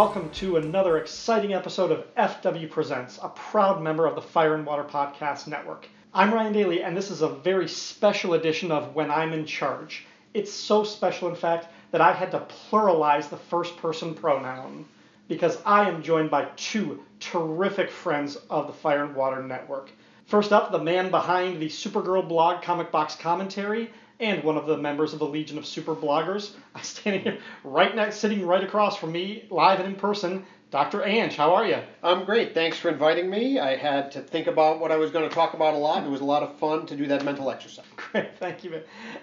welcome 0.00 0.30
to 0.30 0.56
another 0.56 0.96
exciting 0.96 1.52
episode 1.52 1.90
of 1.90 2.14
FW 2.14 2.70
Presents, 2.70 3.18
a 3.22 3.28
proud 3.28 3.82
member 3.82 4.06
of 4.06 4.14
the 4.14 4.22
Fire 4.22 4.54
and 4.54 4.64
Water 4.64 4.82
Podcast 4.82 5.46
Network. 5.46 5.86
I'm 6.14 6.32
Ryan 6.32 6.54
Daly, 6.54 6.82
and 6.82 6.96
this 6.96 7.10
is 7.10 7.20
a 7.20 7.28
very 7.28 7.68
special 7.68 8.32
edition 8.32 8.72
of 8.72 8.94
When 8.94 9.10
I'm 9.10 9.34
in 9.34 9.44
Charge. 9.44 10.06
It's 10.32 10.50
so 10.50 10.84
special, 10.84 11.28
in 11.28 11.34
fact, 11.34 11.66
that 11.90 12.00
I 12.00 12.14
had 12.14 12.30
to 12.30 12.46
pluralize 12.70 13.28
the 13.28 13.36
first 13.36 13.76
person 13.76 14.14
pronoun 14.14 14.86
because 15.28 15.58
I 15.66 15.86
am 15.86 16.02
joined 16.02 16.30
by 16.30 16.46
two 16.56 17.02
terrific 17.20 17.90
friends 17.90 18.36
of 18.48 18.68
the 18.68 18.72
Fire 18.72 19.04
and 19.04 19.14
Water 19.14 19.42
Network. 19.42 19.90
First 20.24 20.50
up, 20.50 20.72
the 20.72 20.78
man 20.78 21.10
behind 21.10 21.60
the 21.60 21.68
Supergirl 21.68 22.26
blog 22.26 22.62
Comic 22.62 22.90
Box 22.90 23.16
Commentary 23.16 23.90
and 24.20 24.44
one 24.44 24.56
of 24.56 24.66
the 24.66 24.76
members 24.76 25.12
of 25.12 25.18
the 25.18 25.26
Legion 25.26 25.58
of 25.58 25.66
Super 25.66 25.94
Bloggers. 25.94 26.52
I'm 26.74 26.82
standing 26.82 27.22
here 27.22 27.38
right 27.64 27.94
next, 27.94 28.16
sitting 28.16 28.46
right 28.46 28.62
across 28.62 28.96
from 28.96 29.12
me, 29.12 29.46
live 29.50 29.80
and 29.80 29.88
in 29.88 29.96
person. 29.96 30.44
Dr. 30.70 31.00
Anj, 31.00 31.34
how 31.34 31.54
are 31.54 31.66
you? 31.66 31.78
I'm 32.00 32.24
great. 32.24 32.54
Thanks 32.54 32.78
for 32.78 32.90
inviting 32.90 33.28
me. 33.28 33.58
I 33.58 33.76
had 33.76 34.12
to 34.12 34.20
think 34.20 34.46
about 34.46 34.78
what 34.78 34.92
I 34.92 34.96
was 34.96 35.10
going 35.10 35.28
to 35.28 35.34
talk 35.34 35.54
about 35.54 35.74
a 35.74 35.76
lot. 35.76 36.04
It 36.04 36.10
was 36.10 36.20
a 36.20 36.24
lot 36.24 36.44
of 36.44 36.56
fun 36.58 36.86
to 36.86 36.96
do 36.96 37.08
that 37.08 37.24
mental 37.24 37.50
exercise. 37.50 37.86
Great, 37.96 38.38
thank 38.38 38.62
you. 38.62 38.80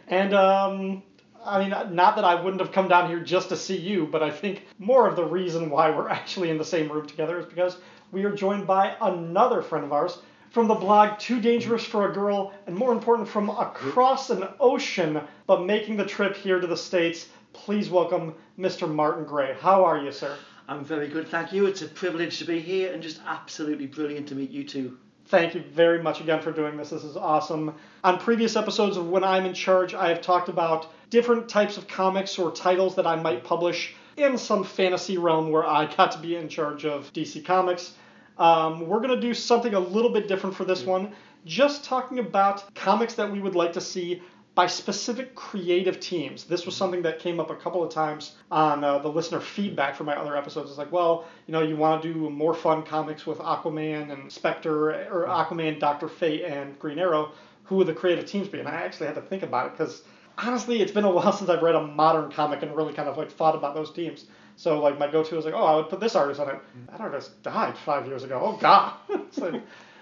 And 0.09 0.33
um, 0.33 1.03
I 1.45 1.59
mean, 1.59 1.69
not 1.69 2.17
that 2.17 2.25
I 2.25 2.35
wouldn't 2.35 2.59
have 2.61 2.73
come 2.73 2.89
down 2.89 3.07
here 3.09 3.21
just 3.21 3.47
to 3.49 3.55
see 3.55 3.77
you, 3.77 4.07
but 4.07 4.21
I 4.21 4.29
think 4.29 4.65
more 4.77 5.07
of 5.07 5.15
the 5.15 5.23
reason 5.23 5.69
why 5.69 5.89
we're 5.89 6.09
actually 6.09 6.49
in 6.49 6.57
the 6.57 6.65
same 6.65 6.91
room 6.91 7.07
together 7.07 7.39
is 7.39 7.45
because 7.45 7.77
we 8.11 8.25
are 8.25 8.31
joined 8.31 8.67
by 8.67 8.97
another 8.99 9.61
friend 9.61 9.85
of 9.85 9.93
ours 9.93 10.19
from 10.57 10.67
the 10.67 10.73
blog 10.73 11.19
Too 11.19 11.39
Dangerous 11.39 11.85
for 11.85 12.09
a 12.09 12.11
Girl, 12.11 12.51
and 12.65 12.75
more 12.75 12.91
important, 12.91 13.29
from 13.29 13.51
across 13.51 14.31
an 14.31 14.43
ocean, 14.59 15.21
but 15.45 15.63
making 15.63 15.97
the 15.97 16.03
trip 16.03 16.35
here 16.35 16.59
to 16.59 16.65
the 16.65 16.75
States. 16.75 17.27
Please 17.53 17.91
welcome 17.91 18.33
Mr. 18.57 18.91
Martin 18.91 19.23
Gray. 19.23 19.55
How 19.59 19.85
are 19.85 19.99
you, 19.99 20.11
sir? 20.11 20.35
I'm 20.67 20.83
very 20.83 21.09
good, 21.09 21.27
thank 21.27 21.53
you. 21.53 21.67
It's 21.67 21.83
a 21.83 21.87
privilege 21.87 22.39
to 22.39 22.45
be 22.45 22.59
here 22.59 22.91
and 22.91 23.03
just 23.03 23.21
absolutely 23.27 23.85
brilliant 23.85 24.29
to 24.29 24.35
meet 24.35 24.49
you 24.49 24.63
too. 24.63 24.97
Thank 25.27 25.53
you 25.53 25.61
very 25.61 26.01
much 26.01 26.21
again 26.21 26.41
for 26.41 26.51
doing 26.51 26.75
this. 26.75 26.89
This 26.89 27.03
is 27.03 27.17
awesome. 27.17 27.75
On 28.03 28.17
previous 28.17 28.55
episodes 28.55 28.97
of 28.97 29.07
When 29.07 29.23
I'm 29.23 29.45
in 29.45 29.53
Charge, 29.53 29.93
I 29.93 30.09
have 30.09 30.21
talked 30.21 30.49
about 30.49 30.91
different 31.11 31.49
types 31.49 31.77
of 31.77 31.87
comics 31.87 32.39
or 32.39 32.49
titles 32.49 32.95
that 32.95 33.05
I 33.05 33.15
might 33.15 33.43
publish 33.43 33.93
in 34.15 34.39
some 34.39 34.63
fantasy 34.63 35.19
realm 35.19 35.51
where 35.51 35.67
I 35.67 35.85
got 35.85 36.13
to 36.13 36.17
be 36.17 36.35
in 36.35 36.49
charge 36.49 36.83
of 36.83 37.13
DC 37.13 37.45
Comics. 37.45 37.93
Um, 38.37 38.87
we're 38.87 38.99
going 38.99 39.15
to 39.15 39.21
do 39.21 39.33
something 39.33 39.73
a 39.73 39.79
little 39.79 40.11
bit 40.11 40.27
different 40.27 40.55
for 40.55 40.65
this 40.65 40.83
one, 40.83 41.13
just 41.45 41.83
talking 41.83 42.19
about 42.19 42.73
comics 42.75 43.15
that 43.15 43.31
we 43.31 43.39
would 43.39 43.55
like 43.55 43.73
to 43.73 43.81
see 43.81 44.21
by 44.57 44.65
specific 44.65 45.35
creative 45.35 45.99
teams. 45.99 46.45
This 46.45 46.65
was 46.65 46.75
something 46.75 47.03
that 47.03 47.19
came 47.19 47.39
up 47.39 47.51
a 47.51 47.55
couple 47.55 47.83
of 47.83 47.93
times 47.93 48.33
on 48.49 48.83
uh, 48.83 48.97
the 48.97 49.07
listener 49.07 49.39
feedback 49.39 49.95
for 49.95 50.03
my 50.03 50.15
other 50.15 50.35
episodes. 50.35 50.69
It's 50.71 50.79
like, 50.79 50.91
well, 50.91 51.25
you 51.45 51.51
know, 51.51 51.61
you 51.61 51.75
want 51.75 52.01
to 52.01 52.11
do 52.11 52.29
more 52.31 52.55
fun 52.55 52.81
comics 52.81 53.27
with 53.27 53.37
Aquaman 53.37 54.11
and 54.11 54.31
Spectre, 54.31 54.89
or 55.11 55.27
Aquaman, 55.27 55.79
Doctor 55.79 56.07
Fate, 56.07 56.43
and 56.43 56.77
Green 56.79 56.97
Arrow. 56.97 57.33
Who 57.65 57.75
would 57.75 57.87
the 57.87 57.93
creative 57.93 58.25
teams 58.25 58.47
be? 58.47 58.59
And 58.59 58.67
I 58.67 58.73
actually 58.73 59.05
had 59.05 59.15
to 59.15 59.21
think 59.21 59.43
about 59.43 59.67
it 59.67 59.71
because 59.77 60.01
honestly, 60.39 60.81
it's 60.81 60.91
been 60.91 61.05
a 61.05 61.11
while 61.11 61.31
since 61.37 61.51
I've 61.51 61.61
read 61.61 61.75
a 61.75 61.85
modern 61.85 62.31
comic 62.31 62.63
and 62.63 62.75
really 62.75 62.93
kind 62.93 63.07
of 63.07 63.15
like 63.15 63.31
thought 63.31 63.55
about 63.55 63.75
those 63.75 63.91
teams. 63.91 64.25
So 64.57 64.81
like 64.81 64.97
my 64.97 65.09
go-to 65.09 65.37
is 65.37 65.45
like, 65.45 65.53
oh, 65.53 65.63
I 65.63 65.75
would 65.75 65.87
put 65.87 65.99
this 65.99 66.15
artist 66.15 66.39
on 66.41 66.49
it. 66.49 66.59
That 66.91 66.99
artist 66.99 67.41
died 67.43 67.77
five 67.77 68.07
years 68.07 68.23
ago. 68.23 68.41
Oh 68.43 68.57
God. 68.57 68.93
so, 69.31 69.61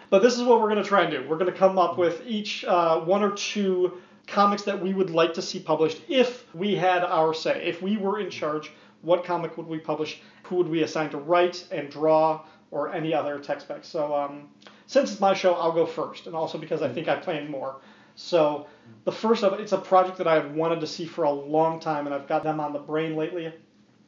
but 0.10 0.22
this 0.22 0.36
is 0.36 0.44
what 0.44 0.62
we're 0.62 0.70
gonna 0.70 0.84
try 0.84 1.04
and 1.04 1.12
do. 1.12 1.28
We're 1.28 1.38
gonna 1.38 1.52
come 1.52 1.78
up 1.78 1.98
with 1.98 2.22
each 2.26 2.64
uh, 2.64 3.02
one 3.02 3.22
or 3.22 3.32
two 3.32 4.02
comics 4.28 4.64
that 4.64 4.82
we 4.82 4.94
would 4.94 5.10
like 5.10 5.34
to 5.36 5.42
see 5.42 5.60
published 5.60 6.02
if 6.08 6.46
we 6.56 6.74
had 6.74 7.04
our 7.04 7.34
say. 7.34 7.66
If 7.66 7.82
we 7.82 7.98
were 7.98 8.20
in 8.20 8.30
charge, 8.30 8.72
what 9.02 9.26
comic 9.26 9.58
would 9.58 9.68
we 9.68 9.78
publish? 9.78 10.22
Who 10.44 10.56
would 10.56 10.70
we 10.70 10.84
assign 10.84 11.10
to 11.10 11.18
write 11.18 11.68
and 11.70 11.90
draw 11.90 12.46
or 12.72 12.94
any 12.94 13.14
other 13.14 13.40
text 13.40 13.66
specs? 13.66 13.90
So 13.90 14.16
um, 14.16 14.48
since 14.88 15.12
it's 15.12 15.20
my 15.20 15.34
show, 15.34 15.54
I'll 15.56 15.74
go 15.74 15.86
first, 15.86 16.28
and 16.28 16.36
also 16.36 16.58
because 16.58 16.82
I 16.82 16.88
think 16.88 17.10
I 17.10 17.18
planned 17.18 17.50
more. 17.50 17.82
So 18.16 18.68
the 19.04 19.12
first 19.12 19.44
of 19.44 19.60
it's 19.60 19.74
a 19.74 19.78
project 19.78 20.18
that 20.20 20.28
I 20.28 20.36
have 20.36 20.54
wanted 20.54 20.80
to 20.80 20.88
see 20.88 21.06
for 21.06 21.26
a 21.26 21.32
long 21.32 21.82
time, 21.82 22.06
and 22.06 22.16
I've 22.16 22.28
got 22.28 22.44
them 22.44 22.62
on 22.62 22.72
the 22.72 22.80
brain 22.80 23.18
lately. 23.18 23.54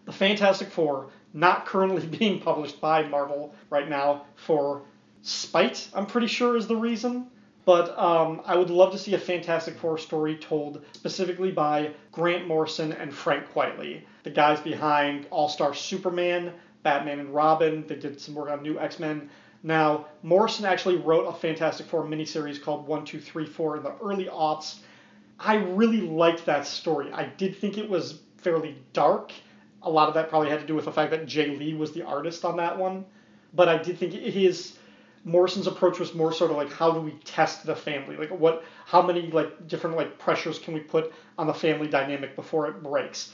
The 0.08 0.14
Fantastic 0.14 0.70
Four, 0.70 1.10
not 1.34 1.66
currently 1.66 2.06
being 2.18 2.40
published 2.40 2.80
by 2.80 3.04
Marvel 3.04 3.54
right 3.70 3.90
now 3.90 4.24
for 4.36 4.84
spite, 5.22 5.90
I'm 5.94 6.06
pretty 6.06 6.28
sure 6.28 6.56
is 6.56 6.66
the 6.66 6.78
reason. 6.78 7.28
But 7.66 7.90
um, 8.00 8.40
I 8.46 8.56
would 8.56 8.70
love 8.70 8.94
to 8.94 8.98
see 8.98 9.16
a 9.16 9.20
Fantastic 9.20 9.78
Four 9.78 9.98
story 9.98 10.38
told 10.38 10.86
specifically 10.94 11.52
by 11.52 11.92
Grant 12.14 12.48
Morrison 12.48 12.94
and 12.94 13.14
Frank 13.14 13.52
Quitely, 13.54 14.04
the 14.24 14.30
guys 14.30 14.62
behind 14.62 15.28
All 15.30 15.50
Star 15.50 15.74
Superman, 15.74 16.54
Batman 16.84 17.20
and 17.20 17.36
Robin. 17.36 17.86
They 17.86 17.96
did 17.96 18.22
some 18.22 18.34
work 18.34 18.50
on 18.50 18.64
New 18.64 18.80
X 18.80 19.00
Men. 19.00 19.30
Now, 19.62 20.06
Morrison 20.24 20.64
actually 20.64 20.96
wrote 20.96 21.28
a 21.28 21.34
Fantastic 21.34 21.86
Four 21.86 22.06
miniseries 22.06 22.64
called 22.64 22.88
1234 22.88 23.76
in 23.76 23.84
the 23.84 23.96
early 24.02 24.28
aughts. 24.28 24.78
I 25.38 25.56
really 25.56 26.00
liked 26.00 26.46
that 26.46 26.66
story. 26.66 27.12
I 27.12 27.26
did 27.26 27.58
think 27.58 27.78
it 27.78 27.90
was 27.90 28.22
fairly 28.38 28.78
dark 28.94 29.34
a 29.88 29.90
lot 29.90 30.10
of 30.10 30.14
that 30.16 30.30
probably 30.30 30.50
had 30.50 30.60
to 30.60 30.68
do 30.68 30.76
with 30.76 30.86
the 30.86 30.92
fact 30.92 31.12
that 31.12 31.26
Jae 31.26 31.58
Lee 31.58 31.74
was 31.74 31.94
the 31.94 32.04
artist 32.04 32.44
on 32.44 32.58
that 32.58 32.78
one. 32.78 33.06
But 33.54 33.70
I 33.70 33.78
did 33.78 33.98
think 33.98 34.14
his 34.14 34.78
Morrison's 35.24 35.68
approach 35.68 36.00
was 36.00 36.14
more 36.14 36.34
sort 36.34 36.52
of 36.52 36.58
like 36.58 36.72
how 36.72 36.92
do 36.92 37.00
we 37.02 37.12
test 37.24 37.66
the 37.66 37.76
family? 37.76 38.18
Like 38.18 38.30
what 38.30 38.64
how 38.86 39.02
many 39.02 39.32
like 39.32 39.68
different 39.68 39.96
like 39.96 40.20
pressures 40.20 40.60
can 40.60 40.74
we 40.74 40.82
put 40.82 41.14
on 41.38 41.48
the 41.48 41.54
family 41.54 41.88
dynamic 41.88 42.36
before 42.36 42.68
it 42.68 42.84
breaks? 42.84 43.34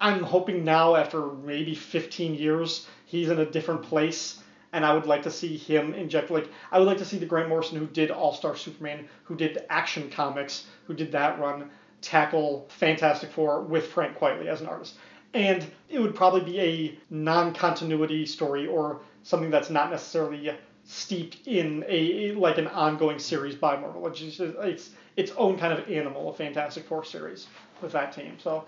I'm 0.00 0.22
hoping 0.22 0.64
now 0.64 0.96
after 0.96 1.26
maybe 1.26 1.74
15 1.74 2.34
years 2.34 2.86
he's 3.06 3.28
in 3.28 3.38
a 3.38 3.44
different 3.44 3.82
place 3.82 4.42
and 4.72 4.84
I 4.84 4.94
would 4.94 5.06
like 5.06 5.22
to 5.22 5.30
see 5.30 5.56
him 5.56 5.94
inject 5.94 6.30
like 6.30 6.48
I 6.70 6.78
would 6.78 6.88
like 6.88 6.98
to 6.98 7.04
see 7.04 7.18
the 7.18 7.26
Grant 7.26 7.48
Morrison 7.48 7.78
who 7.78 7.86
did 7.86 8.10
All 8.10 8.34
Star 8.34 8.56
Superman, 8.56 9.08
who 9.24 9.34
did 9.34 9.64
Action 9.68 10.10
Comics, 10.10 10.66
who 10.86 10.94
did 10.94 11.12
that 11.12 11.38
run, 11.40 11.70
tackle 12.00 12.66
Fantastic 12.68 13.30
Four 13.30 13.62
with 13.62 13.88
Frank 13.88 14.18
Quitely 14.18 14.46
as 14.46 14.60
an 14.60 14.68
artist 14.68 14.94
and 15.34 15.64
it 15.88 16.00
would 16.00 16.14
probably 16.14 16.40
be 16.40 16.60
a 16.60 16.98
non-continuity 17.10 18.26
story 18.26 18.66
or 18.66 19.00
something 19.22 19.50
that's 19.50 19.70
not 19.70 19.90
necessarily 19.90 20.52
steeped 20.84 21.46
in 21.46 21.84
a 21.88 22.32
like 22.32 22.58
an 22.58 22.66
ongoing 22.68 23.18
series 23.18 23.54
by 23.54 23.76
Marvel. 23.76 24.06
It's 24.06 24.18
just, 24.18 24.40
it's 24.40 24.90
its 25.16 25.32
own 25.36 25.58
kind 25.58 25.72
of 25.72 25.88
animal, 25.90 26.30
a 26.30 26.34
Fantastic 26.34 26.86
Four 26.86 27.04
series 27.04 27.46
with 27.80 27.92
that 27.92 28.12
team. 28.12 28.38
So, 28.42 28.64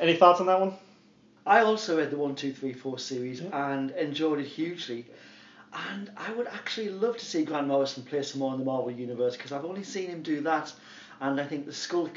any 0.00 0.16
thoughts 0.16 0.40
on 0.40 0.46
that 0.46 0.60
one? 0.60 0.74
I 1.46 1.60
also 1.60 1.98
read 1.98 2.10
the 2.10 2.16
one, 2.16 2.34
two, 2.34 2.52
three, 2.52 2.72
four 2.72 2.98
series 2.98 3.40
yeah. 3.40 3.72
and 3.72 3.90
enjoyed 3.92 4.38
it 4.38 4.46
hugely. 4.46 5.06
And 5.90 6.10
I 6.16 6.32
would 6.34 6.46
actually 6.46 6.90
love 6.90 7.16
to 7.16 7.24
see 7.24 7.44
Grant 7.44 7.66
Morrison 7.66 8.02
play 8.02 8.22
some 8.22 8.40
more 8.40 8.52
in 8.52 8.58
the 8.58 8.64
Marvel 8.64 8.90
universe 8.90 9.36
because 9.36 9.52
I've 9.52 9.64
only 9.64 9.82
seen 9.82 10.10
him 10.10 10.22
do 10.22 10.42
that 10.42 10.72
and 11.22 11.40
I 11.40 11.44
think 11.44 11.66
the 11.66 11.72
Skull, 11.72 12.10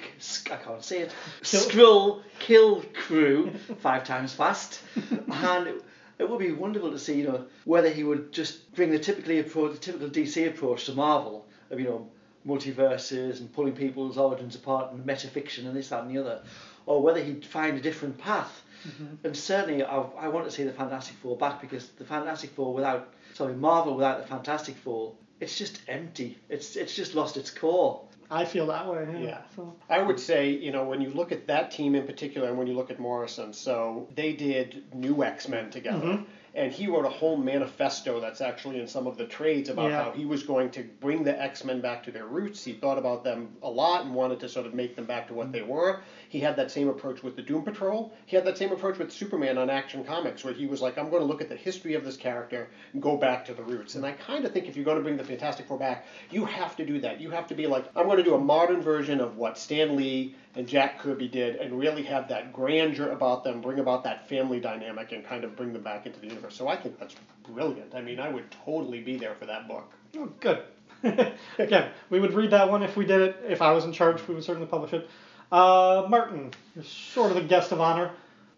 I 0.51 0.55
can't 0.55 0.83
say 0.83 1.01
it, 1.01 1.13
Skrull 1.41 2.23
Kill 2.39 2.81
Crew 2.93 3.51
five 3.79 4.03
times 4.03 4.33
fast, 4.33 4.81
and 4.95 5.67
it, 5.67 5.83
it, 6.17 6.29
would 6.29 6.39
be 6.39 6.51
wonderful 6.51 6.91
to 6.91 6.97
see, 6.97 7.19
you 7.19 7.27
know, 7.27 7.45
whether 7.65 7.89
he 7.89 8.03
would 8.03 8.31
just 8.31 8.73
bring 8.73 8.89
the 8.89 8.97
typically 8.97 9.39
approach, 9.39 9.73
the 9.73 9.77
typical 9.77 10.09
DC 10.09 10.47
approach 10.47 10.85
to 10.85 10.93
Marvel 10.93 11.45
of 11.69 11.79
you 11.79 11.85
know 11.85 12.09
multiverses 12.47 13.39
and 13.39 13.53
pulling 13.53 13.73
people's 13.73 14.17
origins 14.17 14.55
apart 14.55 14.91
and 14.91 15.05
metafiction 15.05 15.67
and 15.67 15.75
this 15.75 15.89
that 15.89 16.03
and 16.03 16.15
the 16.15 16.19
other, 16.19 16.41
or 16.87 17.03
whether 17.03 17.23
he'd 17.23 17.45
find 17.45 17.77
a 17.77 17.81
different 17.81 18.17
path. 18.17 18.63
Mm-hmm. 18.87 19.27
And 19.27 19.37
certainly, 19.37 19.83
I, 19.83 19.97
I 19.97 20.27
want 20.29 20.45
to 20.45 20.51
see 20.51 20.63
the 20.63 20.73
Fantastic 20.73 21.15
Four 21.17 21.37
back 21.37 21.61
because 21.61 21.89
the 21.89 22.05
Fantastic 22.05 22.51
Four 22.51 22.73
without, 22.73 23.13
sorry, 23.35 23.53
Marvel 23.53 23.95
without 23.95 24.19
the 24.21 24.27
Fantastic 24.27 24.75
Four, 24.77 25.13
it's 25.39 25.57
just 25.57 25.79
empty. 25.87 26.39
It's 26.49 26.75
it's 26.75 26.95
just 26.95 27.13
lost 27.13 27.37
its 27.37 27.51
core. 27.51 28.01
I 28.29 28.45
feel 28.45 28.67
that 28.67 28.87
way. 28.87 29.07
Yeah. 29.13 29.19
yeah. 29.19 29.41
So. 29.55 29.75
I 29.89 30.01
would 30.01 30.19
say, 30.19 30.49
you 30.49 30.71
know, 30.71 30.83
when 30.85 31.01
you 31.01 31.11
look 31.11 31.31
at 31.31 31.47
that 31.47 31.71
team 31.71 31.95
in 31.95 32.05
particular, 32.05 32.49
and 32.49 32.57
when 32.57 32.67
you 32.67 32.75
look 32.75 32.89
at 32.89 32.99
Morrison, 32.99 33.53
so 33.53 34.07
they 34.15 34.33
did 34.33 34.83
New 34.93 35.23
X 35.23 35.47
Men 35.47 35.69
together. 35.69 36.05
Mm-hmm 36.05 36.23
and 36.55 36.71
he 36.71 36.87
wrote 36.87 37.05
a 37.05 37.09
whole 37.09 37.35
manifesto 37.35 38.19
that's 38.21 38.39
actually 38.39 38.79
in 38.79 38.87
some 38.87 39.07
of 39.07 39.17
the 39.17 39.25
trades 39.25 39.69
about 39.69 39.91
yeah. 39.91 40.03
how 40.03 40.11
he 40.11 40.25
was 40.25 40.43
going 40.43 40.71
to 40.71 40.83
bring 41.01 41.23
the 41.23 41.41
X-Men 41.41 41.81
back 41.81 42.03
to 42.03 42.11
their 42.11 42.25
roots. 42.25 42.63
He 42.63 42.71
thought 42.71 42.97
about 42.97 43.23
them 43.23 43.55
a 43.61 43.69
lot 43.69 44.05
and 44.05 44.15
wanted 44.15 44.39
to 44.39 44.49
sort 44.49 44.65
of 44.65 44.73
make 44.73 44.95
them 44.95 45.05
back 45.05 45.27
to 45.27 45.33
what 45.33 45.51
they 45.51 45.59
mm-hmm. 45.59 45.69
were. 45.69 45.99
He 46.29 46.39
had 46.39 46.55
that 46.55 46.71
same 46.71 46.87
approach 46.87 47.23
with 47.23 47.35
the 47.35 47.41
Doom 47.41 47.63
Patrol. 47.63 48.13
He 48.25 48.35
had 48.35 48.45
that 48.45 48.57
same 48.57 48.71
approach 48.71 48.97
with 48.97 49.11
Superman 49.11 49.57
on 49.57 49.69
Action 49.69 50.03
Comics, 50.03 50.43
where 50.43 50.53
he 50.53 50.65
was 50.65 50.81
like, 50.81 50.97
I'm 50.97 51.09
going 51.09 51.21
to 51.21 51.27
look 51.27 51.41
at 51.41 51.49
the 51.49 51.55
history 51.55 51.93
of 51.93 52.05
this 52.05 52.17
character 52.17 52.69
and 52.93 53.01
go 53.01 53.17
back 53.17 53.45
to 53.45 53.53
the 53.53 53.63
roots. 53.63 53.95
And 53.95 54.05
I 54.05 54.13
kind 54.13 54.45
of 54.45 54.51
think 54.51 54.67
if 54.67 54.75
you're 54.75 54.85
going 54.85 54.97
to 54.97 55.03
bring 55.03 55.17
the 55.17 55.23
Fantastic 55.23 55.67
Four 55.67 55.77
back, 55.77 56.05
you 56.31 56.45
have 56.45 56.75
to 56.77 56.85
do 56.85 56.99
that. 57.01 57.19
You 57.19 57.31
have 57.31 57.47
to 57.47 57.55
be 57.55 57.67
like, 57.67 57.85
I'm 57.95 58.05
going 58.05 58.17
to 58.17 58.23
do 58.23 58.35
a 58.35 58.39
modern 58.39 58.81
version 58.81 59.19
of 59.19 59.37
what 59.37 59.57
Stan 59.57 59.95
Lee 59.95 60.35
and 60.55 60.67
Jack 60.67 60.99
Kirby 60.99 61.27
did 61.27 61.57
and 61.57 61.77
really 61.77 62.03
have 62.03 62.27
that 62.29 62.53
grandeur 62.53 63.11
about 63.11 63.43
them, 63.43 63.61
bring 63.61 63.79
about 63.79 64.03
that 64.03 64.27
family 64.29 64.59
dynamic, 64.59 65.11
and 65.11 65.25
kind 65.25 65.43
of 65.43 65.55
bring 65.55 65.73
them 65.73 65.83
back 65.83 66.05
into 66.05 66.19
the 66.19 66.27
universe. 66.27 66.55
So 66.55 66.67
I 66.67 66.75
think 66.75 66.99
that's 66.99 67.15
brilliant. 67.51 67.93
I 67.93 68.01
mean, 68.01 68.19
I 68.19 68.29
would 68.29 68.49
totally 68.65 69.01
be 69.01 69.17
there 69.17 69.35
for 69.35 69.45
that 69.45 69.67
book. 69.67 69.91
Oh, 70.17 70.31
good. 70.39 70.63
Again, 71.59 71.91
we 72.09 72.19
would 72.19 72.33
read 72.33 72.51
that 72.51 72.69
one 72.69 72.83
if 72.83 72.95
we 72.95 73.05
did 73.05 73.21
it. 73.21 73.37
If 73.47 73.61
I 73.61 73.71
was 73.71 73.85
in 73.85 73.91
charge, 73.91 74.25
we 74.27 74.33
would 74.33 74.43
certainly 74.43 74.67
publish 74.67 74.93
it. 74.93 75.09
Uh, 75.51 76.05
Martin, 76.09 76.51
you're 76.73 76.83
sort 76.83 77.31
of 77.31 77.37
the 77.37 77.43
guest 77.43 77.71
of 77.71 77.81
honor. 77.81 78.11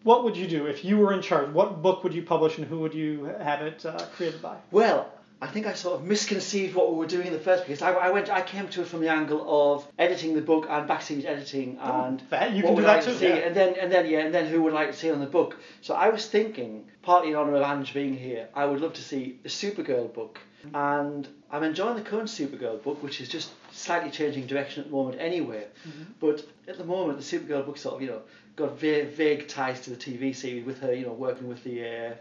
What 0.03 0.23
would 0.23 0.37
you 0.37 0.47
do 0.47 0.67
if 0.67 0.85
you 0.85 0.97
were 0.97 1.11
in 1.11 1.21
charge? 1.21 1.49
What 1.49 1.81
book 1.81 2.03
would 2.03 2.13
you 2.13 2.21
publish 2.21 2.57
and 2.57 2.65
who 2.65 2.79
would 2.79 2.93
you 2.93 3.25
have 3.41 3.61
it 3.61 3.85
uh, 3.85 4.05
created 4.15 4.41
by? 4.41 4.55
Well, 4.71 5.11
I 5.39 5.47
think 5.47 5.67
I 5.67 5.73
sort 5.73 5.99
of 5.99 6.05
misconceived 6.05 6.73
what 6.73 6.91
we 6.91 6.97
were 6.97 7.05
doing 7.05 7.27
in 7.27 7.33
the 7.33 7.39
first 7.39 7.65
place. 7.65 7.83
I, 7.83 7.91
I 7.91 8.09
went, 8.09 8.29
I 8.29 8.41
came 8.41 8.67
to 8.69 8.81
it 8.81 8.87
from 8.87 9.01
the 9.01 9.09
angle 9.09 9.45
of 9.47 9.87
editing 9.99 10.33
the 10.33 10.41
book 10.41 10.65
and 10.67 10.87
backstage 10.87 11.25
editing, 11.25 11.77
and 11.79 12.23
that, 12.31 12.53
you 12.53 12.63
what 12.63 12.69
can 12.69 12.75
do 12.77 12.81
that 12.81 12.87
like 12.87 13.05
too. 13.05 13.11
to 13.11 13.17
see, 13.19 13.27
yeah. 13.27 13.35
and 13.35 13.55
then 13.55 13.75
and 13.79 13.91
then 13.91 14.07
yeah, 14.07 14.19
and 14.19 14.33
then 14.33 14.47
who 14.47 14.63
would 14.63 14.73
like 14.73 14.91
to 14.91 14.97
see 14.97 15.11
on 15.11 15.19
the 15.19 15.27
book. 15.27 15.57
So 15.81 15.93
I 15.93 16.09
was 16.09 16.25
thinking, 16.27 16.85
partly 17.03 17.29
in 17.29 17.35
honour 17.35 17.55
of 17.55 17.63
Anj 17.63 17.93
being 17.93 18.17
here, 18.17 18.49
I 18.55 18.65
would 18.65 18.81
love 18.81 18.93
to 18.93 19.01
see 19.01 19.39
a 19.45 19.47
Supergirl 19.47 20.11
book, 20.11 20.39
and 20.73 21.27
I'm 21.51 21.63
enjoying 21.63 21.97
the 21.97 22.01
current 22.01 22.29
Supergirl 22.29 22.81
book, 22.81 23.03
which 23.03 23.21
is 23.21 23.29
just 23.29 23.51
slightly 23.71 24.09
changing 24.09 24.47
direction 24.47 24.81
at 24.81 24.89
the 24.89 24.95
moment 24.95 25.21
anyway. 25.21 25.67
Mm-hmm. 25.87 26.03
But 26.19 26.47
at 26.67 26.79
the 26.79 26.83
moment, 26.83 27.19
the 27.19 27.37
Supergirl 27.37 27.63
book 27.63 27.77
sort 27.77 27.95
of 27.95 28.01
you 28.01 28.07
know 28.07 28.21
got 28.55 28.79
vague, 28.79 29.09
vague 29.09 29.47
ties 29.47 29.81
to 29.81 29.91
the 29.91 29.97
TV 29.97 30.35
series 30.35 30.65
with 30.65 30.79
her, 30.79 30.91
you 30.91 31.05
know, 31.05 31.13
working 31.13 31.47
with 31.47 31.63
the. 31.63 31.87
Uh, 31.87 32.15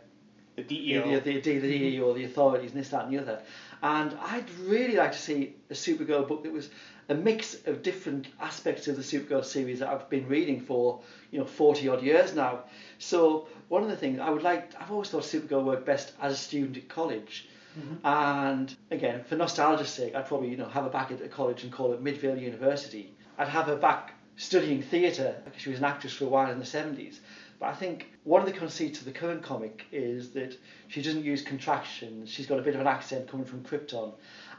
The 0.56 0.62
the, 0.62 0.68
DEO. 0.68 1.20
the, 1.20 1.40
the, 1.40 1.40
the 1.40 1.60
DEO, 1.60 2.14
the 2.14 2.24
authorities, 2.24 2.72
and 2.72 2.80
this, 2.80 2.88
that, 2.88 3.04
and 3.04 3.14
the 3.14 3.20
other. 3.20 3.40
And 3.82 4.16
I'd 4.22 4.48
really 4.60 4.96
like 4.96 5.12
to 5.12 5.18
see 5.18 5.54
a 5.70 5.74
Supergirl 5.74 6.26
book 6.26 6.44
that 6.44 6.52
was 6.52 6.70
a 7.08 7.14
mix 7.14 7.54
of 7.66 7.82
different 7.82 8.26
aspects 8.40 8.88
of 8.88 8.96
the 8.96 9.02
Supergirl 9.02 9.44
series 9.44 9.78
that 9.80 9.88
I've 9.88 10.08
been 10.10 10.28
reading 10.28 10.60
for, 10.60 11.00
you 11.30 11.38
know, 11.38 11.44
40 11.44 11.88
odd 11.88 12.02
years 12.02 12.34
now. 12.34 12.64
So 12.98 13.48
one 13.68 13.82
of 13.82 13.88
the 13.88 13.96
things 13.96 14.18
I 14.18 14.30
would 14.30 14.42
like, 14.42 14.72
I've 14.80 14.90
always 14.90 15.10
thought 15.10 15.22
Supergirl 15.22 15.64
worked 15.64 15.86
best 15.86 16.12
as 16.20 16.32
a 16.32 16.36
student 16.36 16.76
at 16.78 16.88
college. 16.88 17.48
Mm-hmm. 17.78 18.06
And 18.06 18.74
again, 18.90 19.24
for 19.24 19.36
nostalgia's 19.36 19.90
sake, 19.90 20.14
I'd 20.14 20.26
probably, 20.26 20.48
you 20.48 20.56
know, 20.56 20.68
have 20.68 20.84
her 20.84 20.90
back 20.90 21.10
at 21.12 21.20
a 21.20 21.28
college 21.28 21.62
and 21.62 21.72
call 21.72 21.92
it 21.92 22.00
Midvale 22.00 22.38
University. 22.38 23.12
I'd 23.38 23.48
have 23.48 23.66
her 23.66 23.76
back 23.76 24.14
studying 24.36 24.82
theatre 24.82 25.36
because 25.44 25.60
she 25.60 25.70
was 25.70 25.78
an 25.78 25.84
actress 25.84 26.14
for 26.14 26.24
a 26.24 26.28
while 26.28 26.50
in 26.50 26.58
the 26.58 26.64
70s. 26.64 27.18
But 27.58 27.66
I 27.66 27.74
think 27.74 28.10
one 28.24 28.42
of 28.42 28.46
the 28.46 28.58
conceits 28.58 28.98
of 28.98 29.06
the 29.06 29.12
current 29.12 29.42
comic 29.42 29.86
is 29.90 30.30
that 30.30 30.56
she 30.88 31.00
doesn't 31.00 31.24
use 31.24 31.42
contractions. 31.42 32.28
She's 32.28 32.46
got 32.46 32.58
a 32.58 32.62
bit 32.62 32.74
of 32.74 32.80
an 32.80 32.86
accent 32.86 33.28
coming 33.28 33.46
from 33.46 33.64
Krypton. 33.64 34.12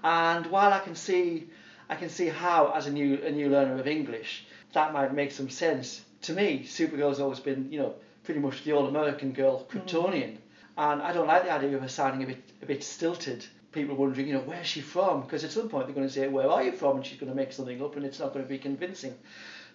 And 0.03 0.47
while 0.47 0.73
I 0.73 0.79
can 0.79 0.95
see, 0.95 1.47
I 1.89 1.95
can 1.95 2.09
see 2.09 2.27
how, 2.27 2.71
as 2.75 2.88
a 2.88 2.91
new 2.91 3.21
a 3.23 3.31
new 3.31 3.49
learner 3.49 3.79
of 3.79 3.88
English, 3.88 4.45
that 4.73 4.94
might 4.94 5.13
make 5.13 5.31
some 5.31 5.49
sense. 5.49 6.01
To 6.23 6.33
me, 6.33 6.63
Supergirl's 6.63 7.19
always 7.19 7.39
been, 7.39 7.71
you 7.71 7.79
know, 7.79 7.95
pretty 8.23 8.39
much 8.39 8.63
the 8.63 8.73
all-American 8.73 9.31
girl, 9.31 9.59
mm. 9.59 9.67
Kryptonian. 9.67 10.38
And 10.77 11.01
I 11.01 11.13
don't 11.13 11.27
like 11.27 11.44
the 11.44 11.51
idea 11.51 11.75
of 11.75 11.81
her 11.81 11.88
sounding 11.88 12.23
a 12.23 12.27
bit 12.27 12.44
a 12.61 12.65
bit 12.65 12.83
stilted. 12.83 13.45
People 13.71 13.95
wondering, 13.95 14.27
you 14.27 14.33
know, 14.33 14.41
where's 14.41 14.65
she 14.65 14.81
from? 14.81 15.21
Because 15.21 15.44
at 15.44 15.51
some 15.51 15.69
point 15.69 15.85
they're 15.85 15.95
going 15.95 16.07
to 16.07 16.13
say, 16.13 16.27
where 16.27 16.49
are 16.49 16.63
you 16.63 16.71
from? 16.71 16.97
And 16.97 17.05
she's 17.05 17.19
going 17.19 17.29
to 17.29 17.35
make 17.35 17.51
something 17.51 17.81
up, 17.83 17.95
and 17.95 18.05
it's 18.05 18.19
not 18.19 18.33
going 18.33 18.44
to 18.44 18.49
be 18.49 18.57
convincing. 18.57 19.13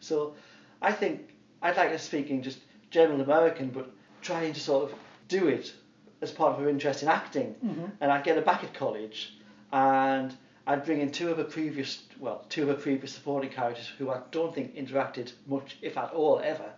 So, 0.01 0.35
I 0.81 0.93
think 0.93 1.29
I'd 1.61 1.77
like 1.77 1.91
her 1.91 1.99
speaking 1.99 2.43
just 2.43 2.59
general 2.93 3.21
American, 3.21 3.71
but 3.71 3.91
trying 4.21 4.53
to 4.53 4.61
sort 4.61 4.91
of 4.91 4.99
do 5.27 5.49
it 5.49 5.73
as 6.21 6.31
part 6.31 6.53
of 6.53 6.61
her 6.61 6.69
interest 6.69 7.03
in 7.03 7.09
acting. 7.09 7.57
Mm-hmm. 7.65 7.87
And 8.01 8.13
I'd 8.13 8.23
get 8.23 8.37
her 8.37 8.43
back 8.43 8.63
at 8.63 8.73
college, 8.75 9.35
and 9.73 10.33
I'd 10.67 10.85
bring 10.85 11.01
in 11.01 11.11
two 11.11 11.31
of 11.31 11.39
her 11.39 11.45
previous, 11.45 12.05
well, 12.21 12.45
two 12.49 12.63
of 12.63 12.69
her 12.69 12.75
previous 12.75 13.13
supporting 13.13 13.51
characters 13.51 13.91
who 13.99 14.11
I 14.11 14.21
don't 14.31 14.55
think 14.55 14.77
interacted 14.77 15.33
much, 15.49 15.77
if 15.83 15.97
at 15.97 16.13
all, 16.13 16.41
ever. 16.45 16.71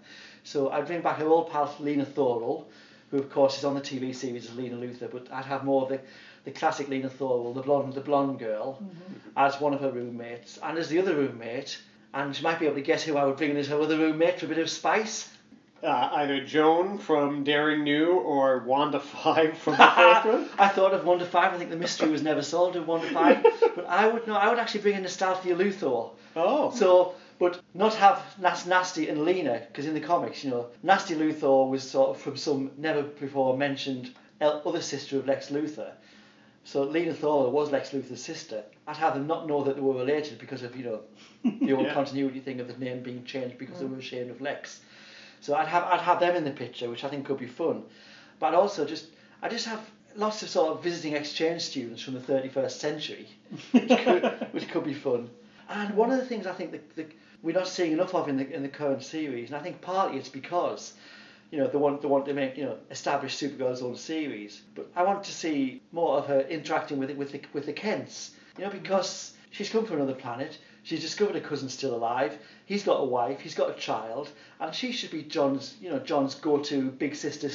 So 0.44 0.70
I'd 0.70 0.86
bring 0.86 1.02
back 1.02 1.18
her 1.18 1.26
old 1.26 1.50
pal 1.50 1.74
Lena 1.80 2.06
Thorul, 2.06 2.64
who 3.10 3.18
of 3.18 3.30
course 3.30 3.58
is 3.58 3.64
on 3.64 3.74
the 3.74 3.80
TV 3.80 4.14
series 4.14 4.46
as 4.46 4.56
Lena 4.56 4.76
Luthor, 4.76 5.10
but 5.10 5.30
I'd 5.30 5.44
have 5.44 5.64
more 5.64 5.82
of 5.82 5.88
the, 5.90 6.00
the 6.44 6.50
classic 6.50 6.88
Lena 6.88 7.10
Thorul, 7.10 7.54
the 7.54 7.62
blonde, 7.62 7.92
the 7.92 8.00
blonde 8.00 8.38
girl, 8.38 8.78
mm-hmm. 8.82 9.28
as 9.36 9.60
one 9.60 9.74
of 9.74 9.80
her 9.80 9.90
roommates, 9.90 10.58
and 10.62 10.78
as 10.78 10.88
the 10.88 10.98
other 10.98 11.14
roommate. 11.14 11.78
And 12.14 12.34
she 12.34 12.44
might 12.44 12.60
be 12.60 12.66
able 12.66 12.76
to 12.76 12.82
guess 12.82 13.02
who 13.02 13.16
I 13.16 13.24
would 13.24 13.36
bring 13.36 13.50
in 13.50 13.56
as 13.56 13.66
her 13.66 13.80
other 13.80 13.98
roommate 13.98 14.38
for 14.38 14.46
a 14.46 14.48
bit 14.48 14.58
of 14.58 14.70
spice. 14.70 15.28
Uh, 15.84 16.10
either 16.14 16.42
Joan 16.44 16.96
from 16.96 17.44
Daring 17.44 17.84
New 17.84 18.12
or 18.12 18.60
Wanda 18.60 18.98
Five 19.24 19.58
from 19.58 19.74
the 19.76 19.86
first 19.96 20.26
one. 20.26 20.48
I 20.58 20.68
thought 20.68 20.94
of 20.94 21.04
to 21.18 21.26
five. 21.26 21.52
I 21.52 21.58
think 21.58 21.68
the 21.70 21.76
mystery 21.76 22.08
was 22.08 22.22
never 22.22 22.40
solved 22.42 22.74
in 22.76 22.86
to 22.86 23.00
five. 23.10 23.42
but 23.76 23.84
I 23.86 24.08
would 24.08 24.26
no, 24.26 24.34
I 24.34 24.48
would 24.48 24.58
actually 24.58 24.80
bring 24.80 24.94
in 24.96 25.04
Nasthalthia 25.04 25.54
Luthor. 25.54 26.10
Oh. 26.36 26.70
So, 26.74 27.14
but 27.38 27.60
not 27.74 27.94
have 27.96 28.22
Nas- 28.40 28.66
Nasty 28.66 29.08
and 29.08 29.24
Lena, 29.24 29.62
because 29.68 29.84
in 29.86 29.92
the 29.94 30.00
comics, 30.00 30.42
you 30.42 30.50
know, 30.50 30.68
Nasty 30.82 31.14
Luthor 31.14 31.68
was 31.68 31.88
sort 31.88 32.10
of 32.10 32.18
from 32.22 32.36
some 32.38 32.70
never 32.78 33.02
before 33.02 33.56
mentioned 33.56 34.10
el- 34.40 34.62
other 34.64 34.80
sister 34.80 35.18
of 35.18 35.26
Lex 35.26 35.50
Luthor. 35.50 35.92
So 36.66 36.84
Lena 36.84 37.12
Thor 37.12 37.50
was 37.50 37.70
Lex 37.70 37.90
Luthor's 37.90 38.22
sister. 38.22 38.64
I'd 38.86 38.96
have 38.96 39.12
them 39.14 39.26
not 39.26 39.46
know 39.46 39.64
that 39.64 39.76
they 39.76 39.82
were 39.82 39.94
related 39.98 40.38
because 40.38 40.62
of 40.62 40.74
you 40.76 40.84
know 40.84 41.00
the 41.44 41.74
old 41.74 41.86
Yeah. 41.86 41.92
continuity 41.92 42.40
thing 42.40 42.58
of 42.60 42.68
the 42.68 42.76
name 42.82 43.02
being 43.02 43.24
changed 43.24 43.58
because 43.58 43.80
they 43.80 43.84
were 43.84 43.98
ashamed 43.98 44.30
of 44.30 44.40
Lex. 44.40 44.80
So 45.44 45.54
I'd 45.54 45.68
have 45.68 45.84
I'd 45.84 46.00
have 46.00 46.20
them 46.20 46.36
in 46.36 46.44
the 46.44 46.50
picture, 46.50 46.88
which 46.88 47.04
I 47.04 47.08
think 47.10 47.26
could 47.26 47.36
be 47.36 47.46
fun. 47.46 47.82
But 48.38 48.46
I'd 48.46 48.54
also 48.54 48.86
just 48.86 49.08
I 49.42 49.48
just 49.50 49.66
have 49.66 49.80
lots 50.16 50.42
of 50.42 50.48
sort 50.48 50.72
of 50.72 50.82
visiting 50.82 51.12
exchange 51.12 51.60
students 51.60 52.00
from 52.02 52.14
the 52.14 52.20
31st 52.20 52.70
century, 52.70 53.28
which 53.72 53.88
could, 53.88 54.24
which 54.52 54.68
could 54.68 54.84
be 54.84 54.94
fun. 54.94 55.28
And 55.68 55.94
one 55.94 56.10
of 56.10 56.18
the 56.18 56.24
things 56.24 56.46
I 56.46 56.54
think 56.54 56.70
that, 56.70 56.96
that 56.96 57.12
we're 57.42 57.54
not 57.54 57.68
seeing 57.68 57.92
enough 57.92 58.14
of 58.14 58.30
in 58.30 58.38
the 58.38 58.50
in 58.50 58.62
the 58.62 58.70
current 58.70 59.02
series, 59.02 59.50
and 59.50 59.56
I 59.56 59.62
think 59.62 59.82
partly 59.82 60.18
it's 60.18 60.30
because 60.30 60.94
you 61.50 61.58
know 61.58 61.66
they 61.66 61.76
want 61.76 62.00
they 62.00 62.08
want 62.08 62.24
to 62.24 62.32
make 62.32 62.56
you 62.56 62.64
know 62.64 62.78
establish 62.90 63.36
Supergirl's 63.36 63.82
own 63.82 63.96
series, 63.96 64.62
but 64.74 64.90
I 64.96 65.02
want 65.02 65.24
to 65.24 65.32
see 65.32 65.82
more 65.92 66.16
of 66.16 66.26
her 66.26 66.40
interacting 66.40 66.96
with 66.96 67.10
it 67.10 67.18
with 67.18 67.32
the 67.32 67.42
with 67.52 67.66
the 67.66 67.74
Kents, 67.74 68.30
you 68.56 68.64
know, 68.64 68.70
because 68.70 69.34
she's 69.50 69.68
come 69.68 69.84
from 69.84 69.96
another 69.96 70.14
planet. 70.14 70.56
She's 70.84 71.00
discovered 71.00 71.34
her 71.34 71.40
cousin's 71.40 71.72
still 71.72 71.94
alive. 71.94 72.36
He's 72.66 72.84
got 72.84 73.00
a 73.00 73.04
wife. 73.04 73.40
He's 73.40 73.54
got 73.54 73.70
a 73.70 73.80
child, 73.80 74.28
and 74.60 74.74
she 74.74 74.92
should 74.92 75.10
be 75.10 75.22
Jon's, 75.22 75.76
you 75.80 75.88
know, 75.88 75.98
Jon's 75.98 76.34
go-to 76.34 76.90
big 76.90 77.14
sister 77.16 77.48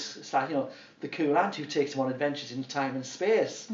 you 0.50 0.56
know, 0.56 0.70
the 1.02 1.10
cool 1.10 1.38
aunt 1.38 1.54
who 1.54 1.66
takes 1.66 1.94
him 1.94 2.02
on 2.02 2.10
adventures 2.10 2.52
in 2.52 2.64
time 2.64 2.96
and 2.96 3.06
space. 3.06 3.68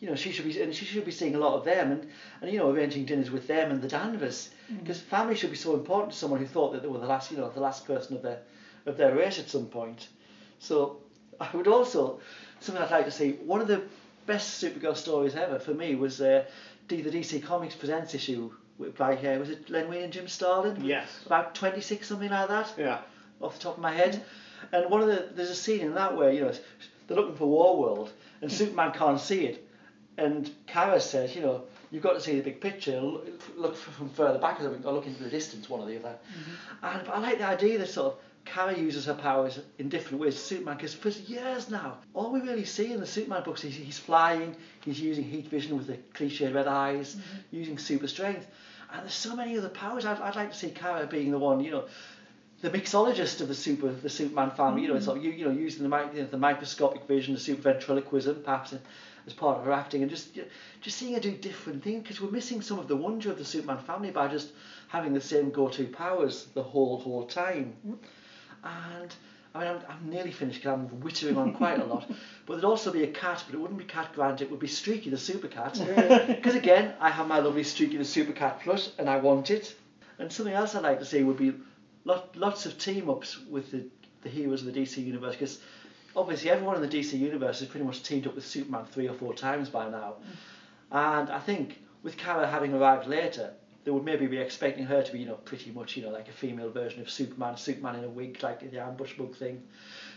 You 0.00 0.08
know, 0.08 0.14
she 0.14 0.30
should 0.30 0.44
be, 0.44 0.62
and 0.62 0.72
she 0.72 0.84
should 0.84 1.04
be 1.04 1.10
seeing 1.10 1.34
a 1.34 1.40
lot 1.40 1.56
of 1.56 1.64
them, 1.64 1.90
and 1.90 2.08
and 2.40 2.52
you 2.52 2.58
know, 2.58 2.70
arranging 2.70 3.04
dinners 3.04 3.32
with 3.32 3.48
them 3.48 3.72
and 3.72 3.82
the 3.82 3.88
Danvers, 3.88 4.50
because 4.78 5.00
family 5.00 5.34
should 5.34 5.50
be 5.50 5.56
so 5.56 5.74
important 5.74 6.12
to 6.12 6.18
someone 6.18 6.38
who 6.38 6.46
thought 6.46 6.72
that 6.72 6.82
they 6.82 6.88
were 6.88 7.00
the 7.00 7.06
last, 7.06 7.32
you 7.32 7.36
know, 7.36 7.50
the 7.50 7.58
last 7.58 7.86
person 7.88 8.14
of 8.14 8.22
their 8.22 8.38
of 8.86 8.96
their 8.96 9.16
race 9.16 9.40
at 9.40 9.50
some 9.50 9.66
point. 9.66 10.06
So 10.60 10.98
I 11.40 11.48
would 11.52 11.66
also 11.66 12.20
something 12.60 12.80
I'd 12.80 12.92
like 12.92 13.06
to 13.06 13.10
see. 13.10 13.32
One 13.44 13.60
of 13.60 13.66
the 13.66 13.82
best 14.26 14.62
Supergirl 14.62 14.96
stories 14.96 15.34
ever 15.34 15.58
for 15.58 15.74
me 15.74 15.96
was 15.96 16.20
uh, 16.20 16.44
the 16.88 17.02
DC 17.02 17.42
Comics 17.42 17.74
Presents 17.74 18.14
issue 18.14 18.52
by 18.96 19.16
uh, 19.16 19.38
was 19.38 19.50
it 19.50 19.68
Len 19.70 19.88
Wein 19.88 20.02
and 20.02 20.12
Jim 20.12 20.28
Starlin? 20.28 20.84
Yes. 20.84 21.08
About 21.26 21.54
twenty 21.54 21.80
six 21.80 22.08
something 22.08 22.30
like 22.30 22.48
that 22.48 22.72
Yeah. 22.78 22.98
off 23.40 23.54
the 23.56 23.60
top 23.62 23.76
of 23.76 23.82
my 23.82 23.92
head. 23.92 24.22
And 24.72 24.90
one 24.90 25.00
of 25.02 25.08
the 25.08 25.28
there's 25.34 25.50
a 25.50 25.54
scene 25.54 25.80
in 25.80 25.94
that 25.94 26.16
where 26.16 26.30
you 26.32 26.42
know 26.42 26.52
they're 27.06 27.16
looking 27.16 27.36
for 27.36 27.46
War 27.46 27.78
World 27.80 28.12
and 28.42 28.50
Superman 28.52 28.92
can't 28.92 29.20
see 29.20 29.46
it, 29.46 29.68
and 30.16 30.50
Kara 30.66 31.00
says 31.00 31.34
you 31.34 31.42
know 31.42 31.62
you've 31.90 32.02
got 32.02 32.14
to 32.14 32.20
see 32.20 32.36
the 32.36 32.42
big 32.42 32.60
picture. 32.60 33.00
Look, 33.00 33.26
look 33.56 33.76
from 33.76 34.10
further 34.10 34.38
back 34.38 34.60
or 34.60 34.64
something, 34.64 34.84
or 34.84 34.92
look 34.92 35.06
into 35.06 35.22
the 35.24 35.30
distance, 35.30 35.68
one 35.68 35.80
or 35.80 35.86
the 35.86 35.98
other. 35.98 36.16
And 36.82 37.08
I 37.08 37.18
like 37.18 37.38
the 37.38 37.46
idea 37.46 37.78
that 37.78 37.88
sort 37.88 38.12
of 38.14 38.18
Kara 38.44 38.76
uses 38.78 39.04
her 39.06 39.14
powers 39.14 39.58
in 39.78 39.88
different 39.88 40.20
ways 40.20 40.34
to 40.34 40.40
Superman 40.40 40.76
because 40.76 40.94
for 40.94 41.08
years 41.08 41.68
now, 41.70 41.98
all 42.14 42.30
we 42.32 42.40
really 42.40 42.64
see 42.64 42.92
in 42.92 43.00
the 43.00 43.06
Superman 43.06 43.42
books 43.44 43.64
is 43.64 43.74
he's 43.74 43.98
flying, 43.98 44.54
he's 44.82 45.00
using 45.00 45.24
heat 45.24 45.48
vision 45.48 45.76
with 45.76 45.86
the 45.88 45.98
cliched 46.14 46.54
red 46.54 46.66
eyes, 46.66 47.16
using 47.50 47.76
super 47.78 48.06
strength. 48.08 48.46
And 48.92 49.02
there's 49.02 49.14
so 49.14 49.36
many 49.36 49.56
other 49.56 49.68
powers. 49.68 50.04
I'd, 50.04 50.20
I'd 50.20 50.36
like 50.36 50.52
to 50.52 50.58
see 50.58 50.70
Kara 50.70 51.06
being 51.06 51.30
the 51.30 51.38
one, 51.38 51.60
you 51.60 51.70
know, 51.70 51.84
the 52.60 52.70
mixologist 52.70 53.40
of 53.40 53.48
the 53.48 53.54
super 53.54 53.90
the 53.90 54.10
Superman 54.10 54.50
family. 54.50 54.82
You 54.82 54.88
know, 54.88 54.96
it's 54.96 55.06
mm. 55.06 55.14
like 55.14 55.22
you, 55.22 55.30
you 55.30 55.44
know 55.46 55.50
using 55.50 55.88
the, 55.88 56.10
you 56.14 56.22
know, 56.22 56.28
the 56.28 56.38
microscopic 56.38 57.06
vision, 57.06 57.34
the 57.34 57.40
super 57.40 57.62
ventriloquism, 57.62 58.42
perhaps 58.44 58.74
as 59.26 59.32
part 59.32 59.58
of 59.58 59.64
her 59.64 59.72
acting, 59.72 60.02
and 60.02 60.10
just 60.10 60.38
just 60.80 60.98
seeing 60.98 61.14
her 61.14 61.20
do 61.20 61.32
different 61.32 61.82
things 61.82 62.02
because 62.02 62.20
we're 62.20 62.30
missing 62.30 62.60
some 62.60 62.78
of 62.78 62.88
the 62.88 62.96
wonder 62.96 63.30
of 63.30 63.38
the 63.38 63.44
Superman 63.44 63.82
family 63.84 64.10
by 64.10 64.28
just 64.28 64.50
having 64.88 65.14
the 65.14 65.20
same 65.20 65.50
go-to 65.50 65.86
powers 65.86 66.48
the 66.54 66.62
whole 66.62 66.98
whole 66.98 67.26
time. 67.26 67.74
Mm. 67.86 67.98
And 68.62 69.14
I 69.54 69.58
mean, 69.58 69.68
I'm, 69.68 69.80
I'm 69.88 70.10
nearly 70.10 70.30
finished 70.30 70.62
because 70.62 70.78
I'm 70.78 70.88
wittering 71.00 71.36
on 71.36 71.54
quite 71.54 71.80
a 71.80 71.84
lot. 71.84 72.10
But 72.46 72.54
there'd 72.54 72.64
also 72.64 72.92
be 72.92 73.04
a 73.04 73.08
cat, 73.08 73.44
but 73.46 73.54
it 73.54 73.60
wouldn't 73.60 73.78
be 73.78 73.84
Cat 73.84 74.12
Grant, 74.12 74.40
it 74.40 74.50
would 74.50 74.58
be 74.58 74.66
Streaky 74.66 75.08
the 75.10 75.16
Super 75.16 75.46
Cat. 75.46 75.80
Because 76.26 76.54
again, 76.64 76.94
I 76.98 77.10
have 77.10 77.28
my 77.28 77.38
lovely 77.38 77.62
Streaky 77.62 77.96
the 77.96 78.04
Super 78.04 78.32
Cat 78.32 78.60
plush, 78.60 78.88
and 78.98 79.08
I 79.08 79.18
want 79.18 79.50
it. 79.50 79.76
And 80.18 80.32
something 80.32 80.54
else 80.54 80.74
I'd 80.74 80.82
like 80.82 80.98
to 80.98 81.04
see 81.04 81.22
would 81.22 81.36
be 81.36 81.54
lot, 82.04 82.34
lots 82.36 82.66
of 82.66 82.76
team 82.76 83.08
ups 83.08 83.38
with 83.48 83.70
the, 83.70 83.86
the 84.22 84.28
heroes 84.28 84.66
of 84.66 84.72
the 84.72 84.80
DC 84.80 85.04
universe. 85.04 85.36
Because 85.36 85.60
obviously, 86.16 86.50
everyone 86.50 86.74
in 86.76 86.82
the 86.82 86.88
DC 86.88 87.16
universe 87.16 87.60
has 87.60 87.68
pretty 87.68 87.86
much 87.86 88.02
teamed 88.02 88.26
up 88.26 88.34
with 88.34 88.46
Superman 88.46 88.84
three 88.86 89.08
or 89.08 89.14
four 89.14 89.32
times 89.32 89.68
by 89.68 89.88
now. 89.88 90.14
Mm. 90.20 91.20
And 91.20 91.30
I 91.30 91.38
think 91.38 91.78
with 92.02 92.16
Kara 92.16 92.48
having 92.48 92.74
arrived 92.74 93.06
later, 93.06 93.52
they 93.84 93.90
would 93.90 94.04
maybe 94.04 94.26
be 94.26 94.36
expecting 94.36 94.84
her 94.84 95.02
to 95.02 95.12
be, 95.12 95.20
you 95.20 95.26
know, 95.26 95.34
pretty 95.34 95.70
much, 95.70 95.96
you 95.96 96.02
know, 96.02 96.10
like 96.10 96.28
a 96.28 96.32
female 96.32 96.70
version 96.70 97.00
of 97.00 97.10
Superman, 97.10 97.56
Superman 97.56 97.96
in 97.96 98.04
a 98.04 98.08
wig, 98.08 98.42
like 98.42 98.70
the 98.70 98.80
ambush 98.80 99.14
bug 99.14 99.34
thing. 99.36 99.62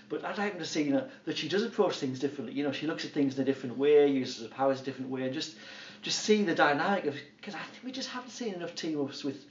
But 0.10 0.25
I'd 0.25 0.38
like 0.38 0.51
them 0.53 0.60
to 0.60 0.65
see, 0.65 0.84
you 0.84 0.93
know, 0.93 1.08
that 1.25 1.38
she 1.38 1.48
does 1.48 1.63
approach 1.63 1.98
things 1.98 2.20
differently. 2.20 2.53
You 2.53 2.63
know, 2.63 2.74
she 2.74 2.88
looks 2.88 3.05
at 3.05 3.12
things 3.12 3.36
in 3.36 3.41
a 3.41 3.46
different 3.46 3.77
way, 3.77 4.08
uses 4.08 4.43
her 4.43 4.53
powers 4.53 4.82
a 4.82 4.84
different 4.84 5.10
way, 5.10 5.24
and 5.24 5.34
just, 5.34 5.55
just 6.01 6.20
see 6.20 6.43
the 6.43 6.53
dynamic 6.53 7.05
of. 7.05 7.15
Because 7.38 7.55
I 7.55 7.60
think 7.60 7.84
we 7.84 7.91
just 7.91 8.10
haven't 8.10 8.32
seen 8.32 8.53
enough 8.53 8.75
team 8.75 9.00
ups 9.01 9.24
with 9.24 9.46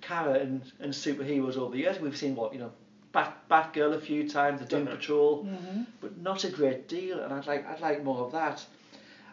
Kara 0.00 0.40
and, 0.40 0.62
and 0.80 0.92
superheroes 0.92 1.56
over 1.56 1.72
the 1.72 1.82
years. 1.82 2.00
We've 2.00 2.16
seen 2.16 2.34
what, 2.34 2.54
you 2.54 2.60
know, 2.60 2.72
Bat 3.12 3.36
Batgirl 3.50 3.94
a 3.94 4.00
few 4.00 4.28
times, 4.28 4.60
the 4.60 4.66
Doom. 4.66 4.86
Patrol, 4.86 5.44
mm-hmm. 5.44 5.82
but 6.00 6.18
not 6.18 6.44
a 6.44 6.48
great 6.48 6.88
deal. 6.88 7.20
And 7.20 7.32
I'd 7.34 7.46
like 7.46 7.66
I'd 7.68 7.80
like 7.80 8.02
more 8.02 8.24
of 8.24 8.32
that. 8.32 8.64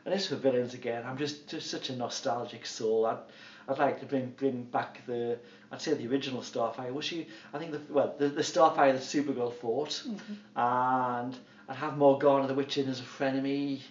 And 0.04 0.14
as 0.14 0.28
for 0.28 0.36
villains 0.36 0.74
again, 0.74 1.04
I'm 1.06 1.18
just 1.18 1.48
just 1.48 1.70
such 1.70 1.90
a 1.90 1.96
nostalgic 1.96 2.66
soul. 2.66 3.06
I'd, 3.06 3.20
I'd 3.68 3.80
like 3.80 4.00
to 4.00 4.06
bring 4.06 4.34
bring 4.38 4.64
back 4.64 5.06
the 5.06 5.38
I'd 5.72 5.82
say 5.82 5.94
the 5.94 6.08
original 6.08 6.42
Starfire. 6.42 6.94
Was 6.94 7.06
she? 7.06 7.28
I 7.54 7.60
think 7.60 7.72
the 7.72 7.82
well 7.90 8.16
the, 8.18 8.30
the 8.30 8.42
Starfire 8.42 8.94
that 8.94 9.02
Supergirl 9.02 9.54
fought, 9.54 10.04
and 10.56 11.38
I'd 11.68 11.76
have 11.76 11.98
Morgana 11.98 12.48
the 12.48 12.54
Witch 12.54 12.78
in 12.78 12.88
as 12.88 13.00
a 13.00 13.04
frenemy, 13.04 13.82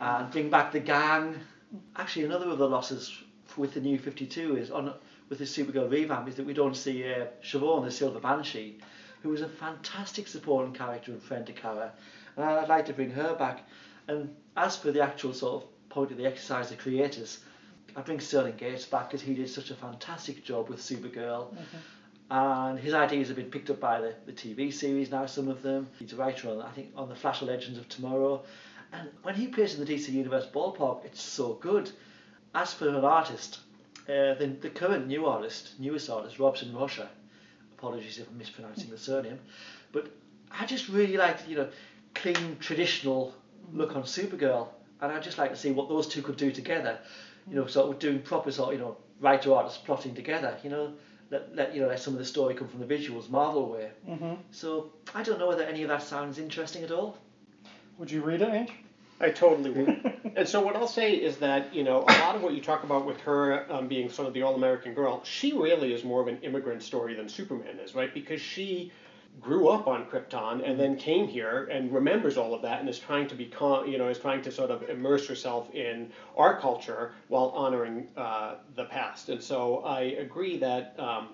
and 0.00 0.30
bring 0.30 0.50
back 0.50 0.72
the 0.72 0.80
gang. 0.80 1.36
Actually, 1.96 2.26
another 2.26 2.48
of 2.48 2.58
the 2.58 2.68
losses 2.68 3.12
with 3.56 3.74
the 3.74 3.80
new 3.80 3.98
52 3.98 4.56
is 4.56 4.70
on 4.70 4.94
with 5.28 5.38
the 5.38 5.44
Supergirl 5.44 5.90
revamp 5.90 6.28
is 6.28 6.36
that 6.36 6.46
we 6.46 6.54
don't 6.54 6.76
see 6.76 7.12
uh, 7.12 7.26
Siobhan 7.42 7.84
the 7.84 7.90
Silver 7.90 8.20
Banshee, 8.20 8.78
who 9.22 9.30
was 9.30 9.40
a 9.40 9.48
fantastic 9.48 10.28
supporting 10.28 10.72
character 10.74 11.12
and 11.12 11.22
friend 11.22 11.46
to 11.46 11.52
Kara, 11.52 11.92
and 12.36 12.44
I'd 12.44 12.68
like 12.68 12.86
to 12.86 12.92
bring 12.92 13.10
her 13.10 13.34
back. 13.34 13.66
And 14.06 14.34
as 14.56 14.76
for 14.76 14.92
the 14.92 15.00
actual 15.00 15.32
sort 15.32 15.64
of 15.64 15.88
point 15.88 16.12
of 16.12 16.18
the 16.18 16.26
exercise, 16.26 16.68
the 16.68 16.76
creators, 16.76 17.40
I 17.96 18.00
bring 18.00 18.20
Sterling 18.20 18.56
Gates 18.56 18.86
back 18.86 19.10
because 19.10 19.22
he 19.22 19.34
did 19.34 19.48
such 19.48 19.70
a 19.70 19.74
fantastic 19.74 20.44
job 20.44 20.68
with 20.68 20.80
Supergirl. 20.80 21.54
And 22.30 22.78
his 22.78 22.94
ideas 22.94 23.28
have 23.28 23.36
been 23.36 23.50
picked 23.50 23.70
up 23.70 23.80
by 23.80 24.00
the, 24.00 24.14
the 24.26 24.32
TV 24.32 24.72
series 24.72 25.10
now, 25.10 25.26
some 25.26 25.48
of 25.48 25.62
them. 25.62 25.88
He's 25.98 26.12
a 26.12 26.16
writer 26.16 26.50
on, 26.50 26.62
I 26.62 26.70
think, 26.70 26.90
on 26.96 27.08
the 27.08 27.14
Flash 27.14 27.42
of 27.42 27.48
Legends 27.48 27.78
of 27.78 27.88
Tomorrow. 27.88 28.42
And 28.92 29.10
when 29.22 29.34
he 29.34 29.48
plays 29.48 29.74
in 29.74 29.84
the 29.84 29.92
DC 29.92 30.08
Universe 30.08 30.46
ballpark, 30.46 31.04
it's 31.04 31.20
so 31.20 31.54
good. 31.54 31.90
As 32.54 32.72
for 32.72 32.88
an 32.88 32.96
artist, 32.96 33.58
uh, 34.08 34.34
the, 34.34 34.56
the 34.60 34.70
current 34.70 35.06
new 35.06 35.26
artist, 35.26 35.72
newest 35.78 36.08
artist, 36.08 36.38
Robson 36.38 36.74
Rocha, 36.74 37.08
apologies 37.76 38.18
if 38.18 38.28
I'm 38.28 38.38
mispronouncing 38.38 38.90
the 38.90 38.98
surname, 38.98 39.38
but 39.92 40.06
I 40.50 40.64
just 40.66 40.88
really 40.88 41.16
like, 41.16 41.48
you 41.48 41.56
know, 41.56 41.68
clean, 42.14 42.56
traditional 42.60 43.34
look 43.72 43.96
on 43.96 44.04
Supergirl. 44.04 44.68
And 45.00 45.12
I'd 45.12 45.22
just 45.22 45.38
like 45.38 45.50
to 45.50 45.56
see 45.56 45.72
what 45.72 45.88
those 45.88 46.06
two 46.06 46.22
could 46.22 46.36
do 46.36 46.50
together. 46.52 46.98
You 47.48 47.56
know, 47.56 47.66
sort 47.66 47.90
of 47.92 47.98
doing 47.98 48.20
proper 48.20 48.50
sort 48.50 48.74
of, 48.74 48.80
you 48.80 48.84
know, 48.84 48.96
writer 49.20 49.52
artist 49.54 49.84
plotting 49.84 50.14
together, 50.14 50.56
you 50.62 50.70
know, 50.70 50.92
let, 51.30 51.54
let 51.54 51.74
you 51.74 51.82
know 51.82 51.88
let 51.88 52.00
some 52.00 52.14
of 52.14 52.18
the 52.18 52.24
story 52.24 52.54
come 52.54 52.68
from 52.68 52.80
the 52.80 52.86
visuals 52.86 53.28
Marvel 53.30 53.70
way. 53.70 53.90
hmm 54.06 54.34
So 54.50 54.92
I 55.14 55.22
don't 55.22 55.38
know 55.38 55.46
whether 55.48 55.64
any 55.64 55.82
of 55.82 55.88
that 55.88 56.02
sounds 56.02 56.38
interesting 56.38 56.82
at 56.82 56.90
all. 56.90 57.18
Would 57.98 58.10
you 58.10 58.22
read 58.22 58.42
it, 58.42 58.48
Anj? 58.48 58.70
I 59.20 59.30
totally 59.30 59.70
would. 59.70 60.12
and 60.36 60.48
so 60.48 60.60
what 60.60 60.74
I'll 60.74 60.88
say 60.88 61.14
is 61.14 61.36
that 61.38 61.72
you 61.72 61.84
know 61.84 62.00
a 62.00 62.18
lot 62.18 62.34
of 62.34 62.42
what 62.42 62.54
you 62.54 62.60
talk 62.60 62.82
about 62.84 63.06
with 63.06 63.20
her 63.20 63.70
um, 63.72 63.86
being 63.88 64.10
sort 64.10 64.26
of 64.26 64.34
the 64.34 64.42
all-American 64.42 64.94
girl, 64.94 65.22
she 65.24 65.52
really 65.52 65.92
is 65.92 66.02
more 66.04 66.20
of 66.20 66.28
an 66.28 66.38
immigrant 66.42 66.82
story 66.82 67.14
than 67.14 67.28
Superman 67.28 67.78
is, 67.78 67.94
right? 67.94 68.12
Because 68.12 68.40
she 68.40 68.90
grew 69.40 69.68
up 69.68 69.86
on 69.86 70.06
Krypton 70.06 70.68
and 70.68 70.78
then 70.78 70.96
came 70.96 71.26
here 71.26 71.68
and 71.70 71.92
remembers 71.92 72.36
all 72.36 72.54
of 72.54 72.62
that 72.62 72.80
and 72.80 72.88
is 72.88 72.98
trying 72.98 73.26
to 73.28 73.34
become, 73.34 73.86
you 73.86 73.98
know, 73.98 74.08
is 74.08 74.18
trying 74.18 74.42
to 74.42 74.52
sort 74.52 74.70
of 74.70 74.88
immerse 74.88 75.26
herself 75.26 75.72
in 75.74 76.10
our 76.36 76.58
culture 76.58 77.12
while 77.28 77.48
honoring 77.54 78.08
uh, 78.16 78.54
the 78.76 78.84
past. 78.84 79.28
And 79.28 79.42
so 79.42 79.78
I 79.84 80.00
agree 80.00 80.56
that. 80.58 80.94
Um, 80.98 81.28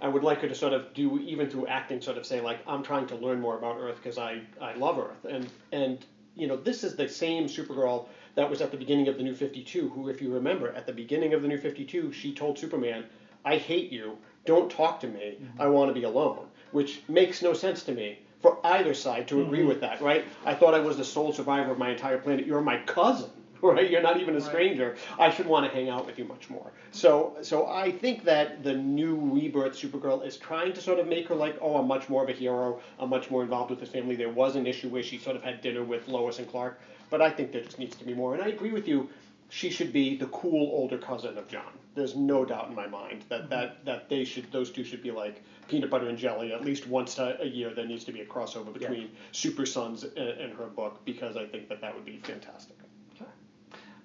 I 0.00 0.08
would 0.08 0.24
like 0.24 0.40
her 0.40 0.48
to 0.48 0.54
sort 0.54 0.72
of 0.72 0.92
do 0.92 1.18
even 1.20 1.48
through 1.48 1.68
acting, 1.68 2.00
sort 2.00 2.18
of 2.18 2.26
say 2.26 2.40
like 2.40 2.58
I'm 2.66 2.82
trying 2.82 3.06
to 3.06 3.14
learn 3.14 3.40
more 3.40 3.56
about 3.56 3.76
Earth 3.78 3.96
because 3.96 4.18
I 4.18 4.42
I 4.60 4.74
love 4.74 4.98
Earth 4.98 5.24
and 5.24 5.46
and 5.70 6.04
you 6.34 6.46
know 6.46 6.56
this 6.56 6.82
is 6.84 6.96
the 6.96 7.08
same 7.08 7.46
Supergirl 7.46 8.06
that 8.34 8.50
was 8.50 8.60
at 8.60 8.70
the 8.70 8.76
beginning 8.76 9.08
of 9.08 9.16
the 9.16 9.22
New 9.22 9.34
52. 9.34 9.88
Who, 9.90 10.08
if 10.08 10.20
you 10.20 10.30
remember, 10.32 10.72
at 10.72 10.86
the 10.86 10.92
beginning 10.92 11.32
of 11.32 11.42
the 11.42 11.48
New 11.48 11.58
52, 11.58 12.12
she 12.12 12.34
told 12.34 12.58
Superman, 12.58 13.04
"I 13.44 13.56
hate 13.56 13.92
you. 13.92 14.18
Don't 14.44 14.70
talk 14.70 15.00
to 15.00 15.06
me. 15.06 15.38
I 15.58 15.68
want 15.68 15.88
to 15.90 15.94
be 15.94 16.02
alone," 16.02 16.48
which 16.74 17.02
makes 17.08 17.42
no 17.42 17.52
sense 17.52 17.82
to 17.84 17.92
me 17.92 18.18
for 18.42 18.58
either 18.64 18.92
side 18.92 19.26
to 19.28 19.40
agree 19.40 19.60
mm-hmm. 19.60 19.68
with 19.68 19.80
that, 19.80 20.00
right? 20.02 20.24
I 20.44 20.54
thought 20.54 20.74
I 20.74 20.80
was 20.80 20.98
the 20.98 21.04
sole 21.04 21.32
survivor 21.32 21.72
of 21.72 21.78
my 21.78 21.90
entire 21.90 22.18
planet. 22.18 22.46
You're 22.46 22.60
my 22.60 22.78
cousin 22.78 23.30
right? 23.64 23.90
You're 23.90 24.02
not 24.02 24.20
even 24.20 24.36
a 24.36 24.40
stranger. 24.42 24.96
I 25.18 25.30
should 25.30 25.46
want 25.46 25.64
to 25.64 25.74
hang 25.74 25.88
out 25.88 26.04
with 26.04 26.18
you 26.18 26.26
much 26.26 26.50
more. 26.50 26.70
So, 26.90 27.36
so 27.40 27.66
I 27.66 27.90
think 27.90 28.24
that 28.24 28.62
the 28.62 28.74
new 28.74 29.16
rebirth 29.32 29.72
Supergirl 29.72 30.26
is 30.26 30.36
trying 30.36 30.74
to 30.74 30.82
sort 30.82 30.98
of 30.98 31.08
make 31.08 31.28
her 31.28 31.34
like, 31.34 31.56
oh, 31.62 31.76
I'm 31.76 31.88
much 31.88 32.10
more 32.10 32.22
of 32.22 32.28
a 32.28 32.32
hero. 32.32 32.80
I'm 32.98 33.08
much 33.08 33.30
more 33.30 33.42
involved 33.42 33.70
with 33.70 33.80
the 33.80 33.86
family. 33.86 34.16
There 34.16 34.28
was 34.28 34.56
an 34.56 34.66
issue 34.66 34.88
where 34.90 35.02
she 35.02 35.18
sort 35.18 35.34
of 35.36 35.42
had 35.42 35.62
dinner 35.62 35.82
with 35.82 36.08
Lois 36.08 36.38
and 36.38 36.48
Clark, 36.48 36.78
but 37.08 37.22
I 37.22 37.30
think 37.30 37.52
there 37.52 37.62
just 37.62 37.78
needs 37.78 37.96
to 37.96 38.04
be 38.04 38.12
more. 38.12 38.34
And 38.34 38.42
I 38.42 38.48
agree 38.48 38.70
with 38.70 38.86
you. 38.86 39.08
She 39.48 39.70
should 39.70 39.92
be 39.92 40.16
the 40.16 40.26
cool 40.26 40.70
older 40.72 40.98
cousin 40.98 41.38
of 41.38 41.48
Jon. 41.48 41.72
There's 41.94 42.16
no 42.16 42.44
doubt 42.44 42.68
in 42.68 42.74
my 42.74 42.86
mind 42.86 43.24
that 43.28 43.48
that, 43.50 43.84
that 43.84 44.08
they 44.08 44.24
should 44.24 44.50
those 44.50 44.70
two 44.70 44.84
should 44.84 45.02
be 45.02 45.10
like 45.10 45.42
peanut 45.68 45.90
butter 45.90 46.08
and 46.08 46.18
jelly. 46.18 46.52
At 46.52 46.64
least 46.64 46.86
once 46.88 47.18
a 47.18 47.38
a 47.40 47.46
year, 47.46 47.72
there 47.74 47.86
needs 47.86 48.04
to 48.04 48.12
be 48.12 48.20
a 48.20 48.26
crossover 48.26 48.72
between 48.72 49.10
Super 49.32 49.64
Sons 49.66 50.02
and, 50.04 50.16
and 50.16 50.52
her 50.54 50.66
book 50.66 51.04
because 51.04 51.36
I 51.36 51.46
think 51.46 51.68
that 51.68 51.80
that 51.80 51.94
would 51.94 52.04
be 52.04 52.18
fantastic. 52.18 52.76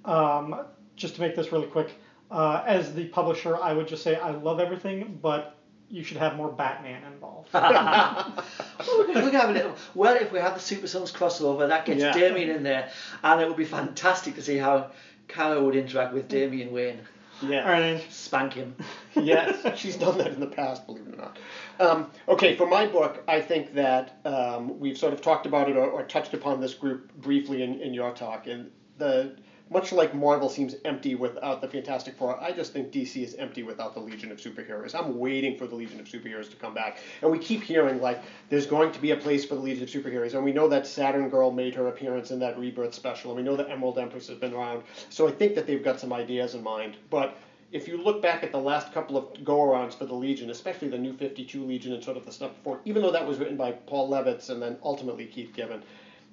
Um, 0.06 0.66
just 0.96 1.16
to 1.16 1.22
make 1.22 1.36
this 1.36 1.52
really 1.52 1.68
quick, 1.68 1.94
uh, 2.32 2.64
as 2.66 2.94
the 2.94 3.06
publisher, 3.06 3.58
I 3.58 3.74
would 3.74 3.88
just 3.88 4.04
say 4.04 4.16
I 4.16 4.32
love 4.32 4.60
everything, 4.60 5.20
but 5.22 5.56
you 5.90 6.04
should 6.04 6.18
have 6.18 6.36
more 6.36 6.50
Batman 6.50 7.04
involved. 7.12 7.50
Well, 8.88 9.08
we 9.08 9.32
have 9.32 9.50
a 9.50 9.54
little. 9.54 9.76
Well, 9.94 10.16
if 10.16 10.32
we 10.32 10.40
have 10.40 10.54
the 10.54 10.60
Super 10.60 10.88
Sons 10.88 11.12
crossover, 11.12 11.68
that 11.68 11.86
gets 11.86 12.00
Yeah. 12.00 12.14
Damian 12.14 12.50
in 12.50 12.64
there, 12.64 12.92
and 13.24 13.42
it 13.42 13.48
would 13.48 13.58
be 13.58 13.66
fantastic 13.66 14.36
to 14.36 14.42
see 14.42 14.58
how 14.58 14.92
Kara 15.28 15.62
would 15.62 15.76
interact 15.76 16.14
with 16.14 16.28
Damian 16.28 16.72
Wayne. 16.72 17.00
Yeah. 17.42 17.64
All 17.64 17.72
right, 17.72 17.98
Anj. 17.98 18.12
Spank 18.12 18.54
him. 18.54 18.76
yes, 19.16 19.66
she's 19.80 19.96
done 19.96 20.18
that 20.18 20.28
in 20.28 20.40
the 20.40 20.48
past, 20.48 20.86
believe 20.86 21.08
it 21.08 21.14
or 21.14 21.18
not. 21.18 21.40
Um, 21.80 22.12
okay, 22.28 22.56
for 22.56 22.68
my 22.68 22.86
book, 22.86 23.24
I 23.28 23.40
think 23.40 23.74
that 23.74 24.20
um, 24.26 24.80
we've 24.80 24.98
sort 24.98 25.14
of 25.14 25.22
talked 25.22 25.46
about 25.46 25.70
it 25.70 25.78
or, 25.78 25.90
or 25.90 26.04
touched 26.04 26.34
upon 26.34 26.60
this 26.60 26.74
group 26.74 27.14
briefly 27.16 27.64
in, 27.64 27.80
in 27.82 27.94
your 27.94 28.12
talk, 28.14 28.48
and 28.48 28.72
the 28.98 29.36
much 29.70 29.92
like 29.92 30.16
Marvel 30.16 30.50
seems 30.50 30.76
empty 30.86 31.16
without 31.16 31.62
the 31.62 31.68
Fantastic 31.68 32.18
Four, 32.18 32.42
I 32.42 32.52
just 32.52 32.74
think 32.74 32.92
DC 32.92 33.24
is 33.24 33.36
empty 33.36 33.64
without 33.64 33.94
the 33.94 34.00
Legion 34.00 34.32
of 34.32 34.38
Superheroes. 34.38 34.96
I'm 34.96 35.20
waiting 35.20 35.58
for 35.58 35.68
the 35.68 35.76
Legion 35.76 36.00
of 36.00 36.08
Superheroes 36.08 36.50
to 36.50 36.56
come 36.56 36.74
back, 36.74 36.98
and 37.22 37.32
we 37.32 37.38
keep 37.38 37.62
hearing 37.62 38.02
like 38.02 38.22
there's 38.50 38.66
going 38.66 38.92
to 38.92 39.00
be 39.00 39.12
a 39.12 39.18
place 39.18 39.46
for 39.46 39.56
the 39.56 39.62
Legion 39.62 39.84
of 39.84 39.90
Superheroes, 39.90 40.34
and 40.34 40.44
we 40.44 40.52
know 40.52 40.68
that 40.68 40.88
Saturn 40.88 41.30
Girl 41.30 41.52
made 41.52 41.76
her 41.76 41.88
appearance 41.88 42.32
in 42.32 42.40
that 42.40 42.58
Rebirth 42.58 42.94
special, 42.94 43.32
and 43.32 43.38
we 43.38 43.44
know 43.44 43.56
that 43.56 43.70
Emerald 43.70 44.00
Empress 44.00 44.28
has 44.28 44.38
been 44.38 44.54
around, 44.54 44.84
so 45.10 45.28
I 45.28 45.32
think 45.32 45.56
that 45.56 45.68
they've 45.68 45.84
got 45.84 46.00
some 46.00 46.14
ideas 46.14 46.56
in 46.56 46.64
mind, 46.64 46.98
but 47.10 47.38
if 47.72 47.88
you 47.88 48.02
look 48.02 48.22
back 48.22 48.44
at 48.44 48.52
the 48.52 48.58
last 48.58 48.92
couple 48.94 49.16
of 49.16 49.44
go-arounds 49.44 49.94
for 49.94 50.06
the 50.06 50.14
Legion, 50.14 50.50
especially 50.50 50.88
the 50.88 50.98
New 50.98 51.14
52 51.14 51.64
Legion 51.64 51.94
and 51.94 52.04
sort 52.04 52.18
of 52.18 52.26
the 52.26 52.32
stuff 52.32 52.56
before, 52.56 52.80
even 52.86 53.02
though 53.02 53.12
that 53.12 53.28
was 53.28 53.38
written 53.38 53.58
by 53.58 53.72
Paul 53.72 54.10
Levitz 54.10 54.50
and 54.50 54.62
then 54.62 54.78
ultimately 54.82 55.26
Keith 55.26 55.54
Giffen, 55.54 55.84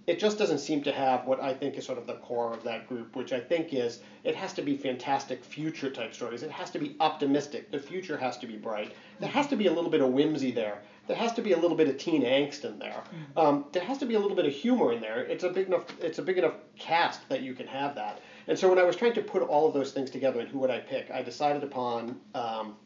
it 0.07 0.21
just 0.21 0.39
doesn't 0.39 0.59
seem 0.59 0.83
to 0.83 0.93
have 0.93 1.27
what 1.27 1.41
I 1.41 1.53
think 1.53 1.77
is 1.77 1.85
sort 1.85 1.99
of 1.99 2.07
the 2.07 2.15
core 2.15 2.53
of 2.53 2.63
that 2.63 2.89
group, 2.89 3.17
which 3.17 3.33
I 3.33 3.41
think 3.41 3.75
is 3.75 4.01
it 4.23 4.37
has 4.37 4.53
to 4.55 4.63
be 4.63 4.77
fantastic 4.77 5.45
future 5.45 5.91
type 5.91 6.15
stories. 6.15 6.43
It 6.43 6.51
has 6.51 6.71
to 6.71 6.79
be 6.79 6.95
optimistic. 7.01 7.73
The 7.73 7.79
future 7.79 8.17
has 8.17 8.37
to 8.39 8.47
be 8.47 8.57
bright. 8.57 8.93
There 9.19 9.29
has 9.29 9.49
to 9.49 9.57
be 9.57 9.67
a 9.67 9.73
little 9.73 9.91
bit 9.91 10.01
of 10.01 10.11
whimsy 10.11 10.53
there. 10.53 10.83
There 11.09 11.17
has 11.17 11.33
to 11.35 11.43
be 11.43 11.53
a 11.53 11.59
little 11.59 11.77
bit 11.77 11.89
of 11.89 11.99
teen 11.99 12.23
angst 12.23 12.65
in 12.65 12.79
there. 12.79 13.03
Um, 13.37 13.67
there 13.73 13.85
has 13.85 13.99
to 13.99 14.07
be 14.07 14.15
a 14.15 14.19
little 14.19 14.37
bit 14.37 14.47
of 14.47 14.53
humor 14.53 14.93
in 14.93 15.01
there. 15.01 15.21
It's 15.21 15.45
a 15.45 15.51
big 15.51 15.67
enough 15.67 15.85
it's 16.01 16.19
a 16.19 16.23
big 16.23 16.39
enough 16.39 16.55
cast 16.79 17.29
that 17.29 17.43
you 17.43 17.55
can 17.55 17.67
have 17.67 17.95
that. 17.97 18.21
And 18.49 18.57
so 18.57 18.69
when 18.69 18.79
I 18.79 18.85
was 18.85 18.95
trying 18.95 19.15
to 19.15 19.23
put 19.23 19.43
all 19.43 19.67
of 19.67 19.75
those 19.75 19.93
things 19.93 20.11
together 20.11 20.41
and 20.41 20.49
who 20.49 20.59
would 20.61 20.71
I 20.71 20.79
pick, 20.79 21.11
I 21.11 21.23
decided 21.23 21.65
upon 21.65 22.21
um, 22.35 22.77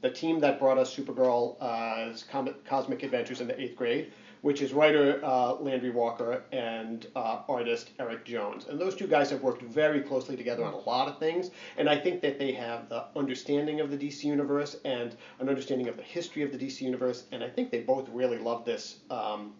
the 0.00 0.10
team 0.10 0.40
that 0.40 0.58
brought 0.58 0.78
us 0.78 0.94
Supergirl's 0.94 2.22
Com- 2.24 2.54
Cosmic 2.66 3.02
Adventures 3.02 3.40
in 3.40 3.48
the 3.48 3.60
eighth 3.60 3.76
grade, 3.76 4.12
which 4.42 4.62
is 4.62 4.72
writer 4.72 5.20
uh, 5.24 5.54
Landry 5.54 5.90
Walker 5.90 6.42
and 6.52 7.06
uh, 7.14 7.40
artist 7.48 7.90
Eric 7.98 8.24
Jones. 8.24 8.66
And 8.66 8.80
those 8.80 8.94
two 8.94 9.06
guys 9.06 9.30
have 9.30 9.42
worked 9.42 9.62
very 9.62 10.00
closely 10.00 10.36
together 10.36 10.64
on 10.64 10.72
a 10.72 10.78
lot 10.78 11.08
of 11.08 11.18
things, 11.18 11.50
and 11.76 11.88
I 11.88 11.98
think 11.98 12.20
that 12.22 12.38
they 12.38 12.52
have 12.52 12.88
the 12.88 13.04
understanding 13.16 13.80
of 13.80 13.90
the 13.90 13.96
DC 13.96 14.24
universe 14.24 14.76
and 14.84 15.14
an 15.38 15.48
understanding 15.48 15.88
of 15.88 15.96
the 15.96 16.02
history 16.02 16.42
of 16.42 16.52
the 16.52 16.58
DC 16.58 16.80
universe, 16.80 17.24
and 17.32 17.42
I 17.42 17.48
think 17.48 17.70
they 17.70 17.80
both 17.80 18.08
really 18.08 18.38
love 18.38 18.64
this 18.64 18.98
um, 19.10 19.52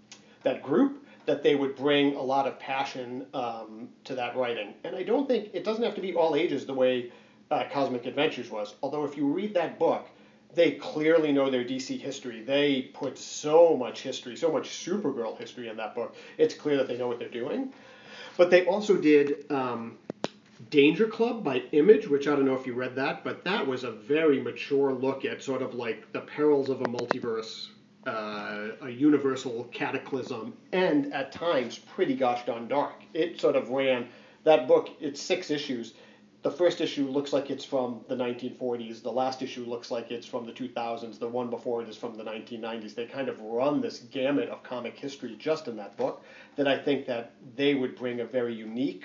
that 0.42 0.62
group 0.62 1.04
that 1.26 1.42
they 1.42 1.54
would 1.54 1.76
bring 1.76 2.14
a 2.16 2.22
lot 2.22 2.46
of 2.46 2.58
passion 2.58 3.26
um, 3.34 3.88
to 4.04 4.14
that 4.14 4.36
writing. 4.36 4.74
And 4.84 4.96
I 4.96 5.02
don't 5.02 5.28
think 5.28 5.50
it 5.52 5.64
doesn't 5.64 5.84
have 5.84 5.94
to 5.94 6.00
be 6.00 6.14
all 6.14 6.34
ages 6.34 6.64
the 6.66 6.74
way 6.74 7.12
uh, 7.50 7.64
Cosmic 7.72 8.06
Adventures 8.06 8.50
was. 8.50 8.74
Although 8.82 9.04
if 9.04 9.16
you 9.16 9.26
read 9.26 9.54
that 9.54 9.78
book, 9.78 10.08
they 10.54 10.72
clearly 10.72 11.32
know 11.32 11.50
their 11.50 11.64
DC 11.64 11.98
history. 11.98 12.42
They 12.42 12.82
put 12.82 13.18
so 13.18 13.76
much 13.76 14.02
history, 14.02 14.36
so 14.36 14.50
much 14.50 14.68
Supergirl 14.68 15.38
history 15.38 15.68
in 15.68 15.76
that 15.76 15.94
book. 15.94 16.16
It's 16.38 16.54
clear 16.54 16.76
that 16.78 16.88
they 16.88 16.98
know 16.98 17.08
what 17.08 17.18
they're 17.18 17.28
doing. 17.28 17.72
But 18.36 18.50
they 18.50 18.66
also 18.66 18.96
did 18.96 19.50
um, 19.50 19.98
Danger 20.68 21.06
Club 21.06 21.42
by 21.44 21.58
Image, 21.72 22.08
which 22.08 22.26
I 22.26 22.34
don't 22.34 22.44
know 22.44 22.54
if 22.54 22.66
you 22.66 22.74
read 22.74 22.96
that, 22.96 23.24
but 23.24 23.44
that 23.44 23.66
was 23.66 23.84
a 23.84 23.90
very 23.90 24.40
mature 24.40 24.92
look 24.92 25.24
at 25.24 25.42
sort 25.42 25.62
of 25.62 25.74
like 25.74 26.12
the 26.12 26.20
perils 26.20 26.68
of 26.68 26.82
a 26.82 26.86
multiverse, 26.86 27.68
uh, 28.06 28.68
a 28.82 28.90
universal 28.90 29.64
cataclysm, 29.72 30.54
and 30.72 31.12
at 31.12 31.32
times 31.32 31.78
pretty 31.78 32.14
gosh 32.14 32.44
darn 32.44 32.68
dark. 32.68 33.02
It 33.14 33.40
sort 33.40 33.56
of 33.56 33.70
ran, 33.70 34.08
that 34.44 34.66
book, 34.68 34.90
it's 35.00 35.20
six 35.20 35.50
issues. 35.50 35.94
The 36.42 36.50
first 36.50 36.80
issue 36.80 37.06
looks 37.06 37.32
like 37.32 37.50
it's 37.50 37.64
from 37.64 38.00
the 38.08 38.14
1940s. 38.14 39.02
The 39.02 39.12
last 39.12 39.42
issue 39.42 39.64
looks 39.64 39.90
like 39.90 40.10
it's 40.10 40.26
from 40.26 40.46
the 40.46 40.52
2000s. 40.52 41.18
The 41.18 41.28
one 41.28 41.50
before 41.50 41.82
it 41.82 41.88
is 41.88 41.96
from 41.96 42.16
the 42.16 42.24
1990s. 42.24 42.94
They 42.94 43.04
kind 43.04 43.28
of 43.28 43.40
run 43.42 43.80
this 43.82 43.98
gamut 43.98 44.48
of 44.48 44.62
comic 44.62 44.96
history 44.96 45.36
just 45.38 45.68
in 45.68 45.76
that 45.76 45.98
book. 45.98 46.24
That 46.56 46.66
I 46.66 46.78
think 46.78 47.06
that 47.06 47.34
they 47.56 47.74
would 47.74 47.94
bring 47.94 48.20
a 48.20 48.24
very 48.24 48.54
unique, 48.54 49.04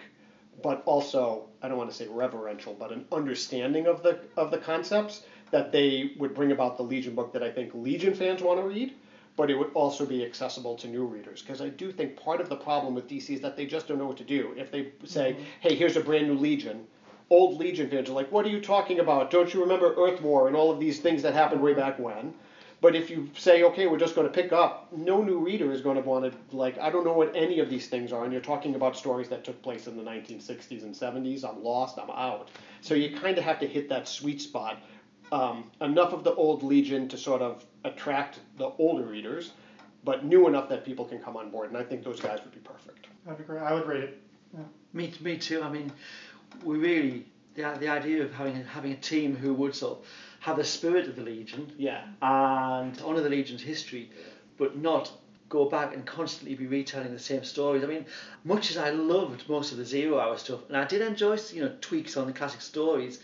but 0.64 0.82
also 0.86 1.50
I 1.62 1.68
don't 1.68 1.78
want 1.78 1.90
to 1.90 1.96
say 1.96 2.08
reverential, 2.08 2.74
but 2.74 2.94
an 2.94 3.06
understanding 3.12 3.86
of 3.88 4.02
the 4.02 4.20
of 4.38 4.50
the 4.50 4.58
concepts 4.58 5.24
that 5.52 5.74
they 5.74 6.14
would 6.18 6.34
bring 6.34 6.54
about 6.54 6.78
the 6.78 6.84
Legion 6.84 7.16
book 7.16 7.34
that 7.34 7.44
I 7.44 7.52
think 7.52 7.74
Legion 7.74 8.14
fans 8.14 8.42
want 8.42 8.60
to 8.60 8.66
read 8.66 8.94
but 9.38 9.50
it 9.52 9.56
would 9.58 9.72
also 9.74 10.06
be 10.06 10.26
accessible 10.26 10.76
to 10.78 10.88
new 10.88 11.06
readers 11.06 11.42
because 11.42 11.62
I 11.62 11.70
do 11.70 11.92
think 11.92 12.16
part 12.16 12.40
of 12.40 12.48
the 12.48 12.56
problem 12.56 12.96
with 12.96 13.10
DC 13.10 13.32
is 13.32 13.42
that 13.42 13.58
they 13.58 13.66
just 13.66 13.88
don't 13.88 13.98
know 13.98 14.06
what 14.06 14.18
to 14.18 14.24
do. 14.24 14.54
If 14.56 14.72
they 14.72 14.94
say, 15.04 15.34
mm-hmm. 15.34 15.44
"Hey, 15.60 15.76
here's 15.76 15.98
a 15.98 16.02
brand 16.02 16.28
new 16.28 16.36
Legion," 16.36 16.88
old 17.30 17.60
Legion 17.60 17.90
fans 17.90 18.10
are 18.10 18.14
like, 18.14 18.32
"What 18.32 18.46
are 18.46 18.50
you 18.50 18.62
talking 18.62 19.00
about? 19.00 19.32
Don't 19.32 19.54
you 19.54 19.62
remember 19.62 19.94
Earth 19.98 20.22
War 20.22 20.48
and 20.48 20.56
all 20.56 20.72
of 20.72 20.80
these 20.80 21.00
things 21.00 21.22
that 21.24 21.34
happened 21.34 21.62
way 21.62 21.74
back 21.74 22.00
when?" 22.00 22.34
But 22.82 22.96
if 22.96 23.10
you 23.10 23.30
say, 23.36 23.64
"Okay, 23.64 23.88
we're 23.88 23.98
just 23.98 24.16
going 24.16 24.28
to 24.28 24.34
pick 24.34 24.52
up," 24.54 24.92
no 24.92 25.24
new 25.24 25.40
reader 25.40 25.72
is 25.72 25.82
going 25.82 25.96
to 25.96 26.08
want 26.08 26.32
to 26.32 26.56
like, 26.56 26.78
"I 26.78 26.90
don't 26.90 27.04
know 27.04 27.14
what 27.14 27.36
any 27.36 27.60
of 27.60 27.70
these 27.70 27.88
things 27.88 28.12
are," 28.12 28.24
and 28.24 28.32
you're 28.32 28.42
talking 28.42 28.76
about 28.76 28.96
stories 28.96 29.30
that 29.30 29.44
took 29.44 29.62
place 29.62 29.88
in 29.88 29.98
the 29.98 30.04
1960s 30.04 30.84
and 30.84 30.94
70s. 30.94 31.44
I'm 31.44 31.64
lost. 31.64 31.98
I'm 31.98 32.12
out. 32.12 32.50
So 32.82 32.94
you 32.94 33.16
kind 33.16 33.38
of 33.38 33.44
have 33.44 33.60
to 33.60 33.68
hit 33.68 33.90
that 33.90 34.08
sweet 34.08 34.42
spot. 34.42 34.78
Um, 35.32 35.72
enough 35.82 36.14
of 36.14 36.24
the 36.24 36.36
old 36.36 36.62
Legion 36.62 37.08
to 37.08 37.18
sort 37.18 37.42
of 37.42 37.66
attract 37.84 38.40
the 38.58 38.70
older 38.78 39.04
readers, 39.04 39.54
but 40.04 40.24
new 40.24 40.48
enough 40.48 40.70
that 40.70 40.86
people 40.86 41.06
can 41.06 41.20
come 41.20 41.36
on 41.36 41.50
board. 41.50 41.70
And 41.70 41.78
I 41.78 41.84
think 41.84 42.04
those 42.04 42.20
guys 42.20 42.40
would 42.44 42.54
be 42.54 42.60
perfect. 42.60 43.08
That'd 43.26 43.40
be 43.40 43.46
great. 43.46 43.64
I 43.64 43.74
would 43.74 43.88
rate 43.88 44.04
it. 44.04 44.22
Yeah. 44.54 44.64
Me, 44.94 45.12
me 45.22 45.38
too. 45.38 45.64
I 45.64 45.70
mean, 45.70 45.92
we 46.64 46.78
really 46.78 47.26
the, 47.56 47.78
the 47.80 47.88
idea 47.88 48.24
of 48.24 48.34
having 48.34 48.64
having 48.64 48.92
a 48.92 48.98
team 48.98 49.36
who 49.36 49.54
would 49.54 49.76
sort 49.76 50.00
of 50.00 50.06
have 50.42 50.58
the 50.58 50.64
spirit 50.64 51.08
of 51.08 51.16
the 51.16 51.24
Legion, 51.24 51.72
yeah, 51.78 52.04
and 52.22 53.02
honour 53.02 53.22
the 53.22 53.30
Legion's 53.30 53.64
history, 53.64 54.12
but 54.58 54.78
not 54.78 55.12
go 55.48 55.66
back 55.66 55.94
and 55.94 56.06
constantly 56.06 56.56
be 56.56 56.68
retelling 56.68 57.12
the 57.12 57.20
same 57.20 57.44
stories. 57.44 57.84
I 57.84 57.88
mean, 57.88 58.06
much 58.44 58.72
as 58.72 58.78
I 58.78 58.90
loved 58.90 59.48
most 59.50 59.72
of 59.72 59.78
the 59.78 59.86
Zero 59.86 60.20
Hour 60.20 60.38
stuff, 60.38 60.62
and 60.68 60.78
I 60.78 60.86
did 60.86 61.02
enjoy 61.02 61.38
you 61.54 61.64
know 61.64 61.76
tweaks 61.82 62.18
on 62.18 62.28
the 62.28 62.34
classic 62.34 62.62
stories. 62.62 63.20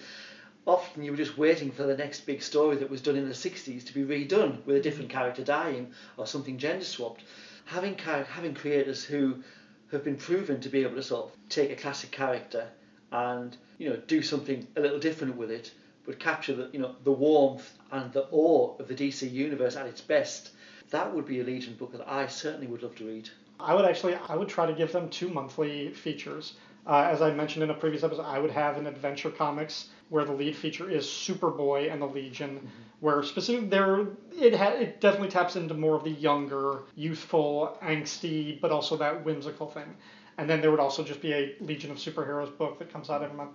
Often 0.66 1.04
you 1.04 1.12
were 1.12 1.18
just 1.18 1.38
waiting 1.38 1.72
for 1.72 1.84
the 1.84 1.98
next 1.98 2.22
big 2.28 2.42
story 2.42 2.78
that 2.78 2.90
was 2.90 3.02
done 3.02 3.16
in 3.16 3.28
the 3.28 3.34
60s 3.34 3.84
to 3.84 3.94
be 3.96 4.04
redone 4.04 4.64
with 4.64 4.76
a 4.76 4.82
different 4.82 5.10
mm-hmm. 5.10 5.18
character 5.18 5.44
dying 5.44 5.92
or 6.18 6.28
something 6.28 6.60
gender 6.60 6.86
swapped. 6.86 7.24
Having 7.66 7.98
having 7.98 8.54
creators 8.54 9.04
who 9.04 9.44
have 9.92 10.04
been 10.04 10.18
proven 10.18 10.62
to 10.62 10.70
be 10.70 10.84
able 10.84 10.96
to 10.96 11.04
sort 11.04 11.26
of 11.26 11.50
take 11.50 11.72
a 11.72 11.76
classic 11.76 12.12
character 12.12 12.68
and 13.12 13.58
you 13.78 13.90
know 13.90 13.98
do 14.08 14.22
something 14.22 14.68
a 14.76 14.82
little 14.82 15.00
different 15.00 15.36
with 15.36 15.52
it, 15.52 15.72
but 16.06 16.20
capture 16.20 16.56
the 16.56 16.70
you 16.72 16.80
know 16.80 16.96
the 17.04 17.12
warmth 17.12 17.78
and 17.92 18.12
the 18.14 18.28
awe 18.32 18.76
of 18.78 18.88
the 18.88 18.96
DC 18.96 19.32
universe 19.32 19.76
at 19.76 19.88
its 19.88 20.02
best. 20.02 20.52
That 20.90 21.14
would 21.14 21.26
be 21.26 21.40
a 21.40 21.44
Legion 21.44 21.76
book 21.76 21.92
that 21.94 22.08
I 22.08 22.28
certainly 22.28 22.68
would 22.68 22.84
love 22.84 22.96
to 22.98 23.06
read. 23.06 23.30
I 23.60 23.76
would 23.76 23.86
actually 23.86 24.16
I 24.16 24.36
would 24.36 24.50
try 24.50 24.66
to 24.66 24.74
give 24.74 24.92
them 24.92 25.10
two 25.10 25.30
monthly 25.30 25.94
features. 25.94 26.54
Uh, 26.88 27.08
as 27.12 27.22
I 27.22 27.32
mentioned 27.32 27.64
in 27.64 27.70
a 27.70 27.76
previous 27.76 28.04
episode, 28.04 28.24
I 28.24 28.40
would 28.40 28.50
have 28.50 28.78
an 28.78 28.88
Adventure 28.88 29.30
Comics 29.30 29.90
where 30.10 30.26
the 30.26 30.32
lead 30.32 30.56
feature 30.56 30.90
is 30.90 31.06
Superboy 31.06 31.94
and 31.94 32.02
the 32.02 32.08
Legion, 32.08 32.58
mm-hmm. 32.58 32.68
where 33.02 33.22
specifically 33.22 33.68
there 33.68 34.08
it 34.36 34.56
ha- 34.56 34.74
it 34.80 35.00
definitely 35.00 35.30
taps 35.30 35.56
into 35.56 35.76
more 35.76 35.96
of 35.96 36.04
the 36.04 36.10
younger, 36.10 36.80
youthful, 36.96 37.78
angsty, 37.84 38.60
but 38.60 38.72
also 38.72 38.98
that 38.98 39.24
whimsical 39.24 39.68
thing 39.68 39.96
and 40.42 40.50
then 40.50 40.60
there 40.60 40.72
would 40.72 40.80
also 40.80 41.04
just 41.04 41.22
be 41.22 41.34
a 41.34 41.56
Legion 41.60 41.92
of 41.92 41.98
Superheroes 41.98 42.58
book 42.58 42.80
that 42.80 42.92
comes 42.92 43.12
out 43.12 43.22
every 43.22 43.38
month. 43.38 43.52